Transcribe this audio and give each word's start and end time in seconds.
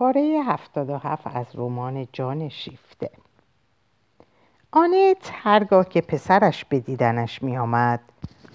پاره 0.00 0.42
هفتاد 0.46 0.90
و 0.90 0.96
هفت 0.96 1.26
از 1.36 1.46
رمان 1.54 2.08
جان 2.12 2.48
شیفته. 2.48 3.10
آنت 4.72 5.30
هرگاه 5.32 5.88
که 5.88 6.00
پسرش 6.00 6.64
به 6.64 6.80
دیدنش 6.80 7.42
می 7.42 7.56
آمد 7.58 8.00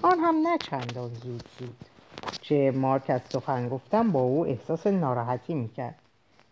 آن 0.02 0.20
هم 0.20 0.36
نه 0.36 0.58
چندان 0.58 1.10
زود 1.10 1.50
زود. 1.60 1.76
چه 2.42 2.72
مارک 2.72 3.10
از 3.10 3.22
سخن 3.30 3.70
گفتن 3.70 4.12
با 4.12 4.20
او 4.20 4.46
احساس 4.46 4.88
ناراحتی 4.88 5.54
می‌کرد. 5.54 5.96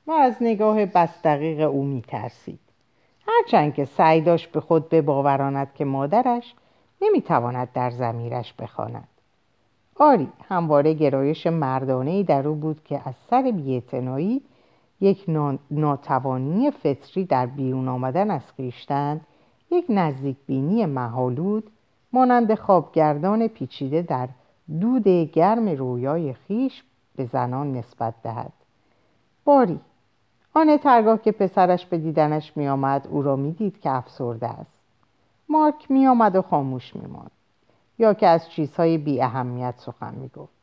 و 0.08 0.12
از 0.12 0.36
نگاه 0.42 0.86
بستقیق 0.86 1.70
او 1.70 1.84
میترسید. 1.84 2.60
هرچند 3.28 3.74
که 3.74 3.86
سعی 3.86 4.22
داشت 4.22 4.52
به 4.52 4.60
خود 4.60 4.90
بباوراند 4.90 5.74
که 5.74 5.86
مادرش 5.86 6.54
نمی‌تواند 7.02 7.70
در 7.74 7.92
زمیرش 7.92 8.54
بخواند. 8.54 9.08
آری 9.96 10.32
همواره 10.50 10.94
گرایش 10.94 11.48
مردانه 11.48 12.24
در 12.24 12.48
او 12.48 12.56
بود 12.56 12.84
که 12.84 13.02
از 13.06 13.14
سر 13.30 13.42
بیاعتنایی 13.42 14.42
یک 15.02 15.26
ناتوانی 15.72 16.72
فطری 16.72 17.26
در 17.26 17.46
بیرون 17.46 17.88
آمدن 17.88 18.32
از 18.32 18.52
خویشتن 18.56 19.22
یک 19.72 19.86
نزدیک 19.90 20.38
بینی 20.48 20.86
محالود 20.86 21.70
مانند 22.14 22.56
خوابگردان 22.56 23.48
پیچیده 23.48 24.02
در 24.02 24.30
دود 24.82 25.08
گرم 25.08 25.70
رویای 25.70 26.34
خیش 26.34 26.84
به 27.16 27.26
زنان 27.26 27.72
نسبت 27.72 28.14
دهد 28.24 28.54
باری 29.46 29.80
آن 30.54 30.78
ترگاه 30.78 31.22
که 31.22 31.32
پسرش 31.32 31.86
به 31.86 31.98
دیدنش 31.98 32.58
می 32.58 32.68
آمد 32.68 33.08
او 33.08 33.22
را 33.22 33.36
می 33.36 33.52
دید 33.52 33.80
که 33.80 33.92
افسرده 33.92 34.48
است 34.48 34.80
مارک 35.50 35.92
می 35.92 36.08
آمد 36.08 36.36
و 36.36 36.42
خاموش 36.42 36.96
می 36.96 37.08
ماند. 37.08 37.32
یا 38.00 38.14
که 38.14 38.28
از 38.28 38.50
چیزهای 38.50 38.98
بی 38.98 39.22
اهمیت 39.22 39.74
سخن 39.78 40.16
می 40.16 40.28
گفت 40.28 40.54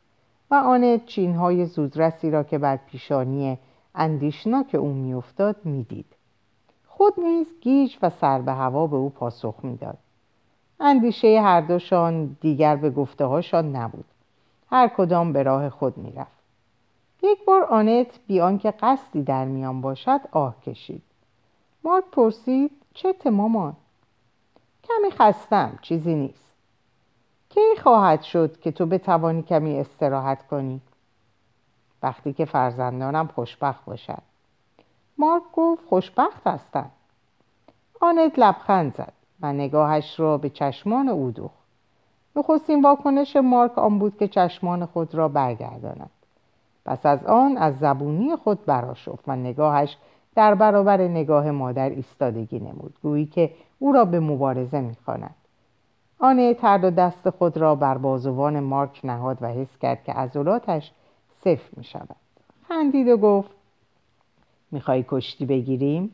و 0.50 0.54
آن 0.54 1.00
چینهای 1.06 1.64
زودرسی 1.66 2.30
را 2.30 2.42
که 2.42 2.58
بر 2.58 2.76
پیشانی 2.76 3.58
اندیشناک 3.94 4.74
او 4.74 4.92
میافتاد 4.92 5.56
می‌دید. 5.64 6.06
خود 6.88 7.20
نیز 7.20 7.46
گیج 7.60 7.96
و 8.02 8.10
سر 8.10 8.40
به 8.40 8.52
هوا 8.52 8.86
به 8.86 8.96
او 8.96 9.10
پاسخ 9.10 9.54
می‌داد. 9.62 9.98
اندیشه 10.80 11.40
هر 11.42 11.60
دوشان 11.60 12.36
دیگر 12.40 12.76
به 12.76 12.90
گفته 12.90 13.24
هاشان 13.24 13.76
نبود. 13.76 14.04
هر 14.70 14.88
کدام 14.88 15.32
به 15.32 15.42
راه 15.42 15.70
خود 15.70 15.98
می‌رفت. 15.98 16.40
یک 17.22 17.44
بار 17.44 17.64
آنت 17.64 18.18
بیان 18.26 18.58
که 18.58 18.70
قصدی 18.70 19.22
در 19.22 19.44
میان 19.44 19.80
باشد 19.80 20.20
آه 20.32 20.60
کشید. 20.60 21.02
مارک 21.84 22.04
پرسید 22.12 22.70
چه 22.94 23.14
مامان 23.30 23.76
کمی 24.84 25.10
خستم 25.10 25.78
چیزی 25.82 26.14
نیست. 26.14 26.50
کی 27.48 27.60
خواهد 27.82 28.22
شد 28.22 28.60
که 28.60 28.70
تو 28.70 28.86
بتوانی 28.86 29.42
کمی 29.42 29.78
استراحت 29.78 30.46
کنی؟ 30.46 30.80
وقتی 32.02 32.32
که 32.32 32.44
فرزندانم 32.44 33.26
خوشبخت 33.26 33.84
باشد 33.84 34.22
مارک 35.18 35.42
گفت 35.52 35.86
خوشبخت 35.88 36.46
هستم 36.46 36.90
آنت 38.00 38.38
لبخند 38.38 38.94
زد 38.94 39.12
و 39.42 39.52
نگاهش 39.52 40.20
را 40.20 40.38
به 40.38 40.50
چشمان 40.50 41.08
او 41.08 41.30
دوخت. 41.30 41.60
نخستین 42.36 42.82
واکنش 42.82 43.36
مارک 43.36 43.78
آن 43.78 43.98
بود 43.98 44.16
که 44.18 44.28
چشمان 44.28 44.86
خود 44.86 45.14
را 45.14 45.28
برگرداند. 45.28 46.10
پس 46.84 47.06
از 47.06 47.26
آن 47.26 47.56
از 47.56 47.78
زبونی 47.78 48.36
خود 48.36 48.64
براشفت 48.64 49.24
و 49.26 49.36
نگاهش 49.36 49.96
در 50.34 50.54
برابر 50.54 51.00
نگاه 51.00 51.50
مادر 51.50 51.88
ایستادگی 51.88 52.58
نمود 52.58 52.94
گویی 53.02 53.26
که 53.26 53.50
او 53.78 53.92
را 53.92 54.04
به 54.04 54.20
مبارزه 54.20 54.80
می‌خواند. 54.80 55.34
آن 56.18 56.54
ترد 56.54 56.84
و 56.84 56.90
دست 56.90 57.30
خود 57.30 57.56
را 57.56 57.74
بر 57.74 57.98
بازوان 57.98 58.60
مارک 58.60 59.00
نهاد 59.04 59.38
و 59.40 59.46
حس 59.46 59.78
کرد 59.78 60.04
که 60.04 60.12
عضلاتش 60.12 60.92
صفر 61.40 61.70
می 61.76 61.84
شود 61.84 62.16
خندید 62.68 63.08
و 63.08 63.16
گفت 63.16 63.50
می‌خوای 64.70 65.04
کشتی 65.08 65.46
بگیریم؟ 65.46 66.12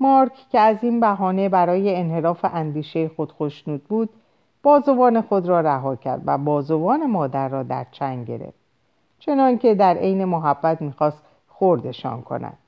مارک 0.00 0.32
که 0.50 0.60
از 0.60 0.84
این 0.84 1.00
بهانه 1.00 1.48
برای 1.48 1.96
انحراف 1.96 2.44
اندیشه 2.44 3.08
خود 3.08 3.32
خوشنود 3.32 3.84
بود 3.84 4.08
بازوان 4.62 5.20
خود 5.20 5.48
را 5.48 5.60
رها 5.60 5.96
کرد 5.96 6.22
و 6.26 6.38
بازوان 6.38 7.06
مادر 7.06 7.48
را 7.48 7.62
در 7.62 7.86
چنگ 7.92 8.26
گرفت. 8.26 8.58
چنان 9.18 9.58
که 9.58 9.74
در 9.74 9.94
عین 9.96 10.24
محبت 10.24 10.82
می‌خواست 10.82 11.22
خوردشان 11.48 12.22
کند. 12.22 12.58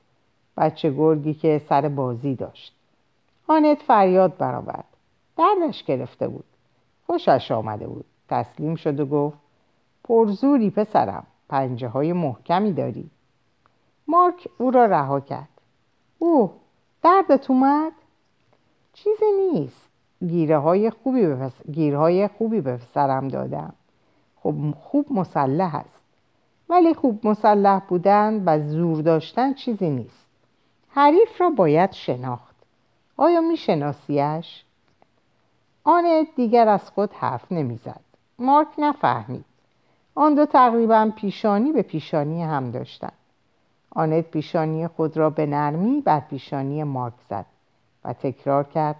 بچه 0.57 0.91
گرگی 0.91 1.33
که 1.33 1.61
سر 1.69 1.89
بازی 1.89 2.35
داشت. 2.35 2.75
آنت 3.47 3.81
فریاد 3.81 4.37
برآورد. 4.37 4.85
دردش 5.37 5.83
گرفته 5.83 6.27
بود. 6.27 6.45
خوشش 7.07 7.51
آمده 7.51 7.87
بود. 7.87 8.05
تسلیم 8.29 8.75
شد 8.75 8.99
و 8.99 9.05
گفت 9.05 9.37
پرزوری 10.03 10.69
پسرم. 10.69 11.25
پنجه 11.49 11.87
های 11.87 12.13
محکمی 12.13 12.73
داری. 12.73 13.09
مارک 14.07 14.47
او 14.57 14.71
را 14.71 14.85
رها 14.85 15.19
کرد. 15.19 15.49
اوه 16.19 16.51
دردت 17.03 17.49
اومد؟ 17.49 17.91
چیزی 18.93 19.25
نیست. 19.53 19.89
گیره 20.27 20.57
های 20.57 20.89
خوبی 20.89 21.27
به 21.27 21.51
گیرهای 21.71 22.27
خوبی 22.27 22.61
به 22.61 22.79
سرم 22.93 23.27
دادم. 23.27 23.73
خب 24.35 24.55
خوب 24.79 25.05
مسلح 25.11 25.75
است. 25.75 26.01
ولی 26.69 26.93
خوب 26.93 27.27
مسلح 27.27 27.79
بودن 27.79 28.43
و 28.45 28.59
زور 28.59 29.01
داشتن 29.01 29.53
چیزی 29.53 29.89
نیست. 29.89 30.25
حریف 30.89 31.41
را 31.41 31.49
باید 31.49 31.91
شناخت. 31.91 32.55
آیا 33.17 33.41
میشناسیش؟ 33.41 34.63
آن 35.83 36.27
دیگر 36.35 36.67
از 36.67 36.89
خود 36.89 37.13
حرف 37.13 37.51
نمی‌زد. 37.51 38.01
مارک 38.39 38.67
نفهمید. 38.77 39.45
آن 40.15 40.35
دو 40.35 40.45
تقریبا 40.45 41.11
پیشانی 41.15 41.71
به 41.71 41.81
پیشانی 41.81 42.43
هم 42.43 42.71
داشتند 42.71 43.13
آنت 43.91 44.31
پیشانی 44.31 44.87
خود 44.87 45.17
را 45.17 45.29
به 45.29 45.45
نرمی 45.45 46.01
بر 46.01 46.19
پیشانی 46.19 46.83
مارک 46.83 47.13
زد 47.29 47.45
و 48.03 48.13
تکرار 48.13 48.63
کرد 48.63 48.95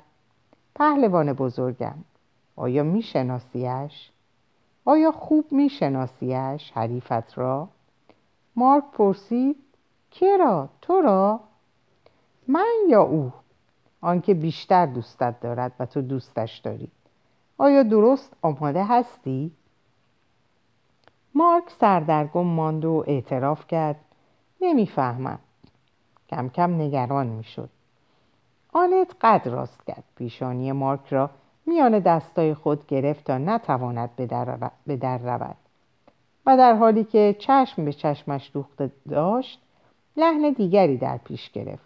پهلوان 0.76 1.34
بزرگم 1.34 1.96
آیا 2.56 2.84
میشناسیش؟ 2.84 4.10
آیا 4.86 5.12
خوب 5.12 5.46
میشناسیش 5.52 6.72
حریفت 6.72 7.38
را؟ 7.38 7.68
مارک 8.56 8.84
پرسید 8.94 9.56
کی 10.12 10.38
را؟ 10.38 10.70
تو 10.82 11.02
را؟ 11.02 11.40
من 12.48 12.74
یا 12.90 13.02
او؟ 13.02 13.32
آنکه 14.02 14.34
بیشتر 14.34 14.86
دوستت 14.86 15.40
دارد 15.40 15.72
و 15.80 15.86
تو 15.86 16.02
دوستش 16.02 16.58
داری 16.58 16.92
آیا 17.58 17.84
درست 17.84 18.34
آماده 18.42 18.86
هستی؟ 18.86 19.52
مارک 21.36 21.64
سردرگم 21.70 22.46
ماند 22.46 22.86
و 22.86 23.04
اعتراف 23.08 23.68
کرد. 23.68 24.00
نمی‌فهمم. 24.62 25.40
کم 26.30 26.50
کم 26.50 26.82
نگران 26.82 27.28
می‌شد. 27.28 27.70
آنت 28.74 29.16
قد 29.22 29.48
راست 29.48 29.86
کرد. 29.88 30.04
پیشانی 30.16 30.72
مارک 30.72 31.08
را 31.10 31.30
میان 31.66 32.00
دستای 32.00 32.54
خود 32.54 32.88
گرفت 32.88 33.24
تا 33.24 33.38
نتواند 33.38 34.10
به 34.86 34.96
در 34.96 35.18
رود. 35.18 35.56
و 36.46 36.58
در 36.58 36.74
حالی 36.74 37.04
که 37.04 37.36
چشم 37.40 37.86
به 37.86 37.94
چشمش 37.94 38.52
دوخته 38.54 38.92
داشت 39.10 39.62
لحن 40.18 40.52
دیگری 40.52 40.98
در 40.98 41.18
پیش 41.18 41.52
گرفت. 41.52 41.86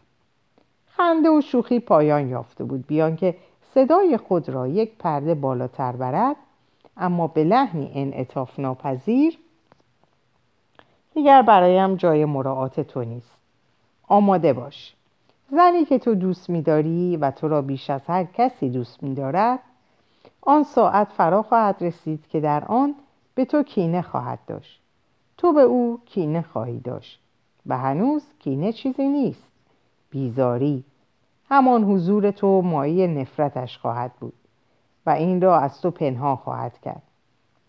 خنده 0.86 1.30
و 1.30 1.42
شوخی 1.42 1.80
پایان 1.80 2.30
یافته 2.30 2.64
بود. 2.64 2.88
بیان 2.88 3.16
که 3.16 3.36
صدای 3.74 4.18
خود 4.18 4.50
را 4.50 4.68
یک 4.68 4.98
پرده 5.00 5.36
بالاتر 5.36 5.92
برد 5.92 6.36
اما 7.00 7.28
به 7.28 7.44
لحنی 7.44 7.92
انعطاف 7.94 8.60
ناپذیر 8.60 9.40
دیگر 11.14 11.42
برایم 11.42 11.96
جای 11.96 12.26
مراعات 12.26 12.80
تو 12.80 13.04
نیست. 13.04 13.32
آماده 14.08 14.54
باش. 14.54 14.96
زنی 15.52 15.86
که 15.86 16.00
تو 16.00 16.16
دوست 16.16 16.50
میداری 16.50 17.18
و 17.18 17.32
تو 17.32 17.48
را 17.48 17.62
بیش 17.62 17.90
از 17.90 18.02
هر 18.08 18.24
کسی 18.24 18.70
دوست 18.70 19.04
میدارد 19.04 19.60
آن 20.42 20.64
ساعت 20.64 21.12
فرا 21.12 21.44
خواهد 21.44 21.76
رسید 21.82 22.28
که 22.28 22.40
در 22.40 22.66
آن 22.66 22.96
به 23.36 23.46
تو 23.46 23.64
کینه 23.64 24.02
خواهد 24.02 24.40
داشت. 24.48 24.82
تو 25.38 25.54
به 25.54 25.62
او 25.62 26.00
کینه 26.06 26.42
خواهی 26.42 26.80
داشت 26.80 27.20
و 27.66 27.78
هنوز 27.78 28.24
کینه 28.40 28.74
چیزی 28.74 29.08
نیست. 29.08 29.48
بیزاری. 30.10 30.84
همان 31.50 31.84
حضور 31.84 32.32
تو 32.32 32.62
مایه 32.62 33.08
نفرتش 33.08 33.78
خواهد 33.78 34.12
بود. 34.20 34.39
و 35.10 35.12
این 35.12 35.42
را 35.42 35.60
از 35.60 35.82
تو 35.82 35.92
پنهان 35.92 36.36
خواهد 36.36 36.80
کرد. 36.82 37.02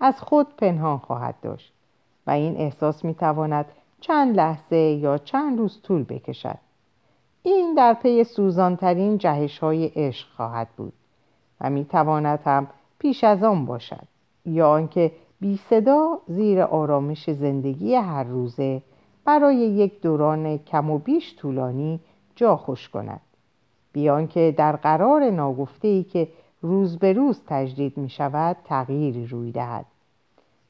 از 0.01 0.21
خود 0.21 0.57
پنهان 0.57 0.99
خواهد 0.99 1.35
داشت 1.43 1.73
و 2.27 2.31
این 2.31 2.57
احساس 2.57 3.05
می 3.05 3.15
تواند 3.15 3.67
چند 4.01 4.37
لحظه 4.37 4.77
یا 4.77 5.19
چند 5.19 5.59
روز 5.59 5.83
طول 5.83 6.05
بکشد. 6.05 6.59
این 7.43 7.75
در 7.75 7.95
پی 7.95 8.25
سوزانترین 8.25 9.19
جهش 9.19 9.59
های 9.59 9.87
عشق 9.87 10.29
خواهد 10.37 10.69
بود 10.77 10.93
و 11.61 11.71
می 11.71 11.85
تواند 11.85 12.41
هم 12.45 12.67
پیش 12.99 13.25
از 13.25 13.43
آن 13.43 13.67
باشد 13.67 14.07
یا 14.45 14.71
آنکه 14.71 15.13
بی 15.41 15.57
صدا 15.57 16.19
زیر 16.27 16.63
آرامش 16.63 17.31
زندگی 17.31 17.95
هر 17.95 18.25
روزه 18.25 18.83
برای 19.25 19.57
یک 19.57 20.01
دوران 20.01 20.59
کم 20.59 20.91
و 20.91 20.99
بیش 20.99 21.37
طولانی 21.37 22.01
جا 22.37 22.57
خوش 22.57 22.89
کند. 22.89 23.21
بیان 23.93 24.27
که 24.27 24.55
در 24.57 24.77
قرار 24.77 25.31
ناگفته 25.31 25.89
ای 25.89 26.03
که 26.03 26.29
روز 26.63 26.99
به 26.99 27.13
روز 27.13 27.43
تجدید 27.47 27.97
می 27.97 28.09
شود 28.09 28.57
تغییری 28.65 29.27
روی 29.27 29.53
دهد. 29.53 29.87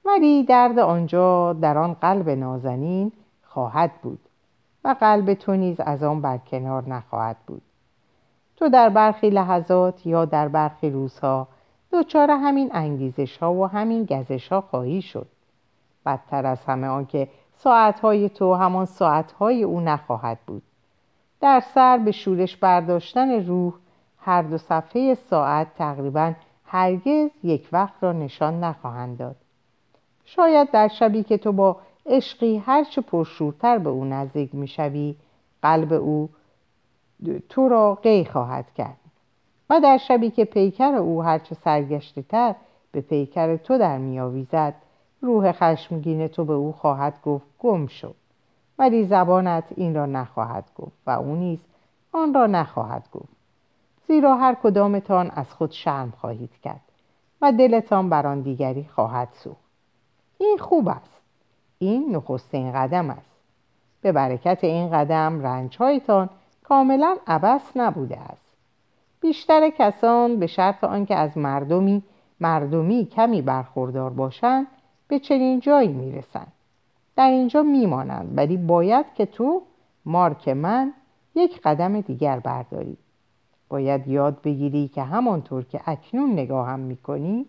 ولی 0.04 0.44
درد 0.44 0.78
آنجا 0.78 1.52
در 1.52 1.78
آن 1.78 1.94
قلب 1.94 2.28
نازنین 2.28 3.12
خواهد 3.42 3.90
بود 4.02 4.20
و 4.84 4.96
قلب 5.00 5.34
تو 5.34 5.56
نیز 5.56 5.80
از 5.80 6.02
آن 6.02 6.20
برکنار 6.20 6.88
نخواهد 6.88 7.36
بود. 7.46 7.62
تو 8.56 8.68
در 8.68 8.88
برخی 8.88 9.30
لحظات 9.30 10.06
یا 10.06 10.24
در 10.24 10.48
برخی 10.48 10.90
روزها 10.90 11.48
دچار 11.92 12.30
همین 12.30 12.70
انگیزش 12.72 13.36
ها 13.36 13.54
و 13.54 13.66
همین 13.66 14.04
گزش 14.04 14.48
ها 14.48 14.60
خواهی 14.60 15.02
شد. 15.02 15.26
بدتر 16.06 16.46
از 16.46 16.64
همه 16.64 16.86
آنکه 16.86 17.28
ساعتهای 17.56 18.28
تو 18.28 18.54
همان 18.54 18.84
ساعتهای 18.84 19.62
او 19.62 19.80
نخواهد 19.80 20.38
بود. 20.46 20.62
در 21.40 21.60
سر 21.60 21.98
به 21.98 22.12
شورش 22.12 22.56
برداشتن 22.56 23.46
روح 23.46 23.74
هر 24.20 24.42
دو 24.42 24.58
صفحه 24.58 25.14
ساعت 25.14 25.74
تقریبا 25.74 26.32
هرگز 26.64 27.30
یک 27.44 27.68
وقت 27.72 27.94
را 28.00 28.12
نشان 28.12 28.64
نخواهند 28.64 29.18
داد. 29.18 29.36
شاید 30.24 30.70
در 30.70 30.88
شبی 30.88 31.22
که 31.22 31.38
تو 31.38 31.52
با 31.52 31.76
عشقی 32.06 32.56
هرچه 32.58 33.00
پرشورتر 33.00 33.78
به 33.78 33.90
او 33.90 34.04
نزدیک 34.04 34.54
می‌شوی 34.54 35.16
قلب 35.62 35.92
او 35.92 36.28
تو 37.48 37.68
را 37.68 37.94
قی 37.94 38.24
خواهد 38.24 38.74
کرد. 38.74 38.96
و 39.70 39.80
در 39.80 39.98
شبی 39.98 40.30
که 40.30 40.44
پیکر 40.44 40.94
او 40.94 41.22
هرچه 41.22 41.54
سرگشته 41.54 42.22
تر 42.22 42.54
به 42.92 43.00
پیکر 43.00 43.56
تو 43.56 43.78
در 43.78 43.98
میآویزد 43.98 44.74
روح 45.20 45.52
خشمگین 45.52 46.28
تو 46.28 46.44
به 46.44 46.52
او 46.52 46.72
خواهد 46.72 47.14
گفت 47.24 47.46
گم 47.58 47.86
شد 47.86 48.14
ولی 48.78 49.04
زبانت 49.04 49.64
این 49.76 49.94
را 49.94 50.06
نخواهد 50.06 50.64
گفت 50.76 50.96
و 51.06 51.10
او 51.10 51.34
نیز 51.34 51.58
آن 52.12 52.34
را 52.34 52.46
نخواهد 52.46 53.08
گفت. 53.12 53.29
زیرا 54.10 54.36
هر 54.36 54.56
کدامتان 54.62 55.30
از 55.30 55.54
خود 55.54 55.70
شرم 55.70 56.12
خواهید 56.20 56.50
کرد 56.64 56.80
و 57.42 57.52
دلتان 57.52 58.08
بر 58.08 58.26
آن 58.26 58.40
دیگری 58.40 58.84
خواهد 58.94 59.28
سوخت. 59.32 59.70
این 60.38 60.58
خوب 60.58 60.88
است. 60.88 61.20
این 61.78 62.16
نخستین 62.16 62.72
قدم 62.72 63.10
است. 63.10 63.30
به 64.00 64.12
برکت 64.12 64.64
این 64.64 64.90
قدم 64.90 65.40
رنجهایتان 65.42 66.30
کاملا 66.64 67.16
عبس 67.26 67.76
نبوده 67.76 68.18
است. 68.18 68.56
بیشتر 69.20 69.70
کسان 69.78 70.38
به 70.38 70.46
شرط 70.46 70.84
آنکه 70.84 71.14
از 71.14 71.38
مردمی 71.38 72.02
مردمی 72.40 73.06
کمی 73.06 73.42
برخوردار 73.42 74.10
باشند 74.10 74.66
به 75.08 75.18
چنین 75.18 75.60
جایی 75.60 75.92
می‌رسند. 75.92 76.52
در 77.16 77.30
اینجا 77.30 77.62
میمانند 77.62 78.38
ولی 78.38 78.56
باید 78.56 79.06
که 79.14 79.26
تو 79.26 79.62
مارک 80.04 80.48
من 80.48 80.92
یک 81.34 81.60
قدم 81.60 82.00
دیگر 82.00 82.38
برداری 82.40 82.96
باید 83.70 84.08
یاد 84.08 84.42
بگیری 84.42 84.88
که 84.88 85.02
همانطور 85.02 85.64
که 85.64 85.80
اکنون 85.86 86.32
نگاهم 86.32 86.80
می‌کنی 86.80 87.46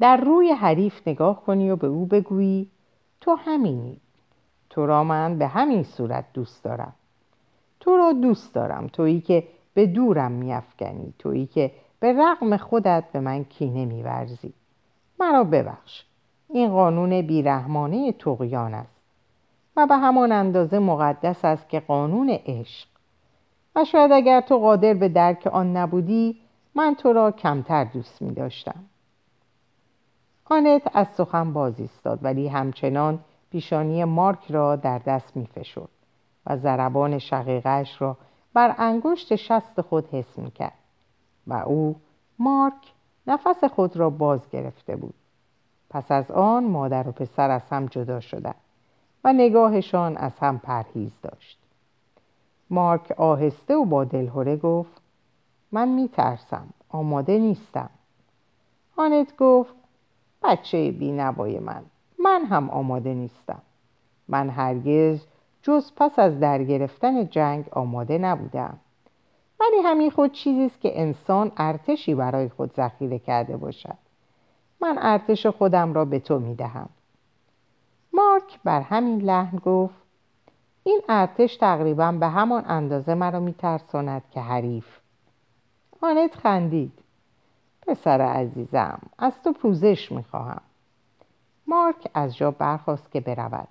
در 0.00 0.16
روی 0.16 0.52
حریف 0.52 1.08
نگاه 1.08 1.44
کنی 1.44 1.70
و 1.70 1.76
به 1.76 1.86
او 1.86 2.06
بگویی 2.06 2.68
تو 3.20 3.34
همینی. 3.34 4.00
تو 4.70 4.86
را 4.86 5.04
من 5.04 5.38
به 5.38 5.46
همین 5.46 5.82
صورت 5.82 6.24
دوست 6.34 6.64
دارم. 6.64 6.92
تو 7.80 7.96
را 7.96 8.12
دوست 8.12 8.54
دارم. 8.54 8.86
تویی 8.86 9.20
که 9.20 9.44
به 9.74 9.86
دورم 9.86 10.32
میافکنی. 10.32 11.14
تویی 11.18 11.46
که 11.46 11.70
به 12.00 12.12
رغم 12.12 12.56
خودت 12.56 13.04
به 13.12 13.20
من 13.20 13.44
کینه 13.44 13.84
میورزی. 13.84 14.52
مرا 15.20 15.44
ببخش. 15.44 16.04
این 16.48 16.70
قانون 16.70 17.22
بیرحمانه 17.22 18.12
تقیان 18.12 18.74
است 18.74 19.00
و 19.76 19.86
به 19.86 19.96
همان 19.96 20.32
اندازه 20.32 20.78
مقدس 20.78 21.44
است 21.44 21.68
که 21.68 21.80
قانون 21.80 22.30
عشق 22.30 22.88
و 23.78 23.84
شاید 23.84 24.12
اگر 24.12 24.40
تو 24.40 24.58
قادر 24.58 24.94
به 24.94 25.08
درک 25.08 25.46
آن 25.46 25.76
نبودی 25.76 26.40
من 26.74 26.94
تو 26.94 27.12
را 27.12 27.30
کمتر 27.30 27.84
دوست 27.84 28.22
می 28.22 28.34
داشتم. 28.34 28.84
آنت 30.44 30.82
از 30.94 31.08
سخن 31.08 31.52
باز 31.52 31.80
ایستاد 31.80 32.18
ولی 32.22 32.48
همچنان 32.48 33.18
پیشانی 33.50 34.04
مارک 34.04 34.50
را 34.50 34.76
در 34.76 34.98
دست 34.98 35.36
می 35.36 35.46
فشد 35.46 35.88
و 36.46 36.56
ضربان 36.56 37.18
شقیقش 37.18 38.02
را 38.02 38.16
بر 38.52 38.74
انگشت 38.78 39.36
شست 39.36 39.80
خود 39.80 40.08
حس 40.08 40.38
می 40.38 40.50
کرد 40.50 40.78
و 41.46 41.54
او 41.54 41.96
مارک 42.38 42.92
نفس 43.26 43.64
خود 43.64 43.96
را 43.96 44.10
باز 44.10 44.50
گرفته 44.50 44.96
بود. 44.96 45.14
پس 45.90 46.10
از 46.12 46.30
آن 46.30 46.64
مادر 46.64 47.08
و 47.08 47.12
پسر 47.12 47.50
از 47.50 47.62
هم 47.70 47.86
جدا 47.86 48.20
شدند 48.20 48.60
و 49.24 49.32
نگاهشان 49.32 50.16
از 50.16 50.32
هم 50.38 50.58
پرهیز 50.58 51.12
داشت. 51.22 51.57
مارک 52.70 53.10
آهسته 53.16 53.74
و 53.74 53.84
با 53.84 54.04
دلهوره 54.04 54.56
گفت 54.56 55.02
من 55.72 55.88
میترسم 55.88 56.68
آماده 56.88 57.38
نیستم. 57.38 57.90
آنت 58.96 59.36
گفت 59.36 59.74
بچه 60.42 60.90
بینوای 60.90 61.58
من 61.58 61.82
من 62.18 62.44
هم 62.44 62.70
آماده 62.70 63.14
نیستم. 63.14 63.62
من 64.28 64.50
هرگز 64.50 65.20
جز 65.62 65.92
پس 65.96 66.18
از 66.18 66.40
در 66.40 66.64
گرفتن 66.64 67.28
جنگ 67.28 67.68
آماده 67.72 68.18
نبودم. 68.18 68.78
ولی 69.60 69.76
همین 69.84 70.10
خود 70.10 70.32
چیزی 70.32 70.64
است 70.64 70.80
که 70.80 71.00
انسان 71.00 71.52
ارتشی 71.56 72.14
برای 72.14 72.48
خود 72.48 72.74
ذخیره 72.74 73.18
کرده 73.18 73.56
باشد. 73.56 73.98
من 74.80 74.98
ارتش 75.00 75.46
خودم 75.46 75.94
را 75.94 76.04
به 76.04 76.18
تو 76.18 76.38
می 76.38 76.54
دهم 76.54 76.88
مارک 78.12 78.60
بر 78.64 78.80
همین 78.80 79.20
لحن 79.20 79.58
گفت 79.58 80.07
این 80.88 81.00
ارتش 81.08 81.56
تقریبا 81.56 82.12
به 82.12 82.26
همان 82.28 82.64
اندازه 82.66 83.14
مرا 83.14 83.40
میترساند 83.40 84.22
که 84.30 84.40
حریف. 84.40 84.86
آنت 86.00 86.34
خندید. 86.34 86.92
پسر 87.86 88.20
عزیزم 88.20 88.98
از 89.18 89.42
تو 89.42 89.52
پوزش 89.52 90.12
می‌خواهم. 90.12 90.60
مارک 91.66 92.10
از 92.14 92.36
جا 92.36 92.50
برخواست 92.50 93.12
که 93.12 93.20
برود. 93.20 93.68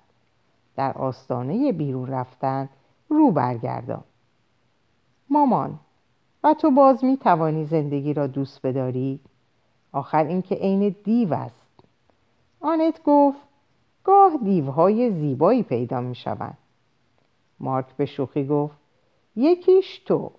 در 0.76 0.92
آستانه 0.92 1.72
بیرون 1.72 2.06
رفتن 2.06 2.68
رو 3.08 3.30
برگردان. 3.30 4.04
مامان 5.30 5.78
و 6.44 6.54
تو 6.54 6.70
باز 6.70 7.04
می 7.04 7.16
توانی 7.16 7.64
زندگی 7.64 8.14
را 8.14 8.26
دوست 8.26 8.66
بداری؟ 8.66 9.20
آخر 9.92 10.24
اینکه 10.24 10.54
عین 10.54 10.94
دیو 11.04 11.34
است. 11.34 11.66
آنت 12.60 13.02
گفت 13.04 13.40
گاه 14.04 14.36
دیوهای 14.36 15.10
زیبایی 15.10 15.62
پیدا 15.62 16.00
می 16.00 16.14
شوند 16.14 16.58
مارک 17.60 17.86
به 17.96 18.06
شوخی 18.06 18.46
گفت 18.46 18.76
یکیش 19.36 19.98
تو. 19.98 20.30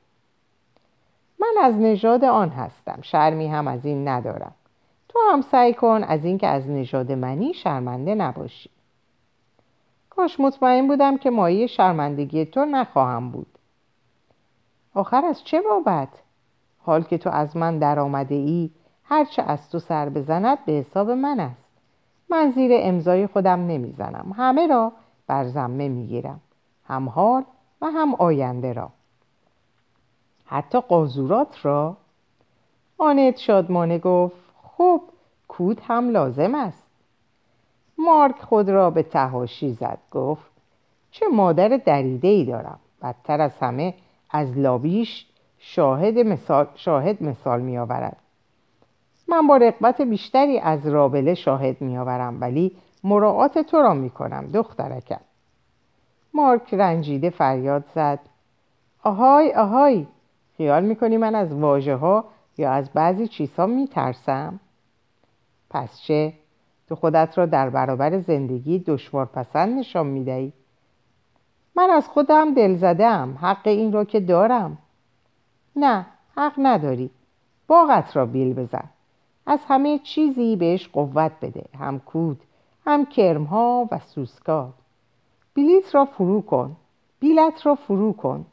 من 1.39 1.53
از 1.61 1.75
نژاد 1.75 2.23
آن 2.23 2.49
هستم 2.49 2.99
شرمی 3.01 3.47
هم 3.47 3.67
از 3.67 3.85
این 3.85 4.07
ندارم. 4.07 4.55
تو 5.09 5.19
هم 5.31 5.41
سعی 5.41 5.73
کن 5.73 6.03
از 6.03 6.25
اینکه 6.25 6.47
از 6.47 6.69
نژاد 6.69 7.11
منی 7.11 7.53
شرمنده 7.53 8.15
نباشی. 8.15 8.69
کاش 10.09 10.39
مطمئن 10.39 10.87
بودم 10.87 11.17
که 11.17 11.29
مایه 11.29 11.67
شرمندگی 11.67 12.45
تو 12.45 12.65
نخواهم 12.65 13.31
بود. 13.31 13.57
آخر 14.93 15.25
از 15.25 15.43
چه 15.43 15.61
بابت؟ 15.61 16.09
حال 16.77 17.03
که 17.03 17.17
تو 17.17 17.29
از 17.29 17.57
من 17.57 17.79
در 17.79 17.99
آمده 17.99 18.35
ای 18.35 18.69
هرچه 19.03 19.41
از 19.41 19.69
تو 19.69 19.79
سر 19.79 20.09
بزند 20.09 20.65
به 20.65 20.71
حساب 20.71 21.09
من 21.11 21.39
است. 21.39 21.69
من 22.29 22.51
زیر 22.51 22.71
امضای 22.73 23.27
خودم 23.27 23.67
نمی‌زنم. 23.67 24.35
همه 24.37 24.67
را 24.67 24.91
بر 25.27 25.47
زمه 25.47 25.87
می‌گیرم. 25.87 26.41
هم 26.89 27.09
حال 27.09 27.43
و 27.81 27.85
هم 27.85 28.15
آینده 28.15 28.73
را. 28.73 28.89
حتی 30.45 30.79
قازورات 30.79 31.65
را. 31.65 31.97
آنت 32.97 33.37
شادمانه 33.37 33.97
گفت 33.97 34.35
خب 34.63 35.01
کود 35.47 35.81
هم 35.87 36.09
لازم 36.09 36.55
است. 36.55 36.83
مارک 37.97 38.41
خود 38.41 38.69
را 38.69 38.89
به 38.89 39.03
تهاشی 39.03 39.73
زد 39.73 39.99
گفت 40.11 40.51
چه 41.11 41.27
مادر 41.27 41.77
دریده 41.77 42.27
ای 42.27 42.45
دارم. 42.45 42.79
بدتر 43.01 43.41
از 43.41 43.57
همه 43.59 43.93
از 44.29 44.57
لابیش 44.57 45.25
شاهد 45.57 46.17
مثال, 46.17 46.67
شاهد 46.75 47.23
مثال 47.23 47.61
می 47.61 47.77
آورد 47.77 48.17
من 49.27 49.47
با 49.47 49.57
رقبت 49.57 50.01
بیشتری 50.01 50.59
از 50.59 50.87
رابله 50.87 51.33
شاهد 51.33 51.81
می 51.81 51.97
آورم 51.97 52.41
ولی 52.41 52.71
مراعات 53.03 53.57
تو 53.57 53.77
را 53.77 53.93
می 53.93 54.09
کنم 54.09 54.47
دخترکم 54.53 55.21
مارک 56.33 56.73
رنجیده 56.73 57.29
فریاد 57.29 57.83
زد 57.95 58.19
آهای 59.03 59.53
آهای 59.53 60.07
خیال 60.57 60.83
می‌کنی 60.83 61.17
من 61.17 61.35
از 61.35 61.53
واژه 61.53 61.95
ها 61.95 62.25
یا 62.57 62.71
از 62.71 62.89
بعضی 62.89 63.27
چیزها 63.27 63.65
میترسم؟ 63.65 64.59
پس 65.69 66.01
چه؟ 66.01 66.33
تو 66.87 66.95
خودت 66.95 67.37
را 67.37 67.45
در 67.45 67.69
برابر 67.69 68.19
زندگی 68.19 68.79
دشوار 68.79 69.25
پسند 69.25 69.79
نشان 69.79 70.07
می‌دهی؟ 70.07 70.53
من 71.75 71.89
از 71.89 72.07
خودم 72.07 72.53
دل 72.53 72.75
زدم 72.75 73.37
حق 73.41 73.67
این 73.67 73.91
را 73.91 74.03
که 74.03 74.19
دارم 74.19 74.77
نه 75.75 76.05
حق 76.35 76.53
نداری 76.57 77.09
باغت 77.67 78.15
را 78.15 78.25
بیل 78.25 78.53
بزن 78.53 78.89
از 79.45 79.59
همه 79.67 79.99
چیزی 79.99 80.55
بهش 80.55 80.87
قوت 80.87 81.31
بده 81.41 81.65
هم 81.79 81.99
کود 81.99 82.41
هم 82.85 83.05
کرمها 83.05 83.87
و 83.91 83.99
سوسکا 83.99 84.73
بلیت 85.55 85.95
را 85.95 86.05
فرو 86.05 86.41
کن. 86.41 86.75
بیلت 87.19 87.65
را 87.65 87.75
فرو 87.75 88.13
کن. 88.13 88.45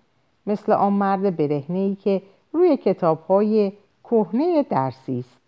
مثل 0.46 0.72
آن 0.72 0.92
مرد 0.92 1.36
برهنه 1.36 1.78
ای 1.78 1.94
که 1.94 2.22
روی 2.52 2.76
کتاب 2.76 3.24
های 3.28 3.72
کهنه 4.04 4.62
درسی 4.62 5.18
است. 5.18 5.40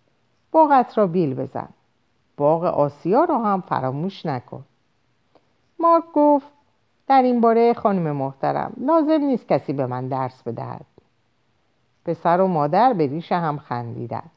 باغت 0.53 0.99
را 0.99 1.07
بیل 1.07 1.35
بزن. 1.35 1.69
باغ 2.37 2.65
آسیا 2.65 3.25
را 3.25 3.39
هم 3.39 3.61
فراموش 3.61 4.27
نکن. 4.27 4.65
مارک 5.79 6.05
گفت 6.15 6.53
در 7.07 7.23
این 7.23 7.41
باره 7.41 7.75
خانم 7.75 8.17
محترم 8.17 8.73
لازم 8.81 9.21
نیست 9.21 9.49
کسی 9.49 9.73
به 9.73 9.87
من 9.87 10.09
درس 10.09 10.43
بدهد. 10.43 10.87
پسر 12.05 12.41
و 12.41 12.47
مادر 12.47 12.93
به 12.93 13.07
ریش 13.07 13.33
هم 13.33 13.59
خندیدند. 13.59 14.31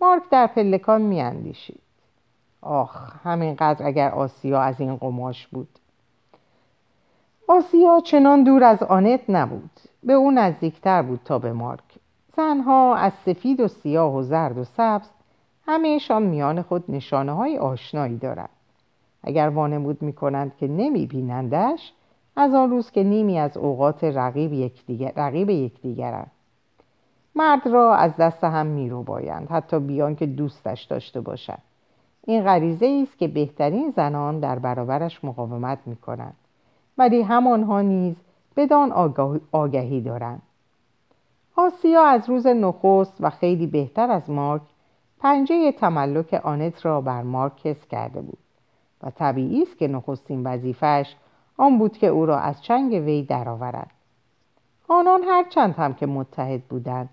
مارک 0.00 0.22
در 0.30 0.46
پلکان 0.46 1.02
میاندیشید. 1.02 1.80
آخ 2.62 3.26
همینقدر 3.26 3.86
اگر 3.86 4.10
آسیا 4.10 4.60
از 4.60 4.80
این 4.80 4.96
قماش 4.96 5.46
بود. 5.46 5.79
آسیا 7.50 8.00
چنان 8.04 8.44
دور 8.44 8.64
از 8.64 8.82
آنت 8.82 9.20
نبود. 9.28 9.70
به 10.02 10.12
او 10.12 10.30
نزدیکتر 10.30 11.02
بود 11.02 11.20
تا 11.24 11.38
به 11.38 11.52
مارک. 11.52 11.84
زنها 12.36 12.96
از 12.96 13.12
سفید 13.12 13.60
و 13.60 13.68
سیاه 13.68 14.14
و 14.14 14.22
زرد 14.22 14.58
و 14.58 14.64
سبز 14.64 15.10
همهشان 15.66 16.22
میان 16.22 16.62
خود 16.62 16.84
نشانه 16.88 17.32
های 17.32 17.58
آشنایی 17.58 18.16
دارند. 18.16 18.48
اگر 19.22 19.48
وانمود 19.48 20.02
می 20.02 20.12
کنند 20.12 20.56
که 20.56 20.68
نمی 20.68 21.06
بینندش 21.06 21.92
از 22.36 22.54
آن 22.54 22.70
روز 22.70 22.90
که 22.90 23.02
نیمی 23.02 23.38
از 23.38 23.56
اوقات 23.56 24.04
رقیب 24.04 24.52
یکدیگر 24.52 25.12
رقیب 25.16 25.50
یکدیگرند. 25.50 26.30
مرد 27.34 27.66
را 27.66 27.94
از 27.94 28.16
دست 28.16 28.44
هم 28.44 28.66
میرو 28.66 29.02
بایند 29.02 29.50
حتی 29.50 29.78
بیان 29.78 30.16
که 30.16 30.26
دوستش 30.26 30.82
داشته 30.82 31.20
باشد. 31.20 31.58
این 32.26 32.44
غریزه 32.44 33.00
است 33.02 33.18
که 33.18 33.28
بهترین 33.28 33.90
زنان 33.96 34.40
در 34.40 34.58
برابرش 34.58 35.24
مقاومت 35.24 35.78
می 35.86 35.96
کنند 35.96 36.36
ولی 36.98 37.22
همانها 37.22 37.80
نیز 37.80 38.16
بدان 38.56 38.92
آگهی 39.52 40.00
دارند. 40.00 40.42
آسیا 41.56 42.04
از 42.04 42.28
روز 42.28 42.46
نخست 42.46 43.16
و 43.20 43.30
خیلی 43.30 43.66
بهتر 43.66 44.10
از 44.10 44.30
مارک 44.30 44.62
پنجه 45.18 45.72
تملک 45.72 46.34
آنت 46.34 46.86
را 46.86 47.00
بر 47.00 47.22
مارک 47.22 47.56
کس 47.56 47.86
کرده 47.86 48.20
بود 48.20 48.38
و 49.02 49.10
طبیعی 49.10 49.62
است 49.62 49.78
که 49.78 49.88
نخستین 49.88 50.46
وظیفهش 50.46 51.16
آن 51.56 51.78
بود 51.78 51.98
که 51.98 52.06
او 52.06 52.26
را 52.26 52.38
از 52.38 52.62
چنگ 52.62 52.92
وی 52.92 53.22
درآورد. 53.22 53.90
آنان 54.88 55.22
هرچند 55.22 55.74
هم 55.74 55.94
که 55.94 56.06
متحد 56.06 56.62
بودند 56.62 57.08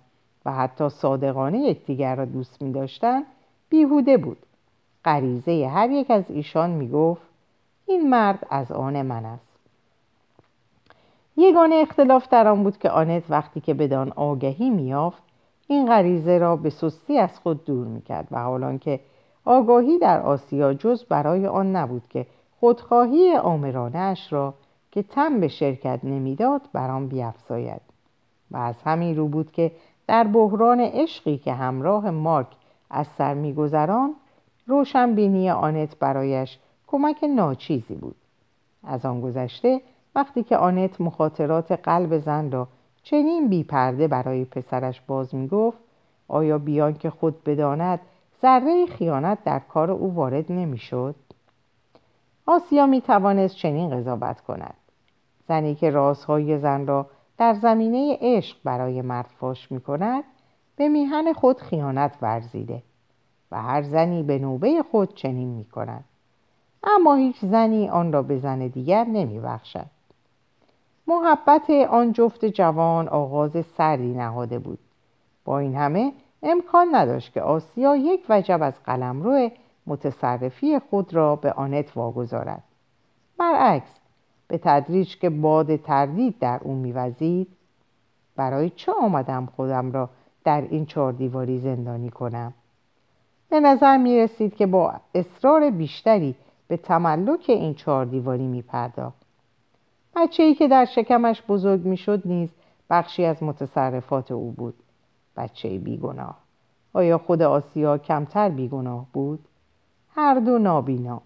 و 0.46 0.52
حتی 0.52 0.90
صادقانه 0.90 1.60
یکدیگر 1.60 2.16
را 2.16 2.26
دوست 2.26 2.62
می 2.62 2.72
داشتن 2.72 3.24
بیهوده 3.70 4.18
بود. 4.18 4.38
غریزه 5.06 5.68
هر 5.74 5.90
یک 5.92 6.12
از 6.12 6.32
ایشان 6.32 6.70
می 6.70 6.90
گفت 6.90 7.22
این 7.86 8.10
مرد 8.10 8.48
از 8.50 8.72
آن 8.72 9.02
من 9.02 9.26
است. 9.26 9.47
یگانه 11.38 11.76
اختلاف 11.76 12.28
در 12.28 12.48
آن 12.48 12.64
بود 12.64 12.78
که 12.78 12.90
آنت 12.90 13.24
وقتی 13.30 13.60
که 13.60 13.74
بدان 13.74 14.12
آگهی 14.16 14.70
میافت 14.70 15.24
این 15.68 15.88
غریزه 15.88 16.38
را 16.38 16.56
به 16.56 16.70
سستی 16.70 17.18
از 17.18 17.40
خود 17.40 17.66
دور 17.66 17.88
می‌کرد 17.88 18.28
و 18.32 18.40
حالان 18.44 18.80
که 18.80 19.00
آگاهی 19.46 20.00
در 20.00 20.22
آسیا 20.22 20.74
جز 20.74 21.04
برای 21.04 21.48
آن 21.48 21.76
نبود 21.76 22.04
که 22.10 22.26
خودخواهی 22.60 23.36
آمرانش 23.36 24.34
را 24.34 24.54
که 24.92 25.04
تم 25.04 25.40
به 25.40 25.48
شرکت 25.48 26.00
نمی‌داد 26.04 26.62
بر 26.74 26.90
آن 26.90 27.08
بیافزاید 27.08 27.82
و 28.52 28.58
از 28.58 28.76
همین 28.86 29.18
رو 29.18 29.28
بود 29.28 29.52
که 29.52 29.72
در 30.08 30.24
بحران 30.24 30.80
عشقی 30.80 31.38
که 31.38 31.54
همراه 31.54 32.12
مارک 32.12 32.48
از 32.90 33.08
سر 33.08 33.34
میگذران 33.34 34.16
روشنبینی 34.68 35.50
آنت 35.50 36.00
برایش 36.00 36.60
کمک 36.88 37.24
ناچیزی 37.24 37.96
بود. 37.96 38.16
از 38.84 39.06
آن 39.06 39.22
گذشته 39.22 39.82
وقتی 40.18 40.44
که 40.44 40.58
آنت 40.58 41.02
مخاطرات 41.02 41.72
قلب 41.72 42.18
زن 42.18 42.52
را 42.52 42.68
چنین 43.04 43.48
بیپرده 43.48 44.08
برای 44.08 44.46
پسرش 44.46 45.02
باز 45.02 45.36
می‌گفت 45.36 45.78
آیا 46.28 46.58
بیان 46.58 46.94
که 46.94 47.10
خود 47.10 47.44
بداند 47.44 48.00
ذره 48.42 48.86
خیانت 48.86 49.44
در 49.44 49.60
کار 49.60 49.92
او 49.92 50.16
وارد 50.16 50.52
نمی‌شد؟ 50.52 51.16
آسیا 52.46 52.86
می 52.86 53.02
توانست 53.02 53.56
چنین 53.56 53.90
قضاوت 53.90 54.42
کند. 54.42 54.74
زنی 55.48 55.76
که 55.76 55.90
رازهای 55.90 56.58
زن 56.58 56.88
را 56.88 57.06
در 57.38 57.54
زمینه 57.54 58.18
عشق 58.22 58.58
برای 58.64 59.02
مرد 59.02 59.30
فاش 59.40 59.72
می 59.72 59.82
کند 59.82 60.24
به 60.76 60.90
میهن 60.90 61.34
خود 61.34 61.60
خیانت 61.60 62.18
ورزیده 62.22 62.84
و 63.52 63.62
هر 63.62 63.82
زنی 63.82 64.24
به 64.24 64.40
نوبه 64.40 64.84
خود 64.92 65.16
چنین 65.16 65.48
می 65.48 65.66
کند 65.66 66.04
اما 66.84 67.16
هیچ 67.16 67.36
زنی 67.42 67.90
آن 67.90 68.14
را 68.14 68.22
به 68.22 68.38
زن 68.38 68.68
دیگر 68.68 69.04
نمی 69.04 69.40
بخشد. 69.40 69.97
محبت 71.08 71.70
آن 71.70 72.14
جفت 72.14 72.46
جوان 72.46 73.08
آغاز 73.08 73.66
سردی 73.66 74.14
نهاده 74.14 74.60
بود. 74.60 74.80
با 75.46 75.60
این 75.60 75.76
همه 75.76 76.14
امکان 76.44 76.88
نداشت 76.96 77.34
که 77.34 77.42
آسیا 77.42 77.96
یک 77.96 78.26
وجب 78.30 78.60
از 78.64 78.84
قلمرو 78.84 79.50
متصرفی 79.88 80.80
خود 80.80 81.14
را 81.14 81.36
به 81.36 81.52
آنت 81.52 81.98
واگذارد. 81.98 82.64
برعکس 83.38 84.00
به 84.48 84.58
تدریج 84.58 85.18
که 85.18 85.30
باد 85.30 85.76
تردید 85.76 86.40
در 86.40 86.60
او 86.64 86.74
میوزید 86.74 87.48
برای 88.36 88.70
چه 88.70 88.92
آمدم 88.92 89.46
خودم 89.56 89.92
را 89.92 90.10
در 90.44 90.62
این 90.62 90.86
چهار 90.86 91.14
دیواری 91.14 91.60
زندانی 91.60 92.10
کنم؟ 92.10 92.54
به 93.50 93.60
نظر 93.60 93.98
می 93.98 94.20
رسید 94.20 94.56
که 94.56 94.68
با 94.68 94.94
اصرار 95.16 95.70
بیشتری 95.70 96.36
به 96.68 96.78
تملک 96.78 97.46
این 97.48 97.74
چهار 97.74 98.06
دیواری 98.06 98.48
می 98.48 98.62
پرداخت 98.62 99.27
بچه 100.20 100.44
ای 100.44 100.56
که 100.56 100.68
در 100.68 100.86
شکمش 100.86 101.44
بزرگ 101.48 101.86
می 101.86 101.98
شد 101.98 102.22
نیز 102.26 102.50
بخشی 102.90 103.26
از 103.26 103.44
متصرفات 103.44 104.32
او 104.32 104.52
بود. 104.52 104.74
بچه 105.36 105.78
بیگناه. 105.78 106.38
آیا 106.94 107.18
خود 107.18 107.42
آسیا 107.42 107.98
کمتر 107.98 108.50
بیگناه 108.50 109.06
بود؟ 109.14 109.40
هر 110.16 110.40
دو 110.40 110.58
نابینا. 110.58 111.22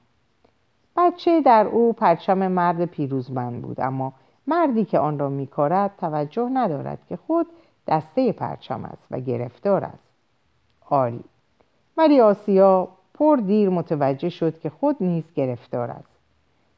بچه 0.98 1.42
در 1.42 1.68
او 1.68 1.94
پرچم 1.94 2.48
مرد 2.48 2.86
پیروزمند 2.86 3.62
بود 3.62 3.82
اما 3.82 4.14
مردی 4.48 4.86
که 4.86 5.00
آن 5.00 5.20
را 5.20 5.30
میکارد 5.30 5.92
توجه 5.98 6.50
ندارد 6.54 7.00
که 7.10 7.16
خود 7.16 7.48
دسته 7.88 8.32
پرچم 8.32 8.86
است 8.86 9.04
و 9.12 9.20
گرفتار 9.20 9.84
است. 9.84 10.10
آری. 10.90 11.24
ولی 11.98 12.22
آسیا 12.22 12.88
پر 13.14 13.36
دیر 13.36 13.70
متوجه 13.70 14.30
شد 14.30 14.60
که 14.60 14.70
خود 14.70 14.96
نیز 15.00 15.24
گرفتار 15.36 15.92
است. 15.92 16.11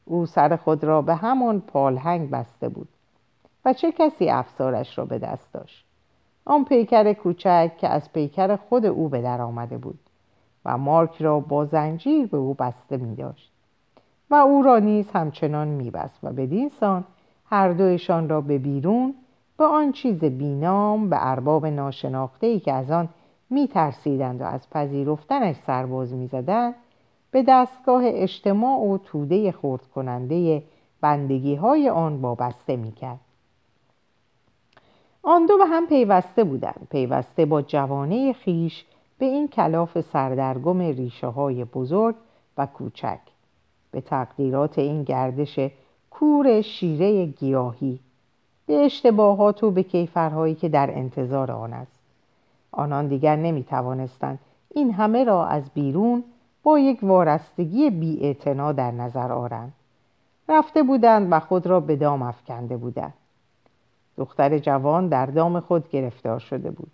او 0.06 0.26
سر 0.26 0.56
خود 0.56 0.84
را 0.84 1.02
به 1.02 1.16
همان 1.16 1.62
پالهنگ 1.62 2.30
بسته 2.30 2.70
بود 2.70 2.88
و 3.66 3.74
چه 3.74 3.92
کسی 3.92 4.30
افسارش 4.30 4.98
را 4.98 5.06
به 5.06 5.20
دست 5.20 5.54
داشت. 5.54 5.86
آن 6.46 6.66
پیکر 6.66 7.14
کوچک 7.14 7.72
که 7.78 7.90
از 7.90 8.14
پیکر 8.14 8.56
خود 8.56 8.86
او 8.86 9.10
به 9.10 9.22
در 9.22 9.42
آمده 9.42 9.78
بود 9.78 10.00
و 10.66 10.78
مارک 10.78 11.22
را 11.22 11.40
با 11.40 11.66
زنجیر 11.66 12.28
به 12.28 12.38
او 12.38 12.54
بسته 12.54 12.98
می 12.98 13.16
داشت 13.16 13.52
و 14.30 14.36
او 14.36 14.62
را 14.62 14.80
نیز 14.80 15.12
همچنان 15.12 15.68
میبست 15.68 16.20
و 16.24 16.30
بدین 16.30 16.70
سان 16.70 17.04
هر 17.46 17.70
دویشان 17.70 18.30
را 18.30 18.42
به 18.42 18.58
بیرون 18.58 19.16
به 19.58 19.66
آن 19.66 19.92
چیز 19.92 20.24
بینام 20.24 21.10
به 21.10 21.18
ارباب 21.20 21.66
ناشناخته 21.66 22.48
ای 22.48 22.60
که 22.60 22.74
از 22.74 22.92
آن 22.92 23.10
میترسیدند 23.50 24.42
و 24.42 24.44
از 24.44 24.70
پذیرفتنش 24.70 25.56
سرباز 25.56 26.14
می‌زدند 26.14 26.76
به 27.34 27.44
دستگاه 27.48 28.02
اجتماع 28.06 28.80
و 28.80 28.98
توده 28.98 29.52
خورد 29.52 29.82
کننده 29.96 30.64
بندگی 31.02 31.56
های 31.56 31.90
آن 31.90 32.22
وابسته 32.22 32.76
می‌کرد. 32.76 33.20
آن 35.24 35.46
دو 35.46 35.58
به 35.58 35.66
هم 35.66 35.88
پیوسته 35.88 36.44
بودند. 36.44 36.88
پیوسته 36.92 37.46
با 37.46 37.62
جوانه 37.62 38.34
خیش 38.34 38.86
به 39.18 39.26
این 39.26 39.48
کلاف 39.48 40.02
سردرگم 40.02 40.80
ریشه 40.80 41.28
های 41.28 41.66
بزرگ 41.66 42.16
و 42.58 42.66
کوچک. 42.66 43.20
به 43.92 44.02
تقدیرات 44.02 44.80
این 44.80 45.04
گردش 45.04 45.60
کور 46.10 46.62
شیره 46.62 47.26
گیاهی. 47.26 48.00
به 48.66 48.74
اشتباهات 48.74 49.64
و 49.64 49.72
به 49.72 49.84
کیفرهایی 49.84 50.56
که 50.56 50.70
در 50.70 50.98
انتظار 50.98 51.52
آن 51.52 51.74
است. 51.74 52.00
آنان 52.72 53.08
دیگر 53.08 53.36
نمی 53.36 53.64
توانستند 53.64 54.40
این 54.70 54.92
همه 54.92 55.24
را 55.24 55.46
از 55.46 55.70
بیرون 55.74 56.24
با 56.64 56.80
یک 56.80 57.00
وارستگی 57.04 57.90
بی 57.90 58.34
در 58.54 58.92
نظر 58.92 59.32
آرند. 59.32 59.74
رفته 60.50 60.84
بودند 60.84 61.28
و 61.32 61.40
خود 61.40 61.68
را 61.68 61.80
به 61.80 61.96
دام 61.96 62.22
افکنده 62.22 62.78
بودند. 62.78 63.14
دختر 64.18 64.58
جوان 64.58 65.08
در 65.08 65.26
دام 65.26 65.60
خود 65.60 65.90
گرفتار 65.90 66.40
شده 66.40 66.72
بود. 66.72 66.92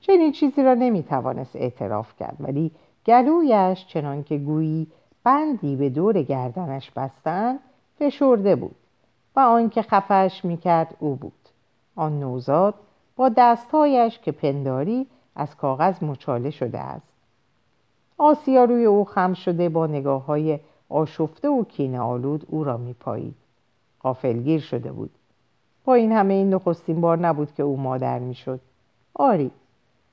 چنین 0.00 0.32
چیزی 0.32 0.62
را 0.62 0.74
نمی 0.74 1.02
توانست 1.02 1.56
اعتراف 1.56 2.16
کرد 2.16 2.36
ولی 2.40 2.70
گلویش 3.06 3.86
چنان 3.86 4.22
که 4.22 4.38
گویی 4.38 4.86
بندی 5.24 5.76
به 5.76 5.90
دور 5.90 6.22
گردنش 6.22 6.90
بستن 6.90 7.58
فشرده 7.98 8.56
بود 8.56 8.76
و 9.36 9.40
آنکه 9.40 9.82
خفش 9.82 10.40
می‌کرد 10.44 10.96
او 10.98 11.14
بود. 11.14 11.32
آن 11.96 12.20
نوزاد 12.20 12.74
با 13.16 13.28
دستهایش 13.28 14.18
که 14.18 14.32
پنداری 14.32 15.06
از 15.36 15.56
کاغذ 15.56 16.02
مچاله 16.02 16.50
شده 16.50 16.78
است. 16.78 17.17
آسیا 18.18 18.64
روی 18.64 18.84
او 18.84 19.04
خم 19.04 19.34
شده 19.34 19.68
با 19.68 19.86
نگاه 19.86 20.24
های 20.24 20.58
آشفته 20.88 21.48
و 21.48 21.64
کینه 21.64 22.00
آلود 22.00 22.46
او 22.48 22.64
را 22.64 22.76
میپایید. 22.76 23.34
غافلگیر 24.02 24.60
شده 24.60 24.92
بود. 24.92 25.10
با 25.84 25.94
این 25.94 26.12
همه 26.12 26.34
این 26.34 26.54
نخستین 26.54 27.00
بار 27.00 27.18
نبود 27.18 27.54
که 27.54 27.62
او 27.62 27.76
مادر 27.76 28.18
می‌شد. 28.18 28.60
آری 29.14 29.50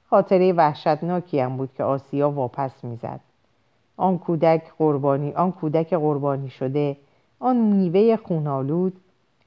خاطره 0.10 0.54
وحشتناکی 0.54 1.40
هم 1.40 1.58
بود 1.58 1.74
که 1.74 1.84
آسیا 1.84 2.32
واپس 2.32 2.84
می‌زد. 2.84 3.20
آن 3.98 4.18
کودک 4.18 4.74
قربانی 4.78 5.34
آن 5.34 5.52
کودک 5.52 5.94
قربانی 5.94 6.50
شده 6.50 6.98
آن 7.40 7.58
میوه 7.58 8.16
خونالود 8.16 8.94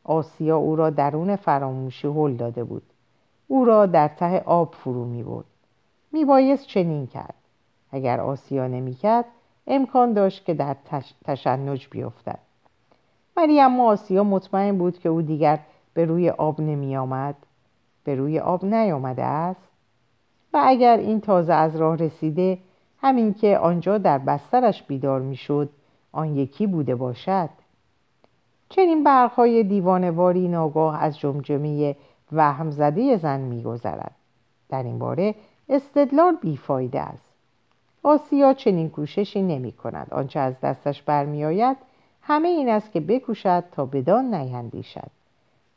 آسیا 0.04 0.56
او 0.56 0.76
را 0.76 0.90
درون 0.90 1.36
فراموشی 1.36 2.08
هل 2.08 2.34
داده 2.34 2.64
بود. 2.64 2.82
او 3.48 3.64
را 3.64 3.86
در 3.86 4.08
ته 4.08 4.42
آب 4.46 4.74
فرو 4.74 5.04
می 5.04 5.22
برد 5.22 5.44
میبایست 6.12 6.66
چنین 6.66 7.06
کرد. 7.06 7.34
اگر 7.92 8.20
آسیا 8.20 8.66
نمی‌کرد 8.66 9.24
امکان 9.66 10.12
داشت 10.12 10.44
که 10.44 10.54
در 10.54 10.76
تش... 10.84 11.14
تشنج 11.24 11.88
بیفتد. 11.90 12.38
ولی 13.36 13.60
اما 13.60 13.90
آسیا 13.90 14.24
مطمئن 14.24 14.78
بود 14.78 14.98
که 14.98 15.08
او 15.08 15.22
دیگر 15.22 15.58
به 15.94 16.04
روی 16.04 16.30
آب 16.30 16.60
نمی 16.60 16.96
آمد 16.96 17.34
به 18.04 18.14
روی 18.14 18.38
آب 18.38 18.64
نیامده 18.64 19.24
است. 19.24 19.68
و 20.52 20.60
اگر 20.64 20.96
این 20.96 21.20
تازه 21.20 21.52
از 21.52 21.76
راه 21.76 21.96
رسیده 21.96 22.58
همین 23.00 23.34
که 23.34 23.58
آنجا 23.58 23.98
در 23.98 24.18
بسترش 24.18 24.82
بیدار 24.82 25.20
می‌شد 25.20 25.68
آن 26.12 26.36
یکی 26.36 26.66
بوده 26.66 26.94
باشد. 26.94 27.48
چنین 28.68 29.04
برخهای 29.04 29.62
دیوانواری 29.62 30.48
ناگاه 30.48 31.02
از 31.02 31.18
جمجمه 31.18 31.96
وهم 32.32 32.70
زده 32.70 33.16
زن 33.16 33.40
میگذرد. 33.40 34.14
در 34.68 34.82
این 34.82 34.98
باره 34.98 35.34
استدلال 35.68 36.36
بیفایده 36.36 37.00
است. 37.00 37.27
آسیا 38.08 38.54
چنین 38.54 38.90
کوششی 38.90 39.42
نمی 39.42 39.72
کند. 39.72 40.08
آنچه 40.10 40.40
از 40.40 40.60
دستش 40.60 41.02
برمیآید 41.02 41.76
همه 42.22 42.48
این 42.48 42.68
است 42.68 42.92
که 42.92 43.00
بکوشد 43.00 43.64
تا 43.72 43.84
بدان 43.86 44.34
نیندیشد. 44.34 45.10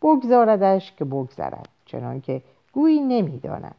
بگذاردش 0.01 0.93
که 0.97 1.05
بگذرد 1.05 1.69
چنانکه 1.85 2.41
گویی 2.73 3.00
نمی‌داند 3.00 3.75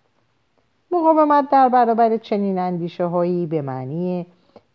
مقاومت 0.91 1.51
در 1.51 1.69
برابر 1.69 2.17
چنین 2.17 2.59
اندیشه 2.59 3.05
هایی 3.05 3.47
به 3.47 3.63
معنی 3.63 4.27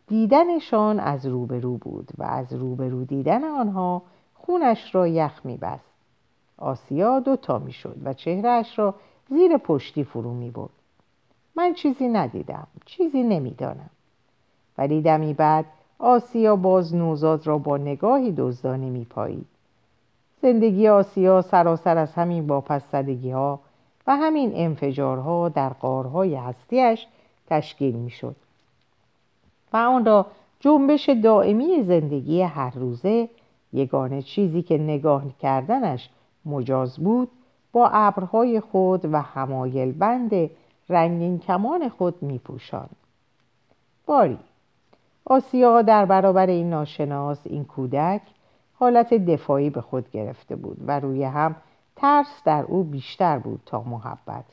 دیدنشان 0.08 1.00
از 1.00 1.26
روبرو 1.26 1.78
بود 1.78 2.08
و 2.18 2.24
از 2.24 2.54
روبرو 2.54 3.06
دیدن 3.06 3.44
آنها 3.44 4.02
خونش 4.34 4.96
را 4.96 5.08
یخ 5.08 5.42
میبست 5.44 5.90
آسیا 6.58 7.20
دوتا 7.20 7.60
می‌شد 7.60 7.96
و 8.04 8.14
چهرهش 8.14 8.80
را 8.80 8.96
زیر 9.30 9.58
پشتی 9.58 10.04
فرو 10.04 10.34
می 10.34 10.52
برد. 10.52 10.77
من 11.58 11.74
چیزی 11.74 12.08
ندیدم 12.08 12.68
چیزی 12.86 13.24
نمی‌دانم. 13.24 13.90
ولی 14.78 15.02
دمی 15.02 15.34
بعد 15.34 15.66
آسیا 16.00 16.56
باز 16.56 16.96
نوزاد 16.96 17.48
را 17.48 17.58
با 17.58 17.78
نگاهی 17.78 18.32
دزدانه 18.38 18.90
میپایید. 18.90 19.46
زندگی 20.42 20.88
آسیا 20.88 21.42
سراسر 21.42 21.98
از 21.98 22.14
همین 22.14 22.48
واپسزدگی 22.48 23.32
ها 23.32 23.60
و 24.08 24.16
همین 24.16 24.52
انفجارها 24.56 25.50
در 25.50 25.70
قارهای 25.70 26.36
هستیش 26.36 27.08
تشکیل 27.48 27.96
می‌شد 27.96 28.36
و 29.74 29.78
آن 29.78 30.06
را 30.06 30.26
جنبش 30.60 31.10
دائمی 31.10 31.84
زندگی 31.84 32.42
هر 32.42 32.74
روزه 32.76 33.30
یگانه 33.74 34.22
چیزی 34.22 34.62
که 34.62 34.78
نگاه 34.78 35.24
کردنش 35.42 36.10
مجاز 36.46 36.98
بود 36.98 37.30
با 37.72 37.90
ابرهای 37.94 38.60
خود 38.60 39.14
و 39.14 39.22
همایل 39.22 39.92
بند 39.92 40.50
رنگین 40.90 41.40
کمان 41.40 41.90
خود 41.90 42.24
می 42.24 42.40
پوشان. 42.40 42.90
باری. 44.06 44.40
آسیا 45.26 45.82
در 45.82 46.06
برابر 46.06 46.48
این 46.48 46.70
ناشناس 46.70 47.40
این 47.44 47.66
کودک 47.66 48.22
حالت 48.74 49.14
دفاعی 49.14 49.70
به 49.70 49.82
خود 49.82 50.12
گرفته 50.12 50.56
بود 50.56 50.78
و 50.88 51.00
روی 51.00 51.24
هم 51.24 51.56
ترس 51.96 52.42
در 52.46 52.64
او 52.64 52.84
بیشتر 52.84 53.40
بود 53.40 53.62
تا 53.66 53.82
محبت 53.82 54.46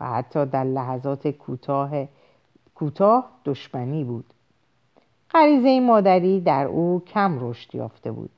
و 0.00 0.06
حتی 0.06 0.46
در 0.46 0.64
لحظات 0.64 1.28
کوتاه 1.28 1.90
کوتاه 2.74 3.30
دشمنی 3.44 4.04
بود. 4.04 4.24
غریزه 5.30 5.80
مادری 5.80 6.40
در 6.40 6.66
او 6.66 7.02
کم 7.06 7.38
رشد 7.40 7.74
یافته 7.74 8.12
بود 8.12 8.30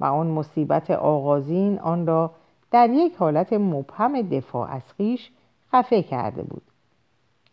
و 0.00 0.04
آن 0.04 0.26
مصیبت 0.26 0.90
آغازین 0.90 1.78
آن 1.78 2.06
را 2.06 2.30
در 2.70 2.90
یک 2.90 3.16
حالت 3.16 3.52
مبهم 3.52 4.22
دفاع 4.22 4.70
از 4.70 4.82
خیش 4.96 5.30
خفه 5.72 6.02
کرده 6.02 6.42
بود. 6.42 6.62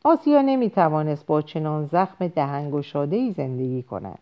آسیا 0.03 0.41
نمی 0.41 0.69
توانست 0.69 1.25
با 1.25 1.41
چنان 1.41 1.85
زخم 1.85 2.27
دهنگشاده 2.27 3.31
زندگی 3.31 3.83
کند. 3.83 4.19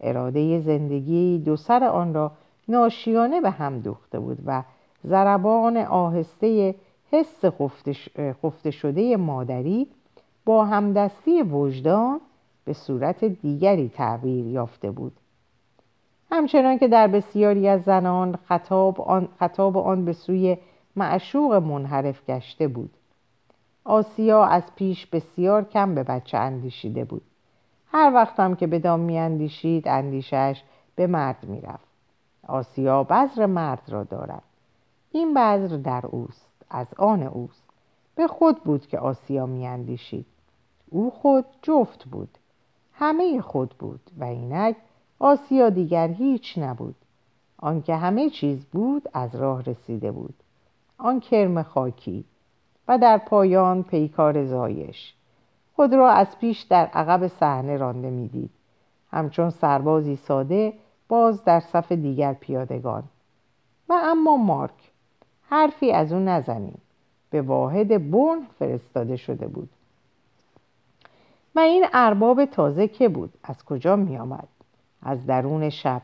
اراده 0.00 0.60
زندگی 0.60 1.38
دو 1.38 1.56
سر 1.56 1.84
آن 1.84 2.14
را 2.14 2.32
ناشیانه 2.68 3.40
به 3.40 3.50
هم 3.50 3.78
دوخته 3.78 4.20
بود 4.20 4.38
و 4.46 4.62
ضربان 5.06 5.76
آهسته 5.76 6.74
حس 7.12 7.44
خفته 8.42 8.70
شده 8.70 9.16
مادری 9.16 9.86
با 10.44 10.64
همدستی 10.64 11.42
وجدان 11.42 12.20
به 12.64 12.72
صورت 12.72 13.24
دیگری 13.24 13.88
تغییر 13.88 14.46
یافته 14.46 14.90
بود. 14.90 15.12
همچنان 16.30 16.78
که 16.78 16.88
در 16.88 17.06
بسیاری 17.06 17.68
از 17.68 17.82
زنان 17.82 18.38
خطاب 18.48 19.00
آن, 19.00 19.28
خطاب 19.38 19.78
آن 19.78 20.04
به 20.04 20.12
سوی 20.12 20.56
معشوق 20.96 21.54
منحرف 21.54 22.26
گشته 22.30 22.68
بود. 22.68 22.90
آسیا 23.84 24.44
از 24.44 24.62
پیش 24.74 25.06
بسیار 25.06 25.64
کم 25.64 25.94
به 25.94 26.02
بچه 26.02 26.38
اندیشیده 26.38 27.04
بود. 27.04 27.22
هر 27.86 28.12
وقتم 28.14 28.54
که 28.54 28.66
به 28.66 28.78
دام 28.78 29.00
می 29.00 29.18
اندیشید 29.18 29.88
اندیشش 29.88 30.62
به 30.94 31.06
مرد 31.06 31.44
می 31.44 31.60
رفت. 31.60 31.88
آسیا 32.48 33.04
بذر 33.04 33.46
مرد 33.46 33.82
را 33.88 34.04
دارد. 34.04 34.42
این 35.10 35.34
بذر 35.34 35.76
در 35.76 36.06
اوست 36.06 36.50
از 36.70 36.86
آن 36.98 37.22
اوست. 37.22 37.62
به 38.14 38.26
خود 38.26 38.64
بود 38.64 38.86
که 38.86 38.98
آسیا 38.98 39.46
می 39.46 39.66
اندیشید. 39.66 40.26
او 40.90 41.10
خود 41.10 41.44
جفت 41.62 42.04
بود. 42.04 42.38
همه 42.92 43.40
خود 43.40 43.74
بود 43.78 44.00
و 44.18 44.24
اینک 44.24 44.76
آسیا 45.18 45.70
دیگر 45.70 46.08
هیچ 46.08 46.58
نبود. 46.58 46.94
آنکه 47.58 47.96
همه 47.96 48.30
چیز 48.30 48.64
بود 48.64 49.08
از 49.14 49.34
راه 49.34 49.62
رسیده 49.62 50.12
بود. 50.12 50.34
آن 50.98 51.20
کرم 51.20 51.62
خاکی 51.62 52.24
در 52.96 53.18
پایان 53.18 53.82
پیکار 53.82 54.44
زایش. 54.44 55.14
خود 55.76 55.94
را 55.94 56.10
از 56.10 56.38
پیش 56.38 56.60
در 56.60 56.86
عقب 56.86 57.26
صحنه 57.26 57.76
رانده 57.76 58.10
می‌دید. 58.10 58.50
همچون 59.10 59.50
سربازی 59.50 60.16
ساده 60.16 60.72
باز 61.08 61.44
در 61.44 61.60
صف 61.60 61.92
دیگر 61.92 62.32
پیادگان. 62.32 63.02
و 63.88 63.94
اما 64.02 64.36
مارک 64.36 64.90
حرفی 65.48 65.92
از 65.92 66.12
او 66.12 66.18
نزنیم. 66.18 66.80
به 67.30 67.42
واحد 67.42 68.10
بون 68.10 68.46
فرستاده 68.58 69.16
شده 69.16 69.48
بود. 69.48 69.68
و 71.54 71.60
این 71.60 71.86
ارباب 71.92 72.44
تازه 72.44 72.88
که 72.88 73.08
بود 73.08 73.32
از 73.44 73.64
کجا 73.64 73.96
می 73.96 74.18
آمد؟ 74.18 74.48
از 75.02 75.26
درون 75.26 75.70
شب 75.70 76.02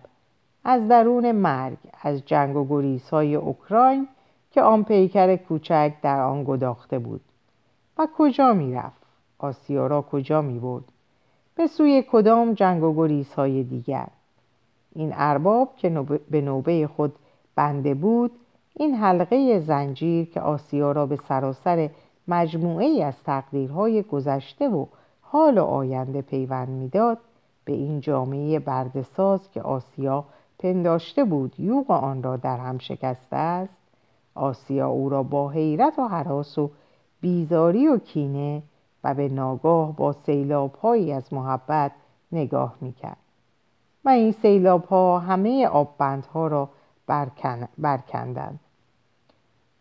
از 0.65 0.89
درون 0.89 1.33
مرگ 1.33 1.79
از 2.03 2.25
جنگ 2.27 2.57
و 2.57 2.67
گریزهای 2.69 3.35
اوکراین 3.35 4.09
که 4.51 4.63
آن 4.63 4.85
پیکر 4.85 5.37
کوچک 5.37 5.93
در 6.03 6.21
آن 6.21 6.45
گداخته 6.45 6.99
بود 6.99 7.21
و 7.99 8.09
کجا 8.17 8.53
می 8.53 8.75
رفت؟ 8.75 9.03
آسیا 9.39 9.87
را 9.87 10.03
کجا 10.03 10.43
می 10.43 10.59
برد؟ 10.59 10.85
به 11.55 11.67
سوی 11.67 12.05
کدام 12.11 12.53
جنگ 12.53 12.83
و 12.83 12.95
گریزهای 12.95 13.63
دیگر 13.63 14.09
این 14.95 15.13
ارباب 15.17 15.77
که 15.77 15.91
به 16.31 16.41
نوبه 16.41 16.87
خود 16.87 17.15
بنده 17.55 17.95
بود 17.95 18.31
این 18.75 18.95
حلقه 18.95 19.61
زنجیر 19.61 20.31
که 20.31 20.41
آسیا 20.41 20.93
را 20.93 21.07
به 21.07 21.17
سراسر 21.17 21.91
مجموعه 22.29 22.87
ای 22.87 23.03
از 23.03 23.23
تقدیرهای 23.25 24.03
گذشته 24.03 24.69
و 24.69 24.87
حال 25.21 25.59
و 25.59 25.65
آینده 25.65 26.23
پیوند 26.23 26.69
می‌داد 26.69 27.19
به 27.65 27.73
این 27.73 28.01
جامعه 28.01 28.59
بردساز 28.59 29.51
که 29.51 29.63
آسیا 29.63 30.25
پنداشته 30.59 31.25
بود 31.25 31.61
یوغ 31.61 31.91
آن 31.91 32.23
را 32.23 32.37
در 32.37 32.57
هم 32.57 32.79
شکسته 32.79 33.37
است 33.37 33.78
آسیا 34.39 34.89
او 34.89 35.09
را 35.09 35.23
با 35.23 35.49
حیرت 35.49 35.99
و 35.99 36.09
حراس 36.09 36.59
و 36.59 36.71
بیزاری 37.21 37.89
و 37.89 37.99
کینه 37.99 38.63
و 39.05 39.15
به 39.15 39.29
ناگاه 39.29 39.97
با 39.97 40.13
سیلابهایی 40.13 41.13
از 41.13 41.33
محبت 41.33 41.93
نگاه 42.33 42.75
می‌کرد. 42.81 43.17
و 44.05 44.09
این 44.09 44.33
سیلاب 44.33 44.85
ها 44.85 45.19
همه 45.19 45.67
آببندها 45.67 46.47
را 46.47 46.69
برکن... 47.07 47.69
برکندند. 47.79 48.61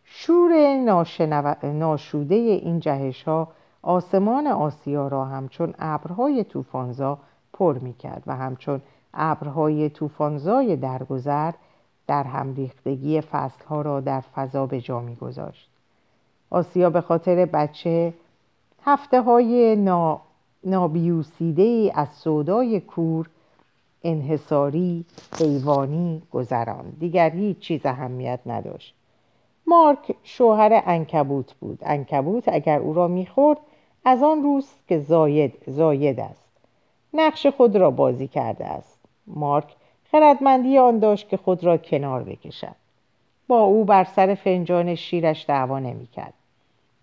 شور 0.03 0.77
ناشنو... 0.77 1.53
ناشوده 1.63 2.35
این 2.35 2.79
جهش 2.79 3.23
ها 3.23 3.47
آسمان 3.81 4.47
آسیا 4.47 5.07
را 5.07 5.25
همچون 5.25 5.73
ابرهای 5.79 6.43
طوفانزا 6.43 7.17
پر 7.53 7.77
می 7.77 7.93
کرد 7.93 8.23
و 8.27 8.35
همچون 8.35 8.81
ابرهای 9.13 9.89
طوفانزای 9.89 10.75
درگذر 10.75 11.51
در 12.07 12.23
هم 12.23 12.55
ریختگی 12.55 13.21
فصلها 13.21 13.81
را 13.81 13.99
در 13.99 14.21
فضا 14.21 14.65
به 14.65 14.81
جا 14.81 14.99
می 14.99 15.15
گذاشت. 15.15 15.69
آسیا 16.49 16.89
به 16.89 17.01
خاطر 17.01 17.45
بچه 17.45 18.13
هفته 18.83 19.21
های 19.21 19.75
نا... 19.75 20.21
نابیوسیده 20.63 21.91
از 21.95 22.09
سودای 22.09 22.79
کور 22.79 23.29
انحصاری 24.03 25.05
حیوانی 25.39 26.21
گذران 26.31 26.93
دیگر 26.99 27.29
هیچ 27.29 27.59
چیز 27.59 27.85
اهمیت 27.85 28.39
نداشت. 28.45 28.93
مارک 29.67 30.15
شوهر 30.23 30.83
انکبوت 30.85 31.53
بود. 31.53 31.79
انکبوت 31.81 32.43
اگر 32.47 32.79
او 32.79 32.93
را 32.93 33.07
می‌خورد 33.07 33.59
از 34.05 34.23
آن 34.23 34.43
روست 34.43 34.87
که 34.87 34.99
زاید, 34.99 35.53
زاید 35.67 36.19
است. 36.19 36.51
نقش 37.13 37.47
خود 37.47 37.75
را 37.75 37.91
بازی 37.91 38.27
کرده 38.27 38.65
است. 38.65 38.99
مارک 39.27 39.75
خردمندی 40.11 40.77
آن 40.77 40.99
داشت 40.99 41.29
که 41.29 41.37
خود 41.37 41.63
را 41.63 41.77
کنار 41.77 42.23
بکشد. 42.23 42.75
با 43.47 43.59
او 43.59 43.85
بر 43.85 44.03
سر 44.03 44.35
فنجان 44.35 44.95
شیرش 44.95 45.45
دعوا 45.47 45.79
نمی‌کرد. 45.79 46.33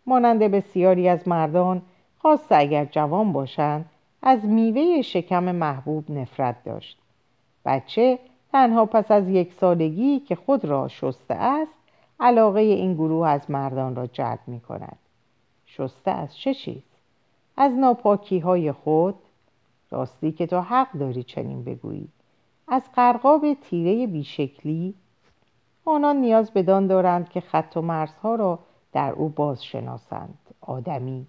مانند 0.07 0.43
بسیاری 0.43 1.09
از 1.09 1.29
مردان 1.29 1.83
خاصه 2.19 2.57
اگر 2.57 2.85
جوان 2.85 3.33
باشند 3.33 3.91
از 4.23 4.45
میوه 4.45 5.03
شکم 5.03 5.45
محبوب 5.55 6.11
نفرت 6.11 6.65
داشت. 6.65 6.99
بچه 7.65 8.19
تنها 8.53 8.87
پس 8.87 9.11
از 9.11 9.29
یک 9.29 9.53
سالگی 9.53 10.21
که 10.21 10.35
خود 10.35 10.65
را 10.65 10.89
شسته 10.89 11.35
است 11.35 11.73
علاقه 12.21 12.61
این 12.61 12.95
گروه 12.95 13.29
از 13.29 13.51
مردان 13.51 13.97
را 13.97 14.07
جلب 14.07 14.39
می 14.47 14.61
کند 14.61 14.99
شسته 15.67 16.11
از 16.11 16.37
چه 16.37 16.55
چیز؟ 16.55 16.83
از 17.57 17.73
ناپاکی 17.73 18.39
های 18.39 18.73
خود؟ 18.73 19.15
راستی 19.91 20.33
که 20.33 20.47
تو 20.47 20.61
حق 20.61 20.93
داری 20.93 21.23
چنین 21.23 21.65
بگویی. 21.65 22.09
از 22.69 22.83
قرقاب 22.95 23.55
تیره 23.55 24.07
بیشکلی. 24.07 24.95
آنان 25.85 26.17
نیاز 26.17 26.51
بدان 26.53 26.87
دارند 26.87 27.29
که 27.29 27.41
خط 27.41 27.77
و 27.77 27.83
مرزها 27.83 28.35
را 28.35 28.59
در 28.93 29.13
او 29.13 29.29
باز 29.29 29.65
شناسند 29.65 30.39
آدمی. 30.61 31.27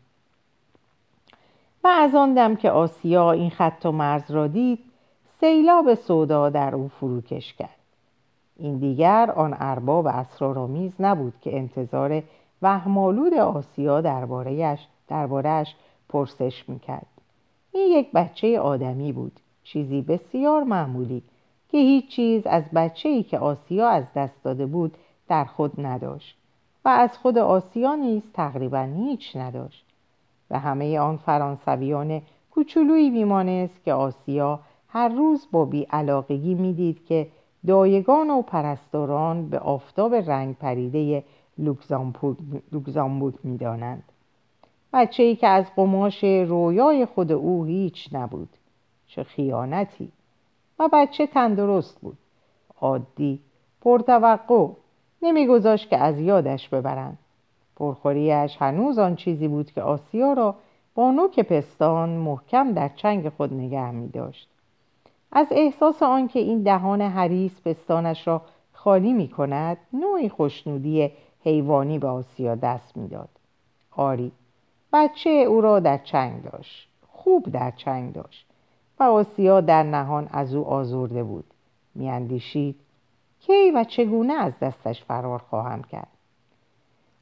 و 1.84 1.88
از 1.88 2.16
آن 2.16 2.34
دم 2.34 2.56
که 2.56 2.72
آسیا 2.72 3.32
این 3.32 3.50
خط 3.50 3.86
و 3.86 3.92
مرز 3.92 4.32
را 4.32 4.48
دید 4.48 4.80
سیلاب 5.40 5.94
سودا 5.94 6.50
در 6.50 6.76
او 6.76 6.88
فروکش 6.88 7.54
کرد. 7.54 7.70
این 8.58 8.78
دیگر 8.78 9.32
آن 9.36 9.56
ارباب 9.60 10.08
اسرارآمیز 10.08 10.94
نبود 11.00 11.34
که 11.42 11.58
انتظار 11.58 12.24
وهمالود 12.62 13.34
آسیا 13.34 14.02
دربارهش 14.02 14.88
دربارهش 15.08 15.76
پرسش 16.10 16.70
می‌کرد. 16.70 17.08
این 17.72 17.88
یک 17.92 18.12
بچه 18.12 18.60
آدمی 18.60 19.12
بود. 19.12 19.40
چیزی 19.66 20.02
بسیار 20.02 20.64
معمولی 20.64 21.24
که 21.70 21.78
هیچ 21.78 22.08
چیز 22.08 22.48
از 22.48 22.64
بچه 22.76 23.10
ای 23.10 23.24
که 23.24 23.40
آسیا 23.40 23.90
از 23.90 24.04
دست 24.16 24.44
داده 24.44 24.66
بود 24.66 24.98
در 25.28 25.46
خود 25.46 25.86
نداشت 25.86 26.38
و 26.86 26.90
از 26.90 27.18
خود 27.18 27.38
آسیا 27.38 27.96
نیز 27.96 28.22
تقریبا 28.34 28.90
هیچ 28.96 29.36
نداشت 29.36 29.86
و 30.50 30.60
همه 30.60 31.00
آن 31.00 31.18
فرانسویان 31.18 32.22
کوچولویی 32.52 33.10
میمانست 33.10 33.84
که 33.86 33.94
آسیا 33.94 34.60
هر 34.88 35.10
روز 35.10 35.48
با 35.52 35.66
بیعلاقگی 35.66 36.54
می‌دید 36.54 37.06
که 37.06 37.28
دایگان 37.68 38.30
و 38.30 38.42
پرستاران 38.42 39.50
به 39.50 39.60
آفتاب 39.60 40.16
رنگ 40.16 40.56
پریده 40.58 41.24
لوکزامبورگ 42.72 43.36
می‌دانند. 43.44 44.04
بچه 44.94 45.24
ای 45.24 45.36
که 45.36 45.48
از 45.48 45.66
قماش 45.76 46.24
رویای 46.24 47.06
خود 47.06 47.32
او 47.32 47.66
هیچ 47.66 48.10
نبود. 48.12 48.50
چه 49.08 49.24
خیانتی. 49.24 50.12
و 50.80 50.90
بچه 50.94 51.28
تندرست 51.28 52.00
بود. 52.00 52.18
عادی 52.82 53.40
پرتوقع. 53.82 54.68
نمیگذاشت 55.22 55.90
که 55.90 55.98
از 55.98 56.20
یادش 56.20 56.70
ببرند. 56.70 57.18
پرخوریش 57.76 58.58
هنوز 58.60 59.00
آن 59.00 59.16
چیزی 59.16 59.48
بود 59.48 59.72
که 59.72 59.82
آسیا 59.82 60.34
را 60.34 60.56
با 60.96 61.12
نوک 61.12 61.40
پستان 61.40 62.10
محکم 62.10 62.74
در 62.74 62.90
چنگ 62.96 63.30
خود 63.30 63.54
نگه 63.54 63.92
می 63.92 64.08
داشت. 64.08 64.50
از 65.32 65.48
احساس 65.52 66.04
آنکه 66.04 66.40
این 66.40 66.64
دهان 66.64 67.02
حریس 67.02 67.62
پستانش 67.62 68.28
را 68.28 68.42
خالی 68.74 69.14
می 69.14 69.28
کند 69.28 69.78
نوعی 69.94 70.30
خوشنودی 70.30 71.12
حیوانی 71.44 72.00
به 72.00 72.08
آسیا 72.08 72.56
دست 72.56 72.98
می‌داد. 72.98 73.30
آری 73.92 74.32
بچه 74.94 75.30
او 75.30 75.62
را 75.62 75.80
در 75.80 75.98
چنگ 75.98 76.44
داشت. 76.44 76.90
خوب 77.08 77.52
در 77.52 77.72
چنگ 77.72 78.14
داشت. 78.14 78.46
و 79.00 79.04
آسیا 79.04 79.62
در 79.62 79.84
نهان 79.84 80.30
از 80.32 80.56
او 80.56 80.66
آزرده 80.66 81.24
بود. 81.24 81.46
میاندیشید 81.96 82.76
کی 83.40 83.72
و 83.72 83.84
چگونه 83.84 84.34
از 84.34 84.54
دستش 84.62 85.04
فرار 85.04 85.40
خواهم 85.40 85.84
کرد؟ 85.84 86.08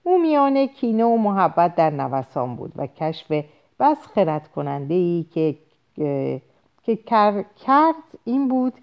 او 0.03 0.21
میان 0.21 0.67
کینه 0.67 1.03
و 1.03 1.17
محبت 1.17 1.75
در 1.75 1.89
نوسان 1.89 2.55
بود 2.55 2.73
و 2.75 2.87
کشف 2.87 3.45
بس 3.79 4.07
خرد 4.15 4.51
کننده 4.51 4.93
ای 4.93 5.25
که 5.33 5.55
که 6.83 6.97
کرد 7.65 7.95
این 8.23 8.47
بود 8.47 8.73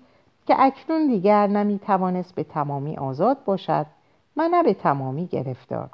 که 0.46 0.54
اکنون 0.58 1.06
دیگر 1.06 1.46
نمی 1.46 1.78
توانست 1.78 2.34
به 2.34 2.44
تمامی 2.44 2.96
آزاد 2.96 3.44
باشد 3.44 3.86
و 4.36 4.48
نه 4.48 4.62
به 4.62 4.74
تمامی 4.74 5.26
گرفتار. 5.26 5.90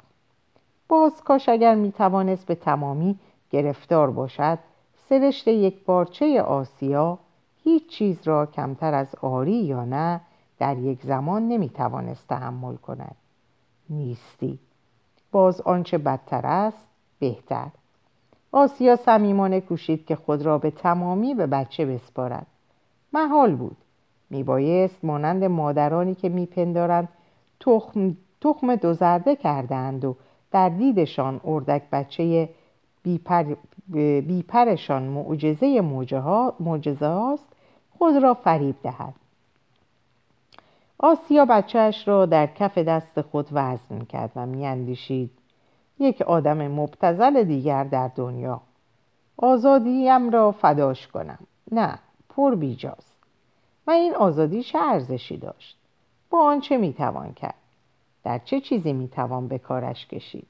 باز 0.87 1.23
کاش 1.23 1.49
اگر 1.49 1.75
می 1.75 1.91
توانست 1.91 2.45
به 2.47 2.55
تمامی 2.55 3.19
گرفتار 3.51 4.11
باشد 4.11 4.59
سرشت 5.09 5.47
یک 5.47 5.85
بارچه 5.85 6.41
آسیا 6.41 7.19
هیچ 7.63 7.87
چیز 7.87 8.27
را 8.27 8.45
کمتر 8.45 8.93
از 8.93 9.15
آری 9.21 9.55
یا 9.55 9.85
نه 9.85 10.21
در 10.59 10.77
یک 10.77 11.01
زمان 11.03 11.47
نمی 11.47 11.69
توانست 11.69 12.27
تحمل 12.27 12.75
کند. 12.75 13.15
نیستی. 13.89 14.59
باز 15.31 15.61
آنچه 15.61 15.97
بدتر 15.97 16.47
است 16.47 16.89
بهتر. 17.19 17.67
آسیا 18.51 18.95
صمیمانه 18.95 19.61
کوشید 19.61 20.05
که 20.05 20.15
خود 20.15 20.41
را 20.41 20.57
به 20.57 20.71
تمامی 20.71 21.33
به 21.33 21.47
بچه 21.47 21.85
بسپارد. 21.85 22.47
محال 23.13 23.55
بود. 23.55 23.77
میبایست 24.29 25.05
مانند 25.05 25.43
مادرانی 25.43 26.15
که 26.15 26.29
میپندارند 26.29 27.09
تخم, 27.59 28.17
تخم 28.41 28.75
دوزرده 28.75 29.35
کردند 29.35 30.05
و 30.05 30.15
در 30.51 30.69
دیدشان 30.69 31.41
اردک 31.43 31.83
بچه 31.91 32.49
بیپر، 33.03 33.55
بیپرشان 34.27 35.03
معجزه 35.03 35.81
معجزه 36.59 37.07
هاست 37.07 37.47
خود 37.97 38.15
را 38.15 38.33
فریب 38.33 38.75
دهد. 38.83 39.13
آسیا 40.99 41.45
بچهش 41.45 42.07
را 42.07 42.25
در 42.25 42.47
کف 42.47 42.77
دست 42.77 43.21
خود 43.21 43.47
وزن 43.51 43.99
کرد 43.99 44.31
و 44.35 44.45
میاندیشید 44.45 45.31
یک 45.99 46.21
آدم 46.21 46.67
مبتزل 46.67 47.43
دیگر 47.43 47.83
در 47.83 48.07
دنیا. 48.15 48.61
آزادیم 49.37 50.29
را 50.29 50.51
فداش 50.51 51.07
کنم. 51.07 51.39
نه 51.71 51.99
پر 52.29 52.55
بیجاست. 52.55 53.17
و 53.87 53.91
این 53.91 54.15
آزادی 54.15 54.63
چه 54.63 54.79
ارزشی 54.79 55.37
داشت. 55.37 55.77
با 56.29 56.41
آن 56.41 56.59
چه 56.59 56.77
می‌توان 56.77 57.33
کرد؟ 57.33 57.55
در 58.23 58.37
چه 58.37 58.61
چیزی 58.61 58.93
می‌توان 58.93 59.47
به 59.47 59.57
کارش 59.57 60.07
کشید؟ 60.07 60.47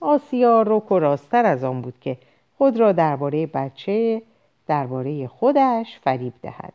آسیا 0.00 0.62
رک 0.62 0.92
و 0.92 0.98
راستر 0.98 1.46
از 1.46 1.64
آن 1.64 1.82
بود 1.82 1.94
که 2.00 2.18
خود 2.62 2.76
را 2.76 2.92
درباره 2.92 3.46
بچه 3.46 4.22
درباره 4.66 5.28
خودش 5.28 5.98
فریب 5.98 6.32
دهد 6.42 6.72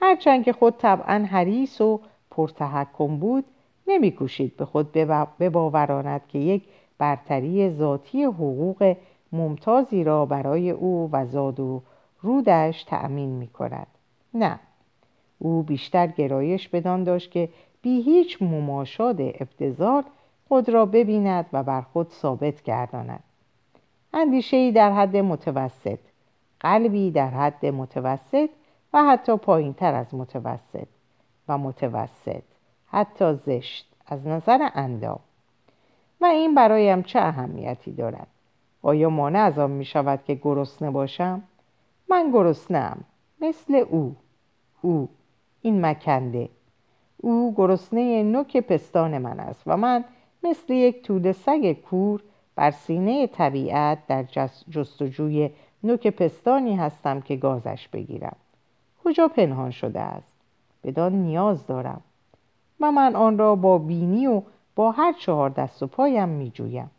هرچند 0.00 0.44
که 0.44 0.52
خود 0.52 0.76
طبعا 0.76 1.26
حریص 1.30 1.80
و 1.80 2.00
پرتحکم 2.30 3.16
بود 3.16 3.44
نمیکوشید 3.86 4.56
به 4.56 4.64
خود 4.64 4.92
بباوراند 5.40 6.20
که 6.28 6.38
یک 6.38 6.62
برتری 6.98 7.70
ذاتی 7.70 8.24
حقوق 8.24 8.96
ممتازی 9.32 10.04
را 10.04 10.26
برای 10.26 10.70
او 10.70 11.08
و 11.12 11.26
زاد 11.26 11.60
و 11.60 11.82
رودش 12.22 12.84
تأمین 12.84 13.30
می 13.30 13.48
کند. 13.48 13.86
نه 14.34 14.60
او 15.38 15.62
بیشتر 15.62 16.06
گرایش 16.06 16.68
بدان 16.68 17.04
داشت 17.04 17.30
که 17.30 17.48
بی 17.82 18.02
هیچ 18.02 18.42
مماشاد 18.42 19.20
ابتزار 19.20 20.04
خود 20.48 20.68
را 20.68 20.86
ببیند 20.86 21.46
و 21.52 21.62
بر 21.62 21.80
خود 21.80 22.08
ثابت 22.08 22.62
گرداند 22.62 23.24
اندیشه 24.12 24.70
در 24.70 24.92
حد 24.92 25.16
متوسط 25.16 25.98
قلبی 26.60 27.10
در 27.10 27.30
حد 27.30 27.66
متوسط 27.66 28.50
و 28.92 29.04
حتی 29.04 29.36
پایین 29.36 29.74
تر 29.74 29.94
از 29.94 30.14
متوسط 30.14 30.88
و 31.48 31.58
متوسط 31.58 32.42
حتی 32.86 33.34
زشت 33.34 33.94
از 34.06 34.26
نظر 34.26 34.68
اندام. 34.74 35.20
و 36.20 36.24
این 36.24 36.54
برایم 36.54 37.02
چه 37.02 37.18
اهمیتی 37.18 37.92
دارد؟ 37.92 38.26
آیا 38.82 39.10
مانع 39.10 39.38
از 39.38 39.58
آن 39.58 39.70
می 39.70 39.84
شود 39.84 40.24
که 40.24 40.34
گرسنه 40.34 40.90
باشم؟ 40.90 41.42
من 42.10 42.30
گرسنم 42.30 43.04
مثل 43.40 43.74
او. 43.74 44.16
او 44.82 45.08
این 45.62 45.86
مکنده. 45.86 46.48
او 47.16 47.54
گرسنه 47.56 48.22
نوک 48.22 48.56
پستان 48.56 49.18
من 49.18 49.40
است 49.40 49.62
و 49.66 49.76
من 49.76 50.04
مثل 50.42 50.72
یک 50.72 51.02
توده 51.02 51.32
سگ 51.32 51.72
کور 51.72 52.22
بر 52.58 52.70
سینه 52.70 53.26
طبیعت 53.26 53.98
در 54.06 54.22
جستجوی 54.70 55.50
نوک 55.82 56.06
پستانی 56.06 56.76
هستم 56.76 57.20
که 57.20 57.36
گازش 57.36 57.88
بگیرم. 57.88 58.36
کجا 59.04 59.28
پنهان 59.28 59.70
شده 59.70 60.00
است؟ 60.00 60.34
بدان 60.84 61.12
نیاز 61.12 61.66
دارم. 61.66 62.00
و 62.80 62.90
من 62.90 63.16
آن 63.16 63.38
را 63.38 63.54
با 63.54 63.78
بینی 63.78 64.26
و 64.26 64.42
با 64.74 64.90
هر 64.90 65.12
چهار 65.12 65.50
دست 65.50 65.82
و 65.82 65.86
پایم 65.86 66.28
می 66.28 66.50
جویم 66.50 66.90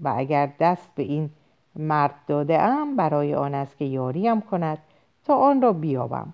و 0.00 0.14
اگر 0.16 0.50
دست 0.60 0.94
به 0.94 1.02
این 1.02 1.30
مرد 1.76 2.14
داده 2.26 2.62
ام 2.62 2.96
برای 2.96 3.34
آن 3.34 3.54
است 3.54 3.78
که 3.78 3.84
یاریم 3.84 4.40
کند 4.40 4.78
تا 5.24 5.36
آن 5.36 5.62
را 5.62 5.72
بیابم. 5.72 6.32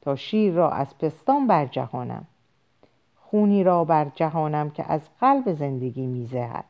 تا 0.00 0.16
شیر 0.16 0.52
را 0.52 0.70
از 0.70 0.98
پستان 0.98 1.46
بر 1.46 1.66
جهانم 1.66 2.26
خونی 3.16 3.64
را 3.64 3.84
بر 3.84 4.04
جهانم 4.14 4.70
که 4.70 4.92
از 4.92 5.00
قلب 5.20 5.52
زندگی 5.52 6.06
میزهد. 6.06 6.64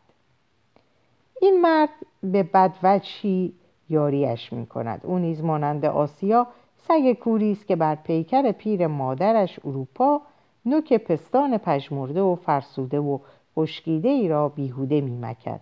این 1.40 1.60
مرد 1.60 1.88
به 2.22 2.42
بدوجهی 2.42 3.52
یاریش 3.88 4.52
می 4.52 4.66
کند 4.66 5.06
نیز 5.06 5.44
مانند 5.44 5.84
آسیا 5.84 6.46
سگ 6.76 7.12
کوری 7.12 7.52
است 7.52 7.66
که 7.66 7.76
بر 7.76 7.94
پیکر 7.94 8.52
پیر 8.52 8.86
مادرش 8.86 9.60
اروپا 9.64 10.20
نوک 10.66 10.92
پستان 10.92 11.58
پژمرده 11.58 12.20
و 12.20 12.34
فرسوده 12.34 13.00
و 13.00 13.18
خشکیده 13.56 14.08
ای 14.08 14.28
را 14.28 14.48
بیهوده 14.48 15.00
میمکد. 15.00 15.60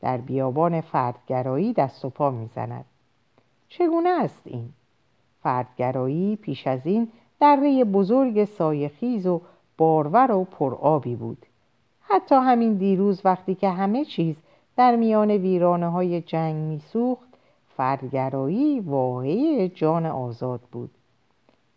در 0.00 0.16
بیابان 0.16 0.80
فردگرایی 0.80 1.72
دست 1.72 2.04
و 2.04 2.10
پا 2.10 2.30
می‌زند. 2.30 2.84
چگونه 3.68 4.08
است 4.08 4.42
این؟ 4.44 4.68
فردگرایی 5.42 6.36
پیش 6.36 6.66
از 6.66 6.86
این 6.86 7.08
دره 7.40 7.84
بزرگ 7.84 8.44
سایخیز 8.44 9.26
و 9.26 9.40
بارور 9.78 10.32
و 10.32 10.44
پرآبی 10.44 11.16
بود. 11.16 11.46
حتی 12.00 12.34
همین 12.34 12.74
دیروز 12.74 13.20
وقتی 13.24 13.54
که 13.54 13.68
همه 13.68 14.04
چیز 14.04 14.36
در 14.76 14.96
میان 14.96 15.30
ویرانه 15.30 15.90
های 15.90 16.20
جنگ 16.20 16.54
میسوخت 16.54 17.28
فردگرایی 17.76 18.80
واقعی 18.80 19.68
جان 19.68 20.06
آزاد 20.06 20.60
بود. 20.72 20.90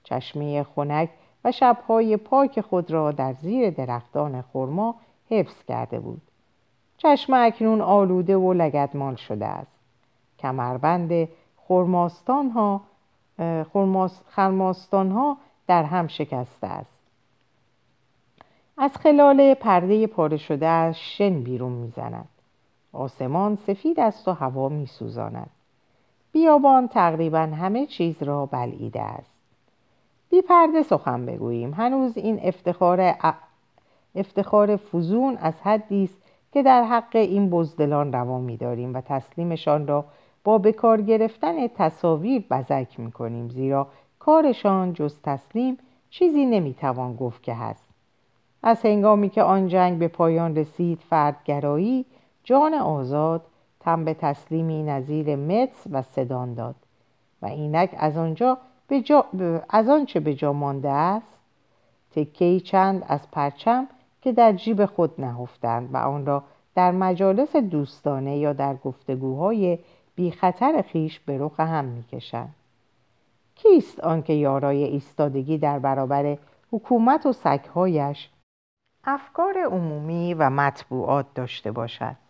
چشمه 0.04 0.64
خنک 0.64 1.10
و 1.46 1.52
شبهای 1.52 2.18
پاک 2.18 2.62
خود 2.62 2.92
را 2.92 3.12
در 3.12 3.34
زیر 3.34 3.70
درختان 3.70 4.42
خرما 4.42 4.96
حفظ 5.30 5.64
کرده 5.64 6.00
بود. 6.00 6.22
چشم 6.98 7.34
اکنون 7.34 7.82
آلوده 7.82 8.38
و 8.38 8.54
لگدمال 8.54 9.16
شده 9.16 9.46
است. 9.46 9.72
کمربند 10.40 11.28
خرماستان 11.68 12.50
ها 12.50 12.82
خرماستان 14.30 15.12
ها 15.12 15.38
در 15.68 15.84
هم 15.84 16.08
شکسته 16.08 16.68
است. 16.68 16.96
از 18.78 18.98
خلال 18.98 19.54
پرده 19.54 20.08
پاره 20.08 20.38
شده 20.38 20.68
از 20.68 21.00
شن 21.00 21.44
بیرون 21.44 21.72
می‌زند. 21.72 22.28
آسمان 22.96 23.56
سفید 23.56 24.00
است 24.00 24.28
و 24.28 24.32
هوا 24.32 24.70
میسوزاند. 24.70 25.50
بیابان 26.32 26.88
تقریبا 26.88 27.40
همه 27.40 27.86
چیز 27.86 28.24
را 28.24 28.46
بلعیده 28.46 29.02
است. 29.02 29.32
بی 30.30 30.42
پرده 30.42 30.84
سخن 30.84 31.26
بگوییم. 31.26 31.74
هنوز 31.74 32.18
این 32.18 32.40
افتخار, 32.44 33.16
افتخار 34.16 34.76
فزون 34.76 35.38
از 35.38 35.54
حدی 35.62 36.04
است 36.04 36.18
که 36.52 36.64
در 36.64 36.84
حق 36.84 37.16
این 37.16 37.50
بزدلان 37.50 38.14
روا 38.14 38.40
میداریم 38.40 38.94
و 38.94 39.02
تسلیمشان 39.02 39.88
را 39.88 40.06
با 40.44 40.58
بکار 40.58 41.02
گرفتن 41.02 41.68
تصاویر 41.68 42.44
بزک 42.52 43.00
می‌کنیم 43.00 43.50
زیرا 43.50 43.88
کارشان 44.20 44.94
جز 44.94 45.22
تسلیم 45.22 45.78
چیزی 46.10 46.46
نمی‌توان 46.46 47.16
گفت 47.16 47.44
که 47.44 47.54
هست. 47.54 47.86
از 48.64 48.86
هنگامی 48.86 49.30
که 49.30 49.44
آن 49.44 49.68
جنگ 49.68 50.00
به 50.00 50.08
پایان 50.08 50.56
رسید 50.56 51.00
فردگرایی 51.10 52.06
جان 52.46 52.74
آزاد 52.74 53.42
تن 53.80 54.06
به 54.06 54.14
تسلیمی 54.14 54.84
نظیر 54.84 55.36
متس 55.36 55.84
و 55.92 56.02
صدان 56.02 56.54
داد. 56.54 56.76
و 57.42 57.46
اینک 57.46 57.96
از 57.98 58.18
آنجا 58.18 58.58
به 58.88 59.02
جا... 59.02 59.26
از 59.70 59.90
آنچه 59.90 60.20
به 60.20 60.34
جا 60.34 60.54
مانده 60.54 60.90
است؟ 60.90 61.40
تکهی 62.12 62.60
چند 62.60 63.06
از 63.08 63.32
پرچم 63.32 63.88
که 64.22 64.32
در 64.32 64.54
جیب 64.54 64.86
خود 64.86 65.22
نهفتند 65.22 65.90
و 65.94 65.98
آن 65.98 66.26
را 66.26 66.44
در 66.76 66.92
مجالس 66.92 67.56
دوستانه 67.56 68.38
یا 68.38 68.54
در 68.54 68.76
گفتگوهای 68.76 69.80
بی 70.16 70.32
خطر 70.32 70.82
خیش 70.82 71.20
به 71.20 71.38
رخ 71.38 71.60
هم 71.60 71.86
می‌کشند 71.86 72.56
کیست 73.56 74.00
آنکه 74.00 74.34
یارای 74.34 74.84
ایستادگی 74.84 75.58
در 75.58 75.80
برابر 75.80 76.38
حکومت 76.72 77.26
و 77.26 77.34
سگهایش 77.34 78.30
افکار 79.04 79.58
عمومی 79.72 80.34
و 80.34 80.50
مطبوعات 80.50 81.26
داشته 81.36 81.72
باشد؟ 81.72 82.25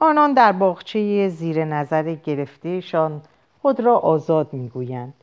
آنان 0.00 0.32
در 0.32 0.52
باغچه 0.52 1.28
زیر 1.28 1.64
نظر 1.64 2.14
گرفتهشان 2.14 3.22
خود 3.62 3.80
را 3.80 3.98
آزاد 3.98 4.52
می‌گویند. 4.52 5.14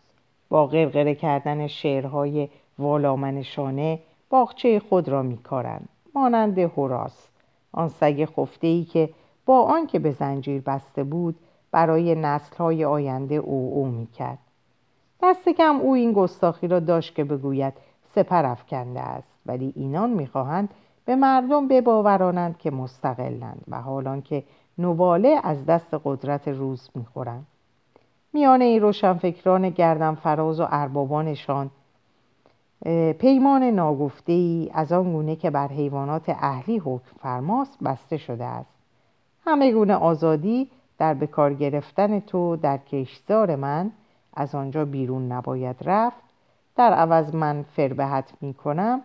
با 0.49 0.67
غرغره 0.67 1.15
کردن 1.15 1.67
شعرهای 1.67 2.49
والامنشانه 2.79 3.99
باغچه 4.29 4.79
خود 4.79 5.09
را 5.09 5.21
میکارند. 5.21 5.89
مانند 6.15 6.59
هوراس 6.59 7.27
آن 7.71 7.87
سگ 7.87 8.25
خفته 8.25 8.67
ای 8.67 8.83
که 8.83 9.09
با 9.45 9.61
آنکه 9.61 9.99
به 9.99 10.11
زنجیر 10.11 10.61
بسته 10.61 11.03
بود 11.03 11.35
برای 11.71 12.15
نسلهای 12.15 12.85
آینده 12.85 13.35
او 13.35 13.71
او 13.75 13.85
می‌کرد. 13.85 14.39
دست 15.23 15.49
کم 15.49 15.75
او 15.75 15.93
این 15.93 16.13
گستاخی 16.13 16.67
را 16.67 16.79
داشت 16.79 17.15
که 17.15 17.23
بگوید 17.23 17.73
سپر 18.15 18.45
افکنده 18.45 19.01
است. 19.01 19.39
ولی 19.45 19.73
اینان 19.75 20.09
می‌خواهند 20.09 20.73
به 21.05 21.15
مردم 21.15 21.67
بباورانند 21.67 22.57
که 22.57 22.71
مستقلند 22.71 23.63
و 23.67 23.81
حالان 23.81 24.21
که 24.21 24.43
نواله 24.77 25.39
از 25.43 25.65
دست 25.65 25.95
قدرت 26.03 26.47
روز 26.47 26.89
می‌خورند 26.95 27.47
میان 28.33 28.61
این 28.61 28.81
روشنفکران 28.81 29.69
گردن 29.69 30.15
فراز 30.15 30.59
و 30.59 30.67
اربابانشان 30.69 31.71
پیمان 33.19 33.63
ناگفته 33.63 34.31
ای 34.31 34.71
از 34.73 34.91
آن 34.91 35.13
گونه 35.13 35.35
که 35.35 35.49
بر 35.49 35.67
حیوانات 35.67 36.29
اهلی 36.29 36.77
حکم 36.77 37.11
فرماست 37.21 37.77
بسته 37.83 38.17
شده 38.17 38.43
است. 38.43 38.69
همه 39.45 39.71
گونه 39.71 39.95
آزادی 39.95 40.69
در 40.97 41.13
بکار 41.13 41.53
گرفتن 41.53 42.19
تو 42.19 42.55
در 42.55 42.77
کشتزار 42.77 43.55
من 43.55 43.91
از 44.33 44.55
آنجا 44.55 44.85
بیرون 44.85 45.31
نباید 45.31 45.75
رفت. 45.81 46.23
در 46.75 46.93
عوض 46.93 47.35
من 47.35 47.65
فربهت 47.75 48.33
می 48.41 48.53
کنم 48.53 49.01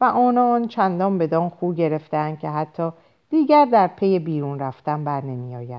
و 0.00 0.04
آنان 0.04 0.68
چندان 0.68 1.18
بدان 1.18 1.48
خو 1.48 1.72
گرفتن 1.72 2.36
که 2.36 2.50
حتی 2.50 2.90
دیگر 3.30 3.64
در 3.64 3.86
پی 3.86 4.18
بیرون 4.18 4.58
رفتن 4.58 5.04
بر 5.04 5.24
نمی. 5.24 5.76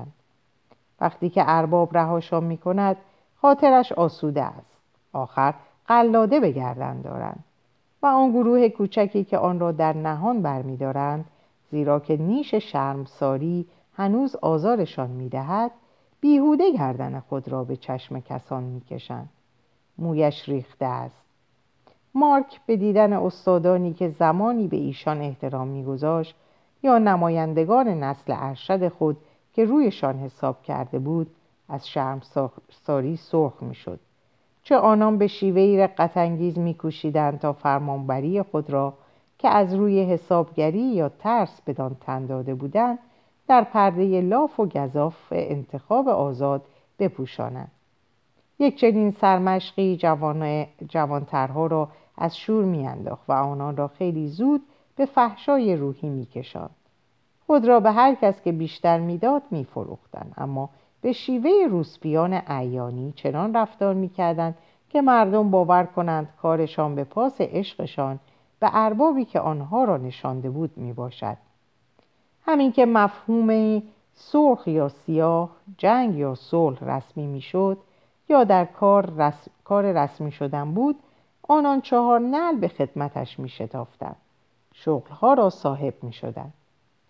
وقتی 1.00 1.30
که 1.30 1.42
ارباب 1.46 1.96
رهاشان 1.96 2.44
می 2.44 2.56
کند 2.56 2.96
خاطرش 3.36 3.92
آسوده 3.92 4.42
است. 4.42 4.76
آخر 5.12 5.54
قلاده 5.86 6.40
به 6.40 6.50
گردن 6.50 7.00
دارند 7.00 7.44
و 8.02 8.06
آن 8.06 8.30
گروه 8.30 8.68
کوچکی 8.68 9.24
که 9.24 9.38
آن 9.38 9.60
را 9.60 9.72
در 9.72 9.92
نهان 9.92 10.42
برمیدارند 10.42 11.24
زیرا 11.70 12.00
که 12.00 12.16
نیش 12.16 12.54
شرمساری 12.54 13.66
هنوز 13.96 14.36
آزارشان 14.36 15.10
می‌دهد 15.10 15.70
بیهوده 16.20 16.72
گردن 16.72 17.20
خود 17.20 17.48
را 17.48 17.64
به 17.64 17.76
چشم 17.76 18.20
کسان 18.20 18.62
می‌کشند. 18.62 19.28
مویش 19.98 20.48
ریخته 20.48 20.86
است. 20.86 21.24
مارک 22.14 22.60
به 22.66 22.76
دیدن 22.76 23.12
استادانی 23.12 23.92
که 23.92 24.08
زمانی 24.08 24.68
به 24.68 24.76
ایشان 24.76 25.20
احترام 25.20 25.68
میگذاشت 25.68 26.34
یا 26.82 26.98
نمایندگان 26.98 27.88
نسل 27.88 28.34
ارشد 28.36 28.88
خود 28.88 29.16
که 29.52 29.64
رویشان 29.64 30.18
حساب 30.18 30.62
کرده 30.62 30.98
بود 30.98 31.30
از 31.68 31.88
شرم 31.88 32.20
ساری 32.70 33.16
سرخ 33.16 33.62
می‌شد. 33.62 34.00
چه 34.62 34.76
آنان 34.76 35.18
به 35.18 35.26
شیوهی 35.26 35.78
رقتانگیز 35.78 36.58
میکوشیدند 36.58 37.38
تا 37.38 37.52
فرمانبری 37.52 38.42
خود 38.42 38.70
را 38.70 38.94
که 39.38 39.48
از 39.48 39.74
روی 39.74 40.02
حسابگری 40.02 40.82
یا 40.82 41.08
ترس 41.08 41.60
بدان 41.66 41.96
تن 42.00 42.26
داده 42.26 42.54
بودند 42.54 42.98
در 43.48 43.64
پرده 43.64 44.20
لاف 44.20 44.60
و 44.60 44.66
گذاف 44.66 45.16
انتخاب 45.30 46.08
آزاد 46.08 46.62
بپوشانند. 46.98 47.70
یک 48.58 48.76
چنین 48.76 49.10
سرمشقی 49.10 49.96
جوان... 49.96 50.66
جوانترها 50.88 51.66
را 51.66 51.88
از 52.18 52.36
شور 52.36 52.64
میانداخت 52.64 53.24
و 53.28 53.32
آنان 53.32 53.76
را 53.76 53.88
خیلی 53.88 54.28
زود 54.28 54.62
به 55.00 55.06
فحشای 55.06 55.76
روحی 55.76 56.08
میکشاند 56.08 56.76
خود 57.46 57.64
را 57.64 57.80
به 57.80 57.90
هر 57.90 58.14
کس 58.14 58.42
که 58.42 58.52
بیشتر 58.52 58.98
می‌داد 58.98 59.42
میفروختند 59.50 60.34
اما 60.36 60.70
به 61.00 61.12
شیوه 61.12 61.50
روسپیان 61.70 62.34
عیانی 62.34 63.12
چنان 63.16 63.54
رفتار 63.54 63.94
می‌کردند 63.94 64.58
که 64.88 65.00
مردم 65.00 65.50
باور 65.50 65.84
کنند 65.84 66.28
کارشان 66.42 66.94
به 66.94 67.04
پاس 67.04 67.40
عشقشان 67.40 68.18
به 68.60 68.70
اربابی 68.72 69.24
که 69.24 69.40
آنها 69.40 69.84
را 69.84 69.96
نشانده 69.96 70.50
بود 70.50 70.70
می‌باشد 70.76 71.36
همین 72.46 72.72
که 72.72 72.86
مفهوم 72.86 73.82
سرخ 74.14 74.68
یا 74.68 74.88
سیاه 74.88 75.50
جنگ 75.78 76.16
یا 76.16 76.34
صلح 76.34 76.84
رسمی 76.84 77.26
می‌شد 77.26 77.78
یا 78.28 78.44
در 78.44 78.64
کار, 78.64 79.32
کار 79.64 79.92
رسمی 79.92 80.32
شدن 80.32 80.74
بود 80.74 80.96
آنان 81.48 81.80
چهار 81.80 82.20
نل 82.20 82.56
به 82.56 82.68
خدمتش 82.68 83.38
می 83.38 83.48
شتافتن. 83.48 84.16
شغلها 84.84 85.34
را 85.34 85.50
صاحب 85.50 85.94
می 86.02 86.12
شدن. 86.12 86.52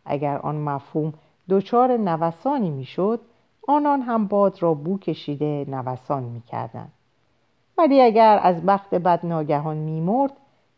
اگر 0.04 0.38
آن 0.38 0.56
مفهوم 0.56 1.12
دچار 1.48 1.96
نوسانی 1.96 2.70
می 2.70 2.84
شد 2.84 3.20
آنان 3.68 4.02
هم 4.02 4.26
باد 4.26 4.62
را 4.62 4.74
بو 4.74 4.98
کشیده 4.98 5.66
نوسان 5.68 6.22
می 6.22 6.40
کردن. 6.40 6.88
ولی 7.78 8.00
اگر 8.00 8.40
از 8.42 8.66
بخت 8.66 8.94
بد 8.94 9.26
ناگهان 9.26 9.76
می 9.76 10.00
مرد 10.00 10.32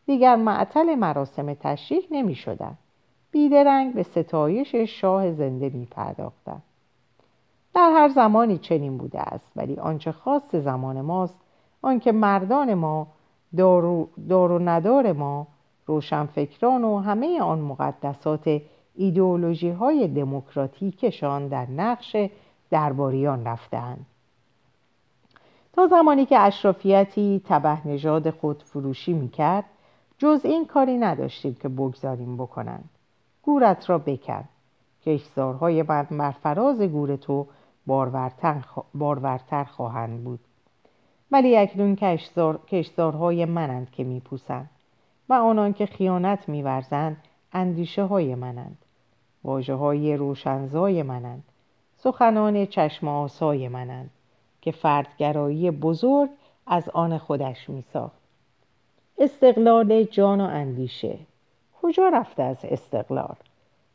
دیگر 0.07 0.37
معطل 0.37 0.95
مراسم 0.95 1.55
تشریح 1.55 2.03
نمی 2.11 2.35
شدن. 2.35 2.79
بیدرنگ 3.31 3.95
به 3.95 4.03
ستایش 4.03 4.75
شاه 4.75 5.33
زنده 5.33 5.69
می 5.69 5.87
پرداختن. 5.87 6.63
در 7.75 7.91
هر 7.91 8.09
زمانی 8.09 8.59
چنین 8.59 8.99
بوده 8.99 9.21
است 9.21 9.53
ولی 9.57 9.77
آنچه 9.77 10.13
خاص 10.13 10.55
زمان 10.55 11.01
ماست 11.01 11.41
آنکه 11.83 12.13
مردان 12.13 12.75
ما 12.75 13.07
دار 13.57 13.85
و, 13.85 14.59
ندار 14.59 15.13
ما 15.13 15.47
روشنفکران 15.93 16.85
و 16.85 16.99
همه 16.99 17.41
آن 17.41 17.61
مقدسات 17.61 18.61
ایدئولوژی 18.95 19.71
های 19.71 20.09
دموکراتیکشان 20.09 21.49
در 21.49 21.67
نقش 21.71 22.17
درباریان 22.71 23.45
رفتند 23.45 24.07
تا 25.73 25.87
زمانی 25.87 26.27
که 26.27 26.39
اشرافیتی 26.39 27.43
تبه 27.45 27.89
نژاد 27.89 28.31
خود 28.31 28.63
فروشی 28.63 29.13
می‌کرد 29.13 29.65
جز 30.19 30.41
این 30.45 30.67
کاری 30.67 30.97
نداشتیم 30.97 31.55
که 31.55 31.69
بگذاریم 31.69 32.37
بکنند. 32.37 32.89
گورت 33.43 33.91
را 33.91 33.99
بکن 33.99 34.45
کشزارهای 35.07 35.83
من 35.83 36.07
بر 36.11 36.31
فراز 36.31 36.83
گور 36.83 37.17
تو 37.17 37.47
بارورتر, 38.95 39.65
خواهند 39.65 40.25
بود. 40.25 40.41
ولی 41.31 41.57
اکنون 41.57 41.97
کشزار... 41.97 42.59
کشزارهای 42.67 43.45
منند 43.45 43.91
که 43.91 44.05
میپوسند. 44.05 44.71
و 45.33 45.35
آنان 45.35 45.73
که 45.73 45.87
خیانت 45.87 46.49
میورزند 46.49 47.17
اندیشه 47.53 48.03
های 48.03 48.35
منند. 48.35 48.79
واجه 49.45 49.75
های 49.75 50.17
روشنزای 50.17 51.03
منند. 51.03 51.45
سخنان 51.97 52.67
چشم 52.67 53.09
آسای 53.09 53.69
منند 53.69 54.11
که 54.61 54.71
فردگرایی 54.71 55.71
بزرگ 55.71 56.31
از 56.67 56.89
آن 56.89 57.19
خودش 57.19 57.71
میساخت. 57.71 58.21
استقلال 59.19 60.03
جان 60.03 60.41
و 60.41 60.45
اندیشه. 60.45 61.19
کجا 61.83 62.09
رفته 62.09 62.43
از 62.43 62.65
استقلال؟ 62.65 63.37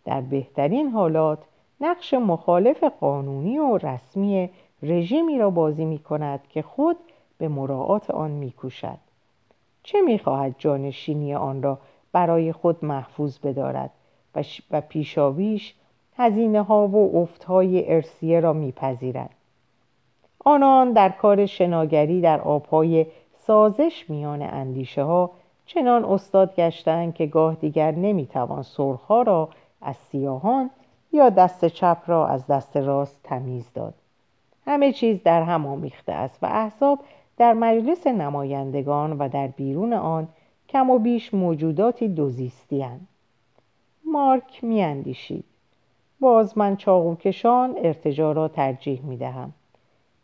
در 0.06 0.22
بهترین 0.22 0.90
حالات 0.90 1.40
نقش 1.82 2.14
مخالف 2.14 2.84
قانونی 2.84 3.58
و 3.58 3.78
رسمی 3.78 4.50
رژیمی 4.84 5.40
را 5.40 5.50
بازی 5.50 5.86
می 5.86 6.00
کند 6.00 6.48
که 6.50 6.62
خود 6.62 6.98
به 7.38 7.48
مراعات 7.48 8.12
آن 8.12 8.32
می 8.32 8.52
کوشد. 8.52 9.07
چه 9.88 10.02
می 10.02 10.20
خواهد 10.20 10.56
جانشینی 10.58 11.36
آن 11.36 11.64
را 11.64 11.78
برای 12.12 12.52
خود 12.52 12.86
محفوظ 12.86 13.40
بدارد 13.40 13.92
و 14.72 14.82
پیشاویش 14.82 15.74
هزینه 16.18 16.62
ها 16.62 16.88
و 16.88 17.18
افت 17.18 17.44
های 17.44 17.94
ارسیه 17.94 18.40
را 18.40 18.54
میپذیرد. 18.54 19.30
آنان 20.46 20.94
در 20.94 21.10
کار 21.10 21.46
شناگری 21.46 22.22
در 22.22 22.42
آبهای 22.42 23.06
سازش 23.34 24.06
میان 24.10 24.42
اندیشه 24.42 25.04
ها 25.04 25.32
چنان 25.66 26.06
استاد 26.06 26.56
گشتند 26.56 27.14
که 27.14 27.26
گاه 27.26 27.56
دیگر 27.56 27.92
نمی‌توان 27.92 28.64
سرخها 28.64 29.22
را 29.22 29.50
از 29.82 29.96
سیاهان 29.96 30.70
یا 31.14 31.30
دست 31.30 31.66
چپ 31.66 31.98
را 32.08 32.28
از 32.28 32.48
دست 32.48 32.78
راست 32.78 33.20
تمیز 33.24 33.74
داد. 33.74 33.94
همه 34.66 34.92
چیز 34.92 35.24
در 35.24 35.42
هم 35.42 35.66
آمیخته 35.66 36.12
است 36.12 36.40
و 36.42 36.46
احزاب 36.46 37.00
در 37.38 37.54
مجلس 37.54 38.08
نمایندگان 38.08 39.18
و 39.18 39.30
در 39.30 39.48
بیرون 39.48 39.94
آن 39.94 40.28
کم 40.70 40.90
و 40.90 41.00
بیش 41.00 41.34
موجوداتی 41.34 42.08
دوزیستی 42.08 42.86
مارک 44.06 44.64
میاندیشید. 44.64 45.44
باز 46.20 46.58
من 46.58 46.76
چاقوکشان 46.76 47.76
ارتجا 47.78 48.32
را 48.32 48.48
ترجیح 48.48 49.02
می 49.02 49.18
دهم. 49.18 49.54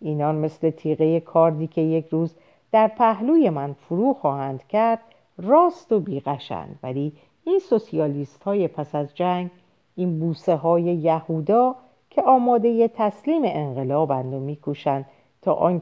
اینان 0.01 0.35
مثل 0.35 0.69
تیغه 0.69 1.19
کاردی 1.19 1.67
که 1.67 1.81
یک 1.81 2.07
روز 2.07 2.35
در 2.71 2.87
پهلوی 2.87 3.49
من 3.49 3.73
فرو 3.73 4.13
خواهند 4.13 4.67
کرد 4.67 4.99
راست 5.37 5.91
و 5.91 5.99
بیغشند 5.99 6.79
ولی 6.83 7.13
این 7.43 7.59
سوسیالیست 7.59 8.43
های 8.43 8.67
پس 8.67 8.95
از 8.95 9.15
جنگ 9.15 9.49
این 9.95 10.19
بوسه 10.19 10.55
های 10.55 10.83
یهودا 10.83 11.75
که 12.09 12.21
آماده 12.21 12.87
تسلیم 12.87 13.41
انقلابند 13.45 14.33
و 14.33 14.39
میکوشند 14.39 15.05
تا 15.41 15.53
آن, 15.53 15.81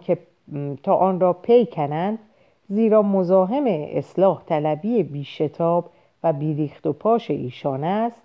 تا 0.84 0.96
آن 0.96 1.20
را 1.20 1.34
پی 1.34 1.66
کنند 1.66 2.20
زیرا 2.68 3.02
مزاحم 3.02 3.64
اصلاح 3.68 4.42
طلبی 4.46 5.04
بیشتاب 5.04 5.90
و 6.24 6.34
بیریخت 6.34 6.88
و 6.88 6.94
پاش 6.94 7.32
ایشان 7.32 7.84
است. 7.84 8.22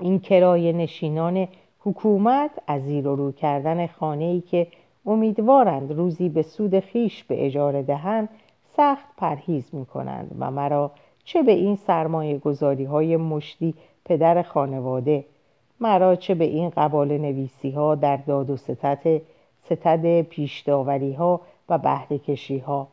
این 0.00 0.20
کرای 0.20 0.72
نشینان 0.72 1.48
حکومت 1.80 2.50
از 2.66 2.82
زیر 2.82 3.08
و 3.08 3.16
رو 3.16 3.32
کردن 3.32 3.86
خانه 3.86 4.24
ای 4.24 4.40
که 4.40 4.66
امیدوارند 5.06 5.92
روزی 5.92 6.28
به 6.28 6.42
سود 6.42 6.80
خیش 6.80 7.24
به 7.24 7.46
اجاره 7.46 7.82
دهند 7.82 8.28
سخت 8.76 9.06
پرهیز 9.16 9.74
می 9.74 9.86
کنند 9.86 10.36
و 10.38 10.50
مرا 10.50 10.90
چه 11.24 11.42
به 11.42 11.52
این 11.52 11.76
سرمایه 11.76 12.38
گذاری 12.38 12.84
های 12.84 13.16
مشتی 13.16 13.74
پدر 14.04 14.42
خانواده 14.42 15.24
مرا 15.80 16.16
چه 16.16 16.34
به 16.34 16.44
این 16.44 16.72
قبال 16.76 17.18
نویسی 17.18 17.70
ها 17.70 17.94
در 17.94 18.16
داد 18.16 18.50
و 18.50 18.56
ستت 18.56 19.20
ستد 19.64 20.22
پیشداوری 20.22 21.12
ها 21.12 21.40
و 21.68 21.78
بهره 21.78 22.18
کشی 22.18 22.58
ها 22.58 22.88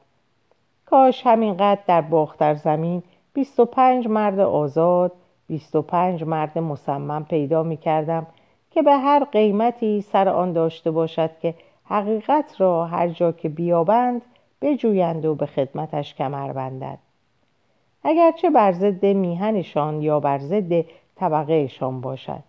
کاش 0.86 1.27
همینقدر 1.27 1.81
در 1.88 2.01
باختر 2.01 2.53
زمین 2.53 3.03
25 3.34 4.07
مرد 4.07 4.39
آزاد 4.39 5.12
25 5.47 6.23
مرد 6.23 6.57
مصمم 6.57 7.25
پیدا 7.25 7.63
می 7.63 7.77
کردم 7.77 8.27
که 8.71 8.81
به 8.81 8.97
هر 8.97 9.23
قیمتی 9.23 10.01
سر 10.01 10.29
آن 10.29 10.53
داشته 10.53 10.91
باشد 10.91 11.29
که 11.41 11.53
حقیقت 11.84 12.62
را 12.62 12.86
هر 12.86 13.07
جا 13.07 13.31
که 13.31 13.49
بیابند 13.49 14.21
بجویند 14.62 15.25
و 15.25 15.36
به 15.36 15.45
خدمتش 15.45 16.15
کمر 16.15 16.53
بندد. 16.53 16.97
اگرچه 18.03 18.49
بر 18.49 18.71
ضد 18.71 19.05
میهنشان 19.05 20.01
یا 20.01 20.19
بر 20.19 20.39
ضد 20.39 20.86
طبقهشان 21.15 22.01
باشد 22.01 22.43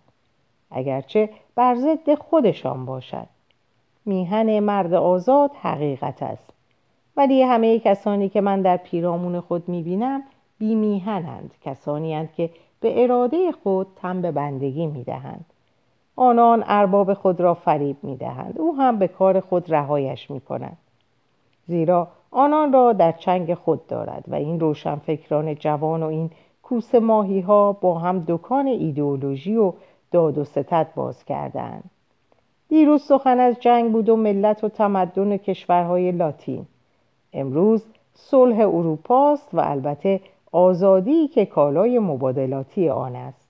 اگرچه 0.71 1.29
بر 1.55 1.75
ضد 1.75 2.15
خودشان 2.15 2.85
باشد. 2.85 3.32
میهن 4.05 4.59
مرد 4.59 4.93
آزاد 4.93 5.51
حقیقت 5.61 6.23
است. 6.23 6.49
ولی 7.17 7.41
همه 7.41 7.79
کسانی 7.79 8.29
که 8.29 8.41
من 8.41 8.61
در 8.61 8.77
پیرامون 8.77 9.39
خود 9.39 9.69
می‌بینم 9.69 10.23
بیمیهنند 10.57 11.53
کسانی 11.61 12.13
هند 12.13 12.33
که 12.33 12.49
به 12.79 13.03
اراده 13.03 13.51
خود 13.51 13.87
تن 13.95 14.21
به 14.21 14.31
بندگی 14.31 14.87
می‌دهند. 14.87 15.45
آنان 16.15 16.63
ارباب 16.67 17.13
خود 17.13 17.41
را 17.41 17.53
فریب 17.53 17.97
می‌دهند. 18.03 18.59
او 18.59 18.75
هم 18.75 18.99
به 18.99 19.07
کار 19.07 19.39
خود 19.39 19.73
رهایش 19.73 20.31
می‌کند. 20.31 20.77
زیرا 21.67 22.07
آنان 22.31 22.73
را 22.73 22.93
در 22.93 23.11
چنگ 23.11 23.53
خود 23.53 23.87
دارد 23.87 24.23
و 24.27 24.35
این 24.35 24.59
روشنفکران 24.59 25.55
جوان 25.55 26.03
و 26.03 26.05
این 26.05 26.31
کوس 26.63 26.95
ماهی 26.95 27.41
ها 27.41 27.73
با 27.73 27.99
هم 27.99 28.25
دکان 28.27 28.67
ایدئولوژی 28.67 29.55
و 29.55 29.73
داد 30.11 30.37
و 30.37 30.43
ستت 30.43 30.87
باز 30.95 31.25
کردند 31.25 31.89
دیروز 32.73 33.03
سخن 33.03 33.39
از 33.39 33.55
جنگ 33.59 33.91
بود 33.91 34.09
و 34.09 34.15
ملت 34.15 34.63
و 34.63 34.69
تمدن 34.69 35.37
کشورهای 35.37 36.11
لاتین. 36.11 36.65
امروز 37.33 37.85
صلح 38.13 38.59
اروپاست 38.59 39.49
و 39.53 39.59
البته 39.59 40.21
آزادی 40.51 41.27
که 41.27 41.45
کالای 41.45 41.99
مبادلاتی 41.99 42.89
آن 42.89 43.15
است. 43.15 43.47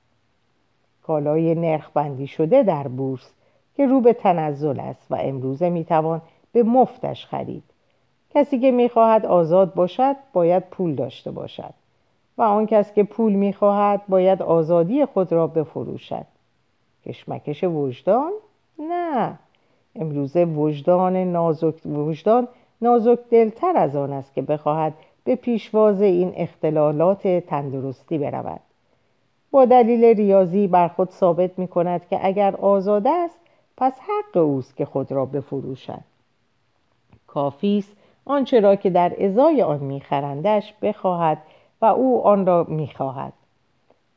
کالای 1.03 1.55
نرخ 1.55 1.89
بندی 1.93 2.27
شده 2.27 2.63
در 2.63 2.87
بورس 2.87 3.33
که 3.75 3.85
رو 3.85 4.01
به 4.01 4.13
تنزل 4.13 4.79
است 4.79 5.07
و 5.09 5.15
امروزه 5.19 5.69
می‌توان 5.69 6.21
به 6.51 6.63
مفتش 6.63 7.25
خرید. 7.25 7.63
کسی 8.33 8.59
که 8.59 8.71
می‌خواهد 8.71 9.25
آزاد 9.25 9.73
باشد 9.73 10.15
باید 10.33 10.63
پول 10.63 10.95
داشته 10.95 11.31
باشد 11.31 11.73
و 12.37 12.41
آن 12.41 12.65
کس 12.65 12.93
که 12.93 13.03
پول 13.03 13.33
می‌خواهد 13.33 14.01
باید 14.09 14.41
آزادی 14.41 15.05
خود 15.05 15.31
را 15.31 15.47
بفروشد. 15.47 16.25
کشمکش 17.05 17.63
وجدان؟ 17.63 18.31
نه. 18.79 19.39
امروزه 19.95 20.45
وجدان 20.45 21.15
نازک 21.15 21.85
وجدان 21.85 22.47
نازک 22.81 23.19
دلتر 23.29 23.77
از 23.77 23.95
آن 23.95 24.13
است 24.13 24.33
که 24.33 24.41
بخواهد 24.41 24.93
به 25.23 25.35
پیشواز 25.35 26.01
این 26.01 26.33
اختلالات 26.35 27.27
تندرستی 27.27 28.17
برود. 28.17 28.59
با 29.51 29.65
دلیل 29.65 30.03
ریاضی 30.03 30.67
بر 30.67 30.87
خود 30.87 31.09
ثابت 31.09 31.59
می 31.59 31.67
کند 31.67 32.07
که 32.07 32.19
اگر 32.21 32.55
آزاد 32.55 33.07
است 33.07 33.39
پس 33.77 33.93
حق 33.99 34.37
اوست 34.37 34.75
که 34.75 34.85
خود 34.85 35.11
را 35.11 35.25
بفروشد. 35.25 36.03
کافی 37.27 37.77
است 37.77 37.95
آنچه 38.25 38.59
را 38.59 38.75
که 38.75 38.89
در 38.89 39.25
ازای 39.25 39.61
آن 39.61 39.79
میخرندش 39.79 40.73
بخواهد 40.81 41.37
و 41.81 41.85
او 41.85 42.27
آن 42.27 42.45
را 42.45 42.65
می‌خواهد. 42.69 43.33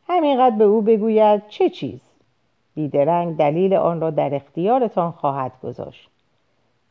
همینقدر 0.09 0.57
به 0.57 0.65
او 0.65 0.83
بگوید 0.83 1.49
چه 1.49 1.71
چیز؟ 1.71 2.01
بیدرنگ 2.77 3.37
دلیل 3.37 3.75
آن 3.75 4.01
را 4.01 4.11
در 4.11 4.35
اختیارتان 4.35 5.11
خواهد 5.11 5.53
گذاشت. 5.63 6.11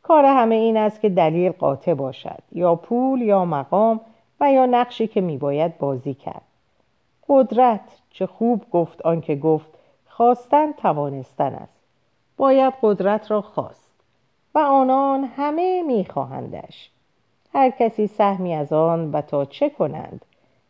کار 0.03 0.25
همه 0.25 0.55
این 0.55 0.77
است 0.77 1.01
که 1.01 1.09
دلیل 1.09 1.51
قاطع 1.51 1.93
باشد 1.93 2.39
یا 2.51 2.75
پول 2.75 3.21
یا 3.21 3.45
مقام 3.45 4.01
و 4.39 4.51
یا 4.51 4.65
نقشی 4.65 5.07
که 5.07 5.21
میباید 5.21 5.77
بازی 5.77 6.13
کرد. 6.13 6.41
قدرت 7.29 7.81
چه 8.09 8.25
خوب 8.25 8.65
گفت 8.71 9.01
آنکه 9.01 9.35
گفت 9.35 9.69
خواستن 10.07 10.71
توانستن 10.71 11.53
است. 11.53 11.83
باید 12.37 12.73
قدرت 12.81 13.31
را 13.31 13.41
خواست 13.41 13.91
و 14.55 14.59
آنان 14.59 15.23
همه 15.23 15.83
میخواهندش. 15.83 16.89
هر 17.53 17.69
کسی 17.69 18.07
سهمی 18.07 18.53
از 18.53 18.73
آن 18.73 19.11
و 19.11 19.21
تا 19.21 19.45
چه 19.45 19.69
کنند 19.69 20.25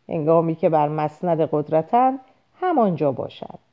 انگامی 0.08 0.54
که 0.54 0.68
بر 0.68 0.88
مسند 0.88 1.40
قدرتند 1.40 2.20
همانجا 2.60 3.12
باشد. 3.12 3.65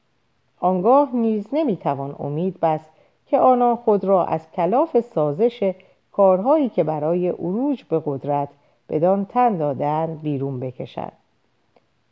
آنگاه 0.64 1.16
نیز 1.16 1.48
نمی‌توان 1.54 2.16
امید 2.20 2.60
بست 2.60 2.90
که 3.26 3.40
آنان 3.40 3.76
خود 3.76 4.04
را 4.04 4.26
از 4.26 4.52
کلاف 4.52 5.00
سازش 5.00 5.74
کارهایی 6.12 6.70
که 6.70 6.84
برای 6.84 7.30
عروج 7.30 7.84
به 7.84 8.02
قدرت 8.06 8.50
بدان 8.90 9.26
تن 9.26 9.58
دادن 9.58 10.20
بیرون 10.24 10.60
بکشد 10.60 11.12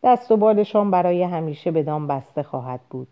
دست 0.04 0.32
و 0.32 0.38
بالشان 0.38 0.92
برای 0.92 1.24
همیشه 1.24 1.72
بدان 1.72 2.08
بسته 2.08 2.44
خواهد 2.44 2.80
بود. 2.90 3.08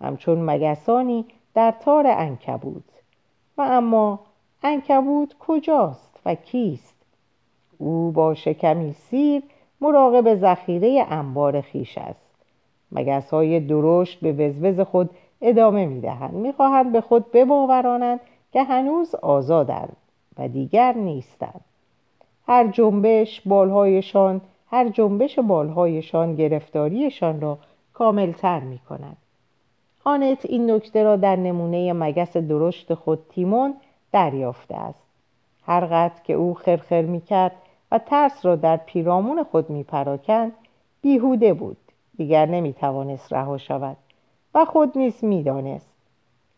همچون 0.00 0.50
مگسانی 0.50 1.24
در 1.54 1.74
تار 1.80 2.06
انکبود 2.06 2.84
و 3.58 3.62
اما 3.62 4.20
انکبود 4.62 5.34
کجاست 5.38 6.20
و 6.26 6.34
کیست؟ 6.34 6.96
او 7.78 8.12
با 8.12 8.34
شکمی 8.34 8.92
سیر 8.92 9.42
مراقب 9.80 10.34
ذخیره 10.34 11.06
انبار 11.10 11.60
خیش 11.60 11.98
است. 11.98 12.25
مگس 12.92 13.30
های 13.30 13.60
درشت 13.60 14.20
به 14.20 14.32
وزوز 14.32 14.80
خود 14.80 15.10
ادامه 15.40 15.86
می‌دهند 15.86 16.34
می‌خواهند 16.34 16.92
به 16.92 17.00
خود 17.00 17.32
بباورانند 17.32 18.20
که 18.52 18.62
هنوز 18.62 19.14
آزادند 19.14 19.96
و 20.38 20.48
دیگر 20.48 20.92
نیستند 20.92 21.60
هر 22.46 22.66
جنبش 22.66 23.40
بالهایشان 23.40 24.40
هر 24.70 24.88
جنبش 24.88 25.38
بالهایشان 25.38 26.34
گرفتاریشان 26.34 27.40
را 27.40 27.58
کاملتر 27.94 28.60
می 28.60 28.78
کند. 28.78 29.16
آنت 30.04 30.46
این 30.46 30.70
نکته 30.70 31.02
را 31.02 31.16
در 31.16 31.36
نمونه 31.36 31.92
مگس 31.92 32.36
درشت 32.36 32.94
خود 32.94 33.18
تیمون 33.28 33.74
دریافته 34.12 34.74
است. 34.74 35.02
هر 35.66 35.80
قدر 35.80 36.22
که 36.24 36.32
او 36.32 36.54
خرخر 36.54 37.02
می 37.02 37.20
کرد 37.20 37.52
و 37.92 37.98
ترس 37.98 38.46
را 38.46 38.56
در 38.56 38.76
پیرامون 38.76 39.42
خود 39.42 39.70
می 39.70 39.84
پراکند 39.84 40.52
بیهوده 41.02 41.54
بود. 41.54 41.76
دیگر 42.16 42.46
نمی 42.46 42.72
توانست 42.72 43.32
رها 43.32 43.58
شود 43.58 43.96
و 44.54 44.64
خود 44.64 44.98
نیز 44.98 45.24
می 45.24 45.42
دانست. 45.42 45.96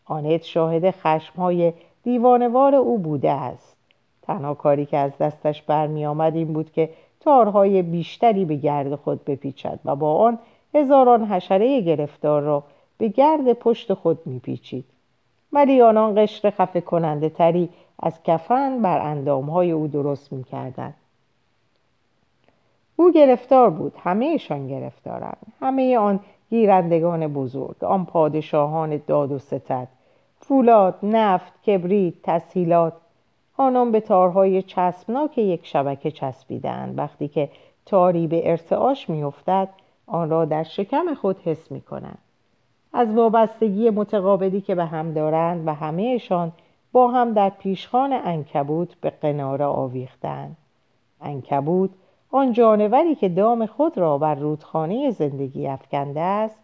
آنت 0.05 0.43
شاهد 0.43 0.91
خشمهای 0.91 1.73
دیوانوار 2.03 2.75
او 2.75 2.97
بوده 2.97 3.31
است. 3.31 3.77
تنها 4.21 4.53
کاری 4.53 4.85
که 4.85 4.97
از 4.97 5.17
دستش 5.17 5.61
برمی 5.61 6.05
آمد 6.05 6.35
این 6.35 6.53
بود 6.53 6.71
که 6.71 6.89
تارهای 7.19 7.81
بیشتری 7.81 8.45
به 8.45 8.55
گرد 8.55 8.95
خود 8.95 9.25
بپیچد 9.25 9.79
و 9.85 9.95
با 9.95 10.15
آن 10.15 10.39
هزاران 10.73 11.25
حشره 11.25 11.81
گرفتار 11.81 12.41
را 12.41 12.63
به 12.97 13.07
گرد 13.07 13.53
پشت 13.53 13.93
خود 13.93 14.19
میپیچید 14.25 14.85
ولی 15.53 15.81
آنان 15.81 16.23
قشر 16.23 16.49
خفه 16.49 16.81
کننده 16.81 17.29
تری 17.29 17.69
از 17.99 18.23
کفن 18.23 18.81
بر 18.81 18.99
اندامهای 18.99 19.71
او 19.71 19.87
درست 19.87 20.33
می‌کردند 20.33 20.93
او 22.99 23.11
گرفتار 23.11 23.69
بود 23.69 23.93
همهشان 24.03 24.67
گرفتارند 24.67 25.53
همه 25.61 25.97
آن 25.97 26.19
گیرندگان 26.49 27.27
بزرگ 27.27 27.83
آن 27.83 28.05
پادشاهان 28.05 29.01
داد 29.07 29.31
و 29.31 29.39
ستد 29.39 29.87
فولاد 30.39 30.95
نفت 31.03 31.63
کبریت 31.63 32.13
تسهیلات 32.23 32.93
آنان 33.57 33.91
به 33.91 33.99
تارهای 33.99 34.61
چسبناک 34.61 35.37
یک 35.37 35.65
شبکه 35.65 36.11
چسبیدند 36.11 36.97
وقتی 36.97 37.27
که 37.27 37.49
تاری 37.85 38.27
به 38.27 38.51
ارتعاش 38.51 39.09
میافتد 39.09 39.69
آن 40.07 40.29
را 40.29 40.45
در 40.45 40.63
شکم 40.63 41.13
خود 41.13 41.39
حس 41.39 41.71
می 41.71 41.81
کنند. 41.81 42.17
از 42.93 43.13
وابستگی 43.13 43.89
متقابلی 43.89 44.61
که 44.61 44.75
به 44.75 44.85
هم 44.85 45.13
دارند 45.13 45.67
و 45.67 45.73
همهشان 45.73 46.51
با 46.91 47.07
هم 47.07 47.33
در 47.33 47.49
پیشخان 47.49 48.13
انکبوت 48.13 48.95
به 49.01 49.09
قناره 49.09 49.65
آویختند. 49.65 50.57
انکبوت 51.21 51.89
آن 52.31 52.51
جانوری 52.51 53.15
که 53.15 53.29
دام 53.29 53.65
خود 53.65 53.97
را 53.97 54.17
بر 54.17 54.35
رودخانه 54.35 55.11
زندگی 55.11 55.67
افکنده 55.67 56.21
است 56.21 56.59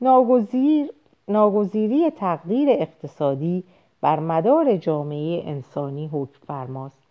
ناگزیر، 0.00 0.90
ناگزیری 1.28 2.10
تقدیر 2.10 2.68
اقتصادی 2.70 3.64
بر 4.00 4.20
مدار 4.20 4.76
جامعه 4.76 5.42
انسانی 5.46 6.10
حکم 6.12 6.38
فرماست 6.46 7.02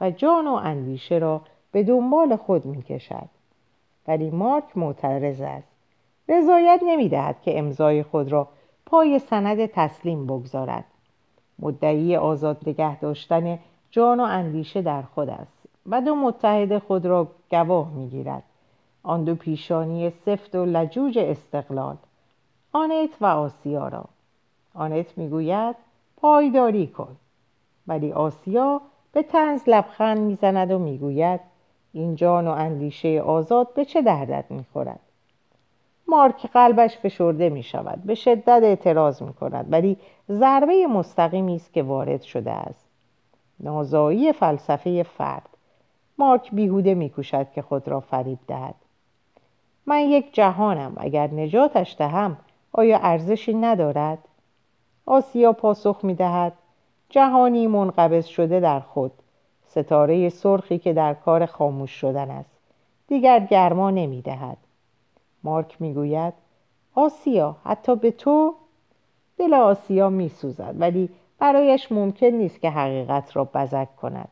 و 0.00 0.10
جان 0.10 0.46
و 0.46 0.52
اندیشه 0.52 1.18
را 1.18 1.40
به 1.72 1.82
دنبال 1.82 2.36
خود 2.36 2.66
می 2.66 2.82
کشد. 2.82 3.28
ولی 4.08 4.30
مارک 4.30 4.76
معترض 4.76 5.40
است. 5.40 5.76
رضایت 6.28 6.80
نمی 6.86 7.08
دهد 7.08 7.42
که 7.42 7.58
امضای 7.58 8.02
خود 8.02 8.32
را 8.32 8.48
پای 8.86 9.18
سند 9.18 9.66
تسلیم 9.66 10.26
بگذارد. 10.26 10.84
مدعی 11.58 12.16
آزاد 12.16 12.56
نگه 12.66 13.00
داشتن 13.00 13.58
جان 13.90 14.20
و 14.20 14.22
اندیشه 14.22 14.82
در 14.82 15.02
خود 15.02 15.28
است. 15.28 15.62
و 15.86 16.00
دو 16.00 16.14
متحد 16.14 16.78
خود 16.78 17.06
را 17.06 17.28
گواه 17.52 17.90
می 17.90 18.08
گیرد 18.08 18.42
آن 19.02 19.24
دو 19.24 19.34
پیشانی 19.34 20.10
سفت 20.10 20.54
و 20.54 20.64
لجوج 20.64 21.18
استقلال. 21.18 21.96
آنت 22.72 23.10
و 23.20 23.26
آسیا 23.26 23.88
را. 23.88 24.04
آنت 24.74 25.18
می‌گوید 25.18 25.76
پایداری 26.16 26.86
کن. 26.86 27.16
ولی 27.86 28.12
آسیا 28.12 28.80
به 29.12 29.22
تنز 29.22 29.62
لبخند 29.66 30.18
می‌زند 30.18 30.70
و 30.70 30.78
می‌گوید 30.78 31.40
این 31.92 32.14
جان 32.14 32.48
و 32.48 32.50
اندیشه 32.50 33.20
آزاد 33.20 33.74
به 33.74 33.84
چه 33.84 34.02
دردت 34.02 34.44
می‌خورد؟ 34.50 35.00
مارک 36.08 36.46
قلبش 36.46 36.96
فشرده 36.96 37.48
می 37.48 37.62
شود 37.62 38.02
به 38.02 38.14
شدت 38.14 38.60
اعتراض 38.62 39.22
می 39.22 39.34
کند 39.34 39.72
ولی 39.72 39.96
ضربه 40.30 40.86
مستقیمی 40.86 41.54
است 41.54 41.72
که 41.72 41.82
وارد 41.82 42.22
شده 42.22 42.50
است. 42.50 42.86
نازایی 43.60 44.32
فلسفه 44.32 45.02
فرد. 45.02 45.51
مارک 46.18 46.50
بیهوده 46.50 46.94
میکوشد 46.94 47.52
که 47.52 47.62
خود 47.62 47.88
را 47.88 48.00
فریب 48.00 48.38
دهد. 48.48 48.74
من 49.86 50.00
یک 50.00 50.34
جهانم 50.34 50.92
اگر 50.96 51.26
نجاتش 51.26 51.96
دهم 51.98 52.36
آیا 52.72 52.98
ارزشی 53.02 53.54
ندارد؟ 53.54 54.18
آسیا 55.06 55.52
پاسخ 55.52 56.00
می 56.02 56.14
دهد 56.14 56.52
جهانی 57.08 57.66
منقبض 57.66 58.26
شده 58.26 58.60
در 58.60 58.80
خود 58.80 59.12
ستاره 59.66 60.28
سرخی 60.28 60.78
که 60.78 60.92
در 60.92 61.14
کار 61.14 61.46
خاموش 61.46 61.90
شدن 61.90 62.30
است 62.30 62.50
دیگر 63.08 63.40
گرما 63.40 63.90
نمی 63.90 64.22
دهد 64.22 64.56
مارک 65.44 65.82
می 65.82 65.94
گوید 65.94 66.34
آسیا 66.94 67.56
حتی 67.64 67.96
به 67.96 68.10
تو؟ 68.10 68.54
دل 69.38 69.54
آسیا 69.54 70.10
می 70.10 70.28
سوزد 70.28 70.74
ولی 70.78 71.08
برایش 71.38 71.92
ممکن 71.92 72.26
نیست 72.26 72.60
که 72.60 72.70
حقیقت 72.70 73.36
را 73.36 73.44
بزک 73.44 73.96
کند. 73.96 74.28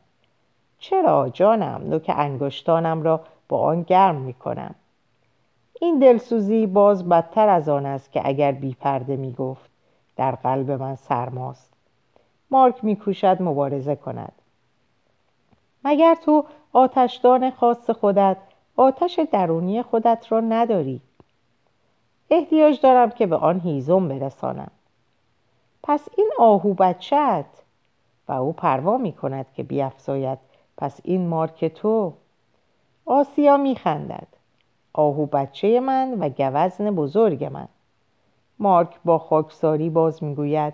چرا 0.81 1.29
جانم 1.29 1.81
نوک 1.85 2.11
انگشتانم 2.15 3.03
را 3.03 3.21
با 3.49 3.61
آن 3.61 3.81
گرم 3.81 4.15
می 4.15 4.33
کنم؟ 4.33 4.75
این 5.81 5.99
دلسوزی 5.99 6.67
باز 6.67 7.09
بدتر 7.09 7.49
از 7.49 7.69
آن 7.69 7.85
است 7.85 8.11
که 8.11 8.21
اگر 8.25 8.51
بی 8.51 8.73
پرده 8.79 9.15
می 9.15 9.33
گفت. 9.33 9.69
در 10.15 10.31
قلب 10.31 10.71
من 10.71 10.95
سرماست. 10.95 11.73
مارک 12.51 12.83
میکوشد 12.83 13.41
مبارزه 13.41 13.95
کند. 13.95 14.33
مگر 15.83 16.15
تو 16.15 16.45
آتشدان 16.73 17.51
خاص 17.51 17.89
خودت 17.89 18.37
آتش 18.75 19.19
درونی 19.31 19.81
خودت 19.81 20.25
را 20.29 20.39
نداری؟ 20.39 21.01
احتیاج 22.29 22.81
دارم 22.81 23.09
که 23.09 23.25
به 23.25 23.35
آن 23.35 23.59
هیزم 23.59 24.07
برسانم. 24.07 24.71
پس 25.83 26.07
این 26.17 26.29
آهو 26.39 26.73
بچت 26.73 27.45
و 28.27 28.31
او 28.31 28.53
پروا 28.53 28.97
می 28.97 29.13
کند 29.13 29.45
که 29.53 29.63
بیافزاید 29.63 30.50
پس 30.81 30.99
این 31.03 31.27
مارک 31.27 31.65
تو 31.65 32.13
آسیا 33.05 33.57
می 33.57 33.75
خندد 33.75 34.27
آهو 34.93 35.25
بچه 35.25 35.79
من 35.79 36.13
و 36.13 36.29
گوزن 36.29 36.91
بزرگ 36.91 37.43
من 37.45 37.67
مارک 38.59 38.99
با 39.05 39.17
خاکساری 39.17 39.89
باز 39.89 40.23
می‌گوید 40.23 40.73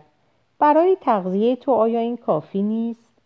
برای 0.60 0.98
تغذیه 1.02 1.56
تو 1.56 1.72
آیا 1.72 2.00
این 2.00 2.18
کافی 2.18 2.62
نیست؟ 2.62 3.18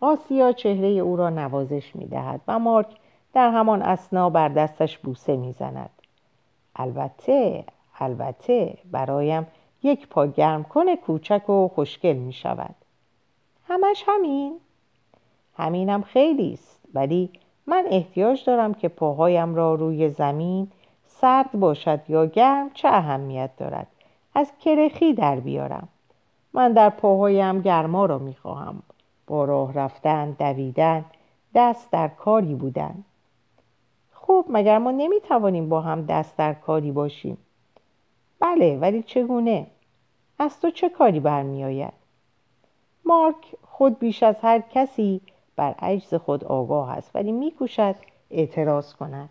آسیا 0.00 0.52
چهره 0.52 0.88
او 0.88 1.16
را 1.16 1.30
نوازش 1.30 1.96
می‌دهد 1.96 2.40
و 2.48 2.58
مارک 2.58 2.96
در 3.32 3.50
همان 3.50 3.82
اسنا 3.82 4.30
بر 4.30 4.48
دستش 4.48 4.98
بوسه 4.98 5.36
می‌زند 5.36 5.90
البته 6.76 7.64
البته 7.98 8.78
برایم 8.92 9.46
یک 9.82 10.08
پا 10.08 10.26
گرم 10.26 10.64
کنه 10.64 10.96
کوچک 10.96 11.50
و 11.50 11.68
خوشگل 11.68 12.16
می 12.16 12.32
شود 12.32 12.74
همش 13.68 14.04
همین؟ 14.06 14.60
همینم 15.56 16.02
خیلی 16.02 16.52
است. 16.52 16.80
ولی 16.94 17.30
من 17.66 17.84
احتیاج 17.90 18.44
دارم 18.44 18.74
که 18.74 18.88
پاهایم 18.88 19.54
را 19.54 19.74
روی 19.74 20.10
زمین 20.10 20.68
سرد 21.06 21.52
باشد 21.52 22.00
یا 22.08 22.26
گرم 22.26 22.70
چه 22.70 22.88
اهمیت 22.88 23.50
دارد. 23.56 23.86
از 24.34 24.52
کرخی 24.60 25.14
در 25.14 25.40
بیارم. 25.40 25.88
من 26.52 26.72
در 26.72 26.90
پاهایم 26.90 27.60
گرما 27.60 28.06
را 28.06 28.18
می‌خواهم 28.18 28.82
با 29.26 29.44
راه 29.44 29.72
رفتن 29.72 30.30
دویدن 30.30 31.04
دست 31.54 31.90
در 31.90 32.08
کاری 32.08 32.54
بودن. 32.54 33.04
خب 34.12 34.44
مگر 34.48 34.78
ما 34.78 34.90
نمی‌توانیم 34.90 35.68
با 35.68 35.80
هم 35.80 36.06
دست 36.06 36.36
در 36.36 36.54
کاری 36.54 36.92
باشیم؟ 36.92 37.38
بله 38.40 38.78
ولی 38.78 39.02
چگونه؟ 39.02 39.66
از 40.38 40.60
تو 40.60 40.70
چه 40.70 40.88
کاری 40.88 41.20
برمیآید 41.20 41.92
مارک 43.04 43.36
خود 43.62 43.98
بیش 43.98 44.22
از 44.22 44.36
هر 44.42 44.62
کسی 44.70 45.20
بر 45.56 45.74
عجز 45.78 46.14
خود 46.14 46.44
آگاه 46.44 46.90
است 46.90 47.10
ولی 47.14 47.32
میکوشد 47.32 47.94
اعتراض 48.30 48.94
کند. 48.94 49.28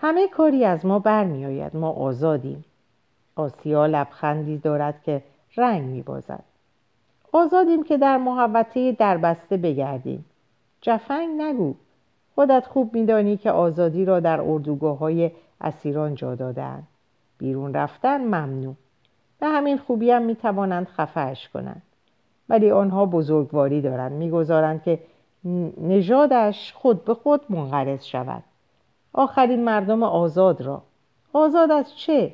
همه 0.00 0.28
کاری 0.28 0.64
از 0.64 0.86
ما 0.86 0.98
برمیآید 0.98 1.76
ما 1.76 1.90
آزادیم. 1.90 2.64
آسیا 3.36 3.86
لبخندی 3.86 4.58
دارد 4.58 5.02
که 5.02 5.22
رنگ 5.56 5.82
میبازد. 5.82 6.44
آزادیم 7.32 7.84
که 7.84 7.98
در 7.98 8.16
محوطه 8.16 8.92
دربسته 8.92 9.56
بگردیم. 9.56 10.24
جفنگ 10.80 11.40
نگو. 11.40 11.74
خودت 12.34 12.66
خوب 12.66 12.94
میدانی 12.94 13.36
که 13.36 13.50
آزادی 13.50 14.04
را 14.04 14.20
در 14.20 14.40
اردوگاه 14.40 14.98
های 14.98 15.30
اسیران 15.60 16.14
جا 16.14 16.34
دادن 16.34 16.82
بیرون 17.38 17.74
رفتن 17.74 18.20
ممنوع. 18.20 18.74
به 19.40 19.46
همین 19.46 19.78
خوبی 19.78 20.10
هم 20.10 20.22
می‌توانند 20.22 20.86
خفهش 20.86 21.48
کنند. 21.48 21.82
ولی 22.48 22.70
آنها 22.70 23.06
بزرگواری 23.06 23.80
دارند. 23.80 24.12
می‌گذارند 24.12 24.82
که 24.82 25.00
نژادش 25.80 26.72
خود 26.72 27.04
به 27.04 27.14
خود 27.14 27.40
منقرض 27.48 28.04
شود. 28.04 28.42
آخرین 29.12 29.64
مردم 29.64 30.02
آزاد 30.02 30.60
را. 30.60 30.82
آزاد 31.32 31.70
از 31.70 31.96
چه؟ 31.96 32.32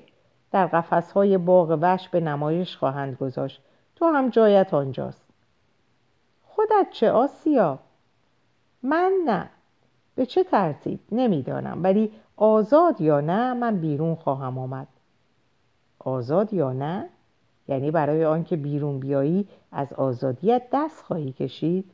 در 0.50 0.66
قفسهای 0.66 1.38
باغ 1.38 1.78
وش 1.82 2.08
به 2.08 2.20
نمایش 2.20 2.76
خواهند 2.76 3.16
گذاشت. 3.16 3.62
تو 3.96 4.06
هم 4.06 4.28
جایت 4.28 4.74
آنجاست. 4.74 5.24
خودت 6.42 6.86
چه 6.90 7.10
آسیا؟ 7.10 7.78
من 8.82 9.12
نه. 9.26 9.50
به 10.14 10.26
چه 10.26 10.44
ترتیب؟ 10.44 11.00
نمی‌دانم. 11.12 11.82
ولی 11.82 12.12
آزاد 12.36 13.00
یا 13.00 13.20
نه 13.20 13.54
من 13.54 13.76
بیرون 13.76 14.14
خواهم 14.14 14.58
آمد. 14.58 14.86
آزاد 15.98 16.52
یا 16.52 16.72
نه؟ 16.72 17.08
یعنی 17.72 17.90
برای 17.90 18.24
آنکه 18.24 18.56
بیرون 18.56 18.98
بیایی 18.98 19.48
از 19.72 19.92
آزادیت 19.92 20.62
دست 20.72 21.04
خواهی 21.04 21.32
کشید. 21.32 21.84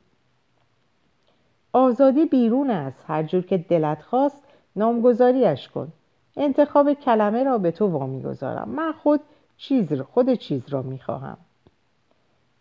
آزادی 1.73 2.27
بیرون 2.27 2.71
است. 2.71 3.05
هر 3.07 3.23
جور 3.23 3.43
که 3.43 3.59
دلت 3.59 4.03
خواست 4.03 4.43
نامگذاریش 4.77 5.69
کن. 5.69 5.93
انتخاب 6.37 6.93
کلمه 6.93 7.45
را 7.45 7.59
به 7.59 7.71
تو 7.71 7.87
وامی 7.87 8.23
گذارم 8.23 8.69
من 8.69 8.93
خود 8.93 9.21
چیز 9.57 9.93
را 9.93 10.05
خود 10.05 10.35
چیز 10.35 10.69
را 10.69 10.83
می‌خواهم. 10.83 11.37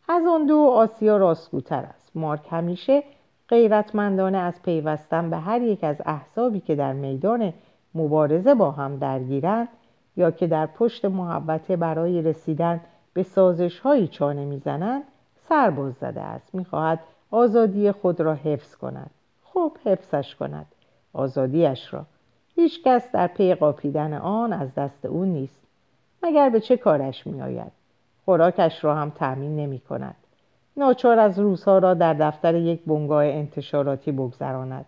از 0.10 0.24
آن 0.26 0.46
دو 0.46 0.58
آسیا 0.58 1.18
راستگوتر 1.18 1.84
است. 1.84 2.12
مارک 2.16 2.48
همیشه 2.50 3.04
غیرتمندانه 3.50 4.38
از 4.38 4.62
پیوستن 4.62 5.30
به 5.30 5.38
هر 5.38 5.62
یک 5.62 5.84
از 5.84 6.02
احزابی 6.06 6.60
که 6.60 6.76
در 6.76 6.94
میدان 6.94 7.54
مبارزه 7.96 8.56
با 8.56 8.72
هم 8.72 8.98
درگیرند 8.98 9.68
یا 10.18 10.32
که 10.32 10.48
در 10.48 10.66
پشت 10.66 11.06
محبته 11.06 11.76
برای 11.76 12.22
رسیدن 12.22 12.82
به 13.18 13.24
سازش 13.24 13.80
هایی 13.80 14.08
چانه 14.08 14.46
می‌زنند 14.46 15.04
سرباز 15.50 15.94
زده 15.94 16.22
است. 16.22 16.56
می‌خواهد 16.56 17.00
آزادی 17.32 17.92
خود 17.92 18.22
را 18.22 18.34
حفظ 18.34 18.76
کند. 18.76 19.10
خوب 19.44 19.78
حفظش 19.86 20.36
کند. 20.36 20.66
آزادیش 21.14 21.94
را. 21.94 22.06
هیچ 22.56 22.84
کس 22.84 23.12
در 23.12 23.28
پی 23.28 23.56
قاپیدن 23.56 24.14
آن 24.14 24.54
از 24.54 24.76
دست 24.76 25.06
او 25.06 25.26
نیست. 25.26 25.62
مگر 26.24 26.50
به 26.50 26.60
چه 26.60 26.78
کارش 26.78 27.28
میآید؟ 27.28 27.72
خوراکش 28.26 28.84
را 28.84 28.96
هم 28.96 29.10
تأمین 29.10 29.56
نمی 29.56 29.80
کند 29.80 30.16
ناچار 30.78 31.20
از 31.20 31.40
روزها 31.40 31.78
را 31.78 31.94
در 31.94 32.14
دفتر 32.14 32.56
یک 32.56 32.82
بنگاه 32.86 33.26
انتشاراتی 33.26 34.12
بگذراند. 34.12 34.86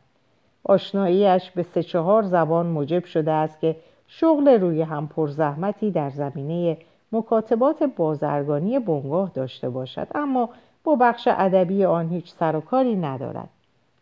آشناییش 0.64 1.52
به 1.52 1.64
سه 1.64 1.84
چهار 1.84 2.24
زبان 2.24 2.66
موجب 2.66 3.06
شده 3.06 3.32
است 3.32 3.60
که 3.60 3.76
شغل 4.08 4.50
روی 4.50 4.82
هم 4.82 5.08
پرزحمتی 5.08 5.92
در 5.92 6.10
زمینه 6.10 6.78
مکاتبات 7.12 7.84
بازرگانی 7.84 8.80
بنگاه 8.80 9.32
داشته 9.34 9.70
باشد 9.70 10.08
اما 10.16 10.50
با 10.84 10.96
بخش 10.96 11.28
ادبی 11.32 11.86
آن 11.86 12.10
هیچ 12.10 12.34
سر 12.34 12.56
و 12.56 12.62
کاری 12.62 12.96
ندارد. 12.96 13.50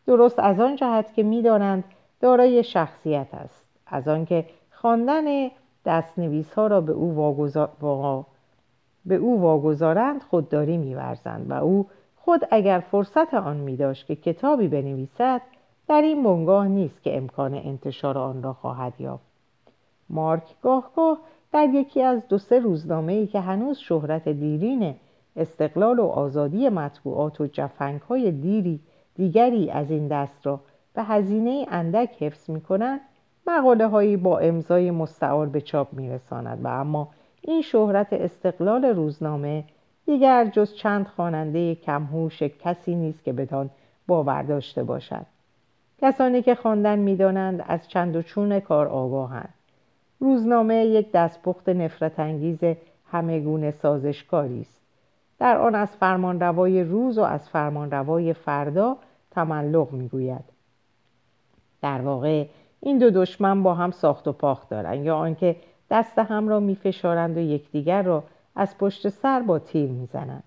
درست 0.08 0.40
از 0.40 0.60
آن 0.60 0.76
جهت 0.76 1.14
که 1.14 1.24
می‌دانند 1.24 1.84
دارای 2.22 2.64
شخصیت 2.64 3.28
است. 3.34 3.70
از 3.88 4.08
آنکه 4.08 4.46
خواندن 4.72 5.50
دستنویس 5.86 6.54
ها 6.54 6.68
را 6.68 6.82
به 6.82 6.92
او, 6.92 7.16
واگذار... 7.16 7.70
به 9.06 9.16
او 9.16 9.42
واگذارند 9.42 10.24
خودداری 10.24 10.78
میورزند 10.78 11.52
و 11.52 11.54
او 11.54 11.88
خود 12.16 12.42
اگر 12.52 12.84
فرصت 12.92 13.34
آن 13.34 13.58
می 13.58 13.78
داشت 13.78 14.08
که 14.08 14.16
کتابی 14.16 14.68
بنویسد 14.68 15.42
در 15.88 16.02
این 16.02 16.24
بنگاه 16.24 16.68
نیست 16.68 17.04
که 17.04 17.18
امکان 17.18 17.54
انتشار 17.54 18.18
آن 18.18 18.44
را 18.44 18.54
خواهد 18.54 18.94
یافت. 19.00 19.26
مارک 20.10 20.62
گاه 20.62 20.92
گاه 20.96 21.18
در 21.54 21.70
یکی 21.74 22.02
از 22.02 22.28
دو 22.28 22.38
سه 22.38 22.60
روزنامه 22.60 23.14
ای 23.14 23.28
که 23.28 23.40
هنوز 23.40 23.78
شهرت 23.78 24.30
دیرین 24.30 24.96
استقلال 25.36 26.00
و 26.00 26.06
آزادی 26.06 26.70
مطبوعات 26.70 27.42
و 27.42 27.48
جفنگ 27.48 28.02
های 28.02 28.32
دیری 28.32 28.80
دیگری 29.16 29.72
از 29.72 29.92
این 29.92 30.08
دست 30.08 30.48
را 30.48 30.60
به 30.94 31.04
هزینه 31.04 31.66
اندک 31.72 32.24
حفظ 32.24 32.50
می 32.50 32.62
کنند 32.62 33.02
مقاله 33.48 33.88
هایی 33.88 34.18
با 34.18 34.40
امضای 34.40 34.92
مستعار 34.92 35.48
به 35.48 35.62
چاپ 35.62 35.94
می 35.94 36.10
رساند 36.10 36.66
و 36.66 36.68
اما 36.68 37.10
این 37.42 37.62
شهرت 37.62 38.14
استقلال 38.14 38.86
روزنامه 38.86 39.64
دیگر 40.06 40.46
جز 40.46 40.74
چند 40.74 41.08
خواننده 41.08 41.76
کمهوش 41.76 42.44
کسی 42.44 42.96
نیست 42.96 43.24
که 43.24 43.34
بدان 43.34 43.70
باور 44.08 44.42
داشته 44.42 44.84
باشد. 44.84 45.26
کسانی 46.02 46.42
که 46.42 46.56
خواندن 46.56 47.00
می‌دانند 47.00 47.66
از 47.68 47.88
چند 47.88 48.16
و 48.16 48.22
چون 48.22 48.60
کار 48.60 48.88
آگاهند. 48.88 49.54
روزنامه 50.20 50.76
یک 50.76 51.12
دستپخت 51.12 51.70
نفرت 51.70 52.20
انگیز 52.20 52.60
همگون 53.12 53.72
سازشکاری 53.72 54.62
است. 54.62 54.82
در 55.40 55.58
آن 55.58 55.76
از 55.76 55.90
فرمانروای 55.96 56.84
روز 56.84 57.18
و 57.18 57.22
از 57.22 57.50
فرمانروای 57.50 58.34
فردا 58.34 58.98
تملق 59.32 59.92
می‌گوید. 59.92 60.44
در 61.82 62.02
واقع 62.02 62.46
این 62.80 62.98
دو 62.98 63.10
دشمن 63.10 63.64
با 63.64 63.74
هم 63.74 63.92
ساخت 63.92 64.28
و 64.28 64.34
پاخت 64.34 64.70
دارند 64.70 65.06
یا 65.06 65.16
آنکه 65.16 65.56
دست 65.92 66.20
هم 66.20 66.48
را 66.48 66.60
میفشارند 66.60 67.38
و 67.38 67.40
یکدیگر 67.40 68.02
را 68.02 68.24
از 68.56 68.78
پشت 68.78 69.10
سر 69.10 69.40
با 69.40 69.60
تیر 69.60 69.90
می‌زنند. 69.90 70.44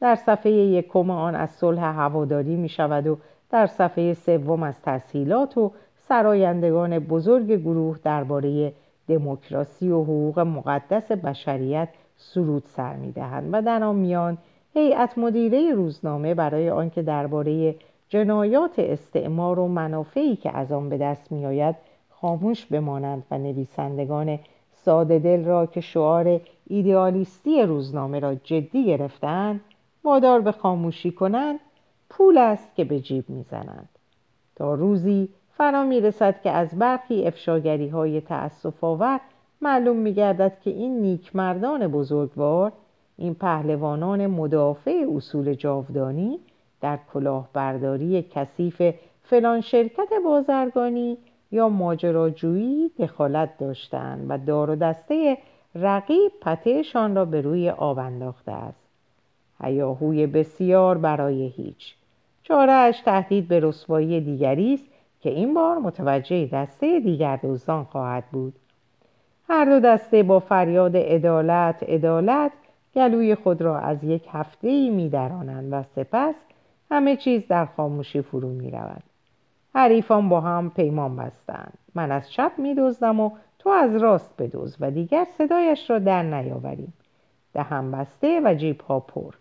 در 0.00 0.14
صفحه 0.14 0.52
یکم 0.52 1.10
آن 1.10 1.34
از 1.34 1.50
صلح 1.50 1.84
هواداری 1.84 2.56
می 2.56 2.68
شود 2.68 3.06
و 3.06 3.18
در 3.50 3.66
صفحه 3.66 4.14
سوم 4.14 4.62
از 4.62 4.82
تسهیلات 4.82 5.58
و 5.58 5.72
سرایندگان 5.96 6.98
بزرگ 6.98 7.52
گروه 7.52 7.98
درباره 8.04 8.72
دموکراسی 9.08 9.88
و 9.88 10.02
حقوق 10.02 10.38
مقدس 10.38 11.12
بشریت 11.12 11.88
سرود 12.16 12.64
سر 12.66 12.96
می‌دهند 12.96 13.48
و 13.52 13.62
در 13.62 13.84
آن 13.84 13.96
میان 13.96 14.38
هیئت 14.74 15.18
مدیره 15.18 15.74
روزنامه 15.74 16.34
برای 16.34 16.70
آنکه 16.70 17.02
درباره 17.02 17.74
جنایات 18.08 18.78
استعمار 18.78 19.58
و 19.58 19.68
منافعی 19.68 20.36
که 20.36 20.56
از 20.56 20.72
آن 20.72 20.88
به 20.88 20.98
دست 20.98 21.32
میآید 21.32 21.76
خاموش 22.10 22.66
بمانند 22.66 23.22
و 23.30 23.38
نویسندگان 23.38 24.38
ساده 24.72 25.18
دل 25.18 25.44
را 25.44 25.66
که 25.66 25.80
شعار 25.80 26.40
ایدئالیستی 26.66 27.62
روزنامه 27.62 28.20
را 28.20 28.34
جدی 28.34 28.86
گرفتند 28.86 29.60
وادار 30.04 30.40
به 30.40 30.52
خاموشی 30.52 31.10
کنند 31.10 31.60
پول 32.10 32.38
است 32.38 32.76
که 32.76 32.84
به 32.84 33.00
جیب 33.00 33.30
می‌زنند. 33.30 33.88
تا 34.56 34.74
روزی 34.74 35.28
فرا 35.62 35.84
می 35.84 36.00
رسد 36.00 36.42
که 36.42 36.50
از 36.50 36.78
برخی 36.78 37.26
افشاگری 37.26 37.88
های 37.88 38.20
تأصف 38.20 38.84
آور 38.84 39.20
معلوم 39.60 39.96
می 39.96 40.14
گردد 40.14 40.60
که 40.60 40.70
این 40.70 41.00
نیکمردان 41.00 41.88
بزرگوار 41.88 42.72
این 43.18 43.34
پهلوانان 43.34 44.26
مدافع 44.26 45.04
اصول 45.16 45.54
جاودانی 45.54 46.38
در 46.80 46.98
کلاهبرداری 47.12 48.22
کثیف 48.22 48.82
فلان 49.22 49.60
شرکت 49.60 50.08
بازرگانی 50.24 51.18
یا 51.52 51.68
ماجراجویی 51.68 52.90
دخالت 52.98 53.58
داشتند 53.58 54.26
و 54.28 54.38
دار 54.38 54.70
و 54.70 54.76
دسته 54.76 55.38
رقیب 55.74 56.32
پتهشان 56.40 57.14
را 57.14 57.24
به 57.24 57.40
روی 57.40 57.70
آب 57.70 57.98
انداخته 57.98 58.52
است. 58.52 58.88
هیاهوی 59.60 60.26
بسیار 60.26 60.98
برای 60.98 61.46
هیچ. 61.46 61.94
چارهش 62.42 63.00
تهدید 63.00 63.48
به 63.48 63.60
رسوایی 63.60 64.20
دیگری 64.20 64.74
است 64.74 64.91
که 65.22 65.30
این 65.30 65.54
بار 65.54 65.78
متوجه 65.78 66.46
دسته 66.46 67.00
دیگر 67.00 67.36
دوستان 67.36 67.84
خواهد 67.84 68.24
بود. 68.32 68.54
هر 69.48 69.64
دو 69.64 69.80
دسته 69.80 70.22
با 70.22 70.38
فریاد 70.38 70.96
عدالت 70.96 71.82
عدالت 71.82 72.52
گلوی 72.94 73.34
خود 73.34 73.62
را 73.62 73.78
از 73.78 74.04
یک 74.04 74.28
هفته 74.32 74.68
ای 74.68 74.90
می 74.90 75.08
و 75.08 75.82
سپس 75.82 76.34
همه 76.90 77.16
چیز 77.16 77.48
در 77.48 77.66
خاموشی 77.66 78.22
فرو 78.22 78.48
می 78.48 78.70
رود. 78.70 79.02
حریفان 79.74 80.28
با 80.28 80.40
هم 80.40 80.70
پیمان 80.70 81.16
بستند. 81.16 81.78
من 81.94 82.12
از 82.12 82.30
چپ 82.30 82.52
می 82.58 82.74
دزدم 82.74 83.20
و 83.20 83.30
تو 83.58 83.70
از 83.70 83.96
راست 83.96 84.34
بدوز 84.38 84.76
و 84.80 84.90
دیگر 84.90 85.26
صدایش 85.38 85.90
را 85.90 85.98
در 85.98 86.22
نیاوریم. 86.22 86.92
دهم 87.54 87.92
بسته 87.92 88.40
و 88.44 88.54
جیب 88.54 88.80
ها 88.80 89.00
پر. 89.00 89.34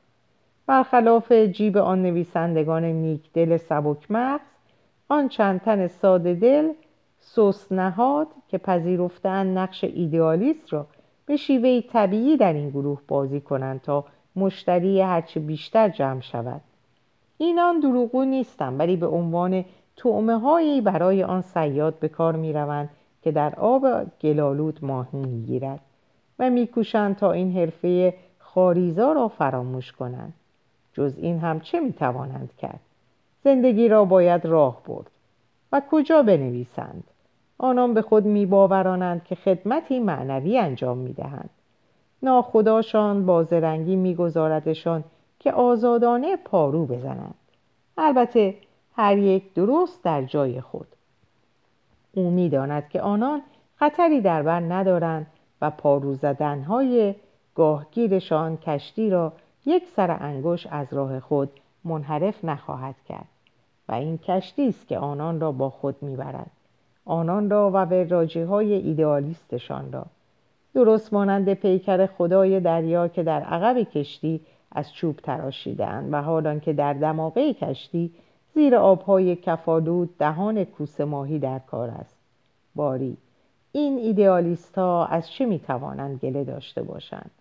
برخلاف 0.68 1.32
جیب 1.32 1.78
آن 1.78 2.02
نویسندگان 2.02 2.86
نیک 2.86 3.34
دل 3.34 3.58
سبک 3.58 4.12
مغز 4.12 4.42
آن 5.12 5.28
چند 5.28 5.62
تن 5.62 5.88
ساده 5.88 6.34
دل 6.34 6.74
سوس 7.20 7.72
نهاد 7.72 8.28
که 8.47 8.57
پذیرفتن 8.57 9.57
نقش 9.57 9.84
ایدئالیست 9.84 10.74
را 10.74 10.88
به 11.26 11.36
شیوه 11.36 11.82
طبیعی 11.82 12.38
در 12.38 12.53
این 12.53 12.70
گروه 12.70 13.01
بازی 13.07 13.41
کنند 13.41 13.82
تا 13.82 14.05
مشتری 14.36 15.01
هرچه 15.01 15.39
بیشتر 15.39 15.89
جمع 15.89 16.22
شود. 16.22 16.62
اینان 17.38 17.80
دروغو 17.80 18.24
نیستند 18.24 18.80
ولی 18.80 18.95
به 18.95 19.07
عنوان 19.07 19.66
تعمه 19.95 20.39
هایی 20.39 20.82
برای 20.82 21.24
آن 21.24 21.41
سیاد 21.41 21.99
به 21.99 22.09
کار 22.09 22.36
می 22.36 22.53
روند 22.53 22.89
که 23.22 23.32
در 23.32 23.55
آب 23.55 23.86
گلالود 24.22 24.80
ماهی 24.82 25.18
می 25.18 25.41
گیرد 25.41 25.80
و 26.39 26.49
میکوشند 26.49 27.16
تا 27.16 27.32
این 27.32 27.51
حرفه 27.57 28.14
خاریزا 28.39 29.12
را 29.12 29.28
فراموش 29.28 29.91
کنند. 29.91 30.34
جز 30.93 31.18
این 31.18 31.39
هم 31.39 31.59
چه 31.59 31.80
می 31.80 31.93
توانند 31.93 32.53
کرد؟ 32.57 32.80
زندگی 33.44 33.88
را 33.88 34.06
باید 34.06 34.46
راه 34.46 34.84
برد. 34.84 35.12
و 35.72 35.82
کجا 35.92 36.24
بنویسند؟ 36.24 37.04
آنان 37.58 37.94
به 37.94 38.02
خود 38.02 38.26
میباورانند 38.26 39.24
که 39.24 39.36
خدمتی 39.36 40.00
معنوی 40.00 40.58
انجام 40.58 40.98
می‌دهند. 40.98 41.50
ناخداشان 42.24 43.26
بازرنگی 43.26 43.96
میگذاردشان 43.96 45.04
که 45.39 45.52
آزادانه 45.52 46.38
پارو 46.38 46.86
بزنند. 46.86 47.36
البته 47.98 48.56
هر 48.96 49.18
یک 49.18 49.54
درست 49.54 50.04
در 50.04 50.24
جای 50.24 50.62
خود. 50.62 50.88
او 52.14 52.30
می‌داند 52.30 52.89
که 52.89 53.02
آنان 53.02 53.42
خطری 53.76 54.22
در 54.22 54.44
بر 54.44 54.60
ندارند 54.60 55.28
و 55.62 55.70
پارو 55.70 56.16
زدنهای 56.16 57.16
گاهگیرشان 57.56 58.58
کشتی 58.58 59.10
را 59.10 59.34
یک 59.66 59.88
سر 59.88 60.18
انگشت 60.20 60.68
از 60.72 60.94
راه 60.94 61.20
خود 61.20 61.50
منحرف 61.84 62.46
نخواهد 62.46 62.96
کرد. 63.10 63.28
و 63.92 63.94
این 63.94 64.18
کشتی 64.18 64.68
است 64.68 64.88
که 64.88 64.98
آنان 64.98 65.39
را 65.39 65.52
با 65.52 65.70
خود 65.70 65.96
می‌برد. 66.02 66.52
آنان 67.06 67.50
را 67.50 67.70
و 67.70 67.74
وراجی 67.74 68.42
های 68.42 68.74
ایدئالیستشان 68.74 69.92
را. 69.92 70.06
درست 70.74 71.14
مانند 71.14 71.54
پیکر 71.54 72.06
خدای 72.06 72.60
دریا 72.60 73.08
که 73.08 73.24
در 73.24 73.42
عقب 73.42 73.84
کشتی 73.84 74.42
از 74.72 74.94
چوب 74.94 75.16
تراشیدند 75.16 76.14
و 76.14 76.22
حالان 76.22 76.60
که 76.60 76.74
در 76.74 76.94
دماغه 76.94 77.54
کشتی 77.54 78.12
زیر 78.54 78.76
آبهای 78.76 79.36
کفالود 79.36 80.18
دهان 80.18 80.64
کوس 80.64 81.02
ماهی 81.02 81.39
در 81.39 81.60
کار 81.60 81.89
است. 81.89 82.18
باری 82.76 83.18
این 83.72 83.98
ایدئالیست 83.98 84.78
ها 84.78 85.06
از 85.06 85.32
چه 85.32 85.46
می 85.46 85.60
توانند 85.60 86.20
گله 86.20 86.44
داشته 86.44 86.84
باشند؟ 86.84 87.32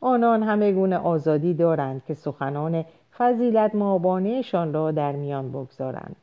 آنان 0.00 0.42
همه 0.42 0.72
گونه 0.72 0.96
آزادی 0.96 1.54
دارند 1.54 2.02
که 2.04 2.14
سخنان 2.14 2.84
فضیلت 3.18 3.74
مابانهشان 3.74 4.72
را 4.72 4.90
در 4.90 5.12
میان 5.12 5.48
بگذارند 5.48 6.16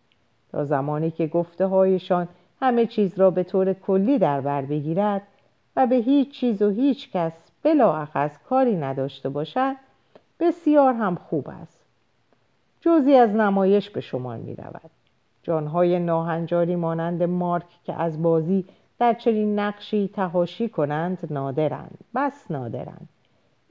تا 0.51 0.65
زمانی 0.65 1.11
که 1.11 1.27
گفته 1.27 1.65
هایشان 1.65 2.27
همه 2.61 2.85
چیز 2.85 3.19
را 3.19 3.31
به 3.31 3.43
طور 3.43 3.73
کلی 3.73 4.17
در 4.17 4.41
بر 4.41 4.61
بگیرد 4.61 5.21
و 5.75 5.87
به 5.87 5.95
هیچ 5.95 6.31
چیز 6.31 6.61
و 6.61 6.69
هیچ 6.69 7.11
کس 7.11 7.33
بلا 7.63 8.07
کاری 8.49 8.75
نداشته 8.75 9.29
باشد 9.29 9.75
بسیار 10.39 10.93
هم 10.93 11.15
خوب 11.15 11.49
است. 11.49 11.79
جزی 12.81 13.15
از 13.15 13.29
نمایش 13.29 13.89
به 13.89 14.01
شما 14.01 14.37
می 14.37 14.55
رود 14.55 14.91
جانهای 15.43 15.99
ناهنجاری 15.99 16.75
مانند 16.75 17.23
مارک 17.23 17.65
که 17.83 17.93
از 17.93 18.21
بازی 18.21 18.65
در 18.99 19.13
چنین 19.13 19.59
نقشی 19.59 20.09
تهاشی 20.13 20.69
کنند 20.69 21.27
نادرند 21.29 21.97
بس 22.15 22.51
نادرند 22.51 23.09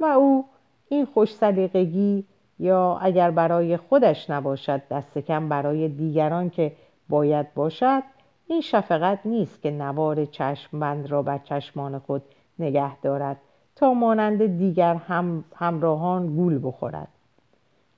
و 0.00 0.04
او 0.04 0.44
این 0.88 1.06
خوش 1.06 1.34
سلیقگی 1.34 2.24
یا 2.58 2.98
اگر 3.02 3.30
برای 3.30 3.76
خودش 3.76 4.30
نباشد 4.30 4.82
دست 4.90 5.18
کم 5.18 5.48
برای 5.48 5.88
دیگران 5.88 6.50
که 6.50 6.72
باید 7.08 7.54
باشد 7.54 8.02
این 8.46 8.60
شفقت 8.60 9.18
نیست 9.24 9.62
که 9.62 9.70
نوار 9.70 10.24
چشمبند 10.24 11.10
را 11.10 11.22
بر 11.22 11.38
چشمان 11.38 11.98
خود 11.98 12.22
نگه 12.58 13.00
دارد 13.00 13.36
تا 13.76 13.94
مانند 13.94 14.58
دیگر 14.58 14.94
هم 14.94 15.44
همراهان 15.56 16.26
گول 16.26 16.60
بخورد. 16.62 17.08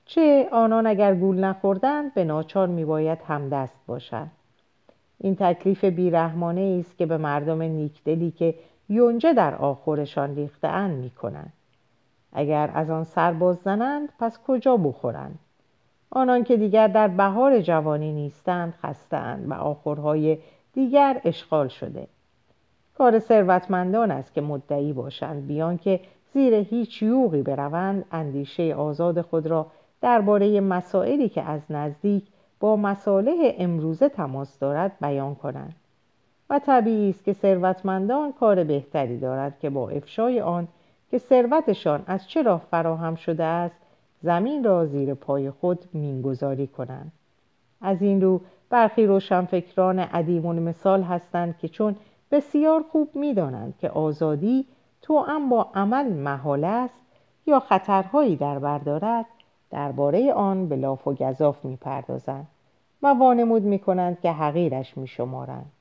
چه 0.04 0.48
آنان 0.52 0.86
اگر 0.86 1.14
گول 1.14 1.44
نخوردند 1.44 2.14
به 2.14 2.24
ناچار 2.24 2.68
میباید 2.68 3.18
همدست 3.26 3.80
باشد 3.86 4.26
این 5.18 5.36
تکلیف 5.36 5.84
بیرحمانه 5.84 6.76
است 6.80 6.98
که 6.98 7.06
به 7.06 7.16
مردم 7.16 7.62
نیکدلی 7.62 8.30
که 8.30 8.54
یونجه 8.88 9.32
در 9.32 9.54
آخرشان 9.54 10.34
ریختهاند 10.34 10.98
می‌کنند. 10.98 11.52
اگر 12.32 12.70
از 12.74 12.90
آن 12.90 13.04
سر 13.04 13.52
زنند 13.52 14.08
پس 14.18 14.38
کجا 14.46 14.76
بخورند؟ 14.76 15.38
آنان 16.10 16.44
که 16.44 16.56
دیگر 16.56 16.88
در 16.88 17.08
بهار 17.08 17.60
جوانی 17.60 18.12
نیستند 18.12 18.74
خستند 18.82 19.50
و 19.50 19.54
آخرهای 19.54 20.38
دیگر 20.72 21.20
اشغال 21.24 21.68
شده. 21.68 22.06
کار 22.98 23.18
ثروتمندان 23.18 24.10
است 24.10 24.34
که 24.34 24.40
مدعی 24.40 24.92
باشند. 24.92 25.46
بیان 25.46 25.78
که 25.78 26.00
زیر 26.32 26.54
هیچ 26.54 27.02
یوغی 27.02 27.42
بروند 27.42 28.04
اندیشه 28.12 28.74
آزاد 28.74 29.20
خود 29.20 29.46
را 29.46 29.66
درباره 30.00 30.60
مسائلی 30.60 31.28
که 31.28 31.42
از 31.42 31.60
نزدیک 31.70 32.24
با 32.60 32.76
مصالح 32.76 33.54
امروزه 33.58 34.08
تماس 34.08 34.58
دارد 34.58 34.92
بیان 35.00 35.34
کنند. 35.34 35.74
و 36.50 36.58
طبیعی 36.58 37.10
است 37.10 37.24
که 37.24 37.32
ثروتمندان 37.32 38.32
کار 38.32 38.64
بهتری 38.64 39.18
دارد 39.18 39.58
که 39.58 39.70
با 39.70 39.90
افشای 39.90 40.40
آن 40.40 40.68
که 41.10 41.18
ثروتشان 41.18 42.02
از 42.06 42.28
چه 42.28 42.42
راه 42.42 42.62
فراهم 42.70 43.14
شده 43.14 43.44
است 43.44 43.76
زمین 44.22 44.64
را 44.64 44.86
زیر 44.86 45.14
پای 45.14 45.50
خود 45.50 45.84
مینگذاری 45.92 46.66
کنند. 46.66 47.12
از 47.80 48.02
این 48.02 48.20
رو 48.20 48.40
برخی 48.70 49.06
روشنفکران 49.06 49.98
عدیمون 49.98 50.58
مثال 50.58 51.02
هستند 51.02 51.58
که 51.58 51.68
چون 51.68 51.96
بسیار 52.30 52.84
خوب 52.92 53.08
می‌دانند 53.14 53.74
که 53.78 53.90
آزادی 53.90 54.66
تو 55.02 55.18
هم 55.18 55.48
با 55.48 55.68
عمل 55.74 56.12
محال 56.12 56.64
است 56.64 57.00
یا 57.46 57.60
خطرهایی 57.60 58.36
در 58.36 58.58
بردارد 58.58 59.26
درباره 59.70 60.32
آن 60.32 60.68
به 60.68 60.76
لاف 60.76 61.06
و 61.06 61.14
گذاف 61.14 61.64
می‌پردازند. 61.64 62.46
و 63.02 63.06
وانمود 63.06 63.62
می‌کنند 63.62 64.20
که 64.20 64.32
حقیرش 64.32 64.96
میشمارند. 64.96 65.72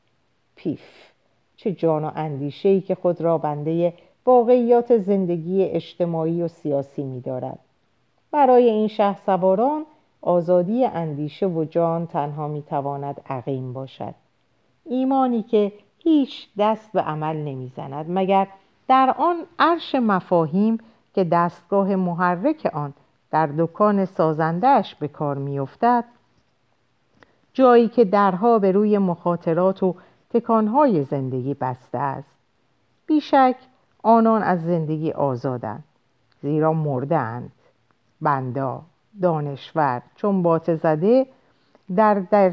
پیف! 0.56 1.12
چه 1.56 1.72
جان 1.72 2.06
و 2.06 2.12
اندیشه 2.16 2.82
که 2.82 2.96
خود 2.96 3.22
را 3.22 3.38
بنده 3.38 3.94
واقعیات 4.26 4.98
زندگی 4.98 5.64
اجتماعی 5.64 6.44
و 6.44 6.48
سیاسی 6.48 7.04
میدارد 7.04 7.60
برای 8.32 8.70
این 8.70 8.88
شه 8.88 9.18
سواران 9.26 9.86
آزادی 10.22 10.86
اندیشه 10.86 11.48
و 11.48 11.64
جان 11.64 12.08
تنها 12.08 12.48
می‌تواند 12.48 13.22
عقیم 13.30 13.74
باشد. 13.74 14.14
ایمانی 14.86 15.44
که 15.44 15.72
هیچ 15.98 16.48
دست 16.58 16.92
به 16.92 17.02
عمل 17.02 17.36
نمی‌زند 17.36 18.06
مگر 18.10 18.48
در 18.88 19.16
آن 19.18 19.36
عرش 19.60 19.96
مفاهیم 19.96 20.78
که 21.16 21.24
دستگاه 21.24 21.96
محرک 21.96 22.72
آن 22.74 22.94
در 23.32 23.50
دکان 23.58 24.06
سازندهش 24.06 24.96
به 24.96 25.08
کار 25.08 25.38
میافتد 25.38 26.04
جایی 27.54 27.88
که 27.88 28.06
درها 28.06 28.60
به 28.60 28.72
روی 28.72 28.98
مخاطرات 28.98 29.84
و 29.84 29.96
تکانهای 30.30 31.04
زندگی 31.04 31.54
بسته 31.54 31.98
است. 31.98 32.30
بیشک 33.06 33.56
آنان 34.04 34.44
از 34.44 34.64
زندگی 34.64 35.12
آزادند 35.12 35.84
زیرا 36.42 36.74
مردند. 36.74 37.52
بندا 38.22 38.82
دانشور 39.22 40.02
چون 40.16 40.44
بات 40.44 40.76
زده 40.76 41.26
در, 41.96 42.14
در, 42.14 42.50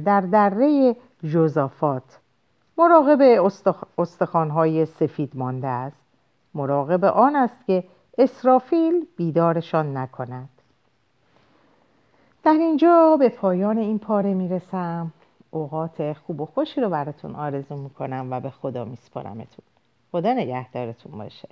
در 0.00 0.20
دره 0.20 0.96
جوزافات. 1.24 2.18
مراقب 2.78 3.42
استخوانهای 3.98 4.86
سفید 4.86 5.30
مانده 5.34 5.66
است. 5.66 5.96
مراقب 6.54 7.04
آن 7.04 7.36
است 7.36 7.66
که 7.66 7.84
اسرافیل 8.18 9.06
بیدارشان 9.16 9.96
نکند. 9.96 10.48
در 12.44 12.52
اینجا 12.52 13.16
به 13.16 13.28
پایان 13.28 13.78
این 13.78 13.98
پاره 13.98 14.34
می‌رسم. 14.34 15.12
اوقات 15.50 16.12
خوب 16.12 16.40
و 16.40 16.46
خوشی 16.46 16.80
رو 16.80 16.88
براتون 16.90 17.34
آرزو 17.34 17.76
می‌کنم 17.76 18.28
و 18.30 18.40
به 18.40 18.50
خدا 18.50 18.84
میسپارمتون. 18.84 19.64
خدا 20.12 20.32
نگهدارتون 20.34 21.12
باشه. 21.18 21.48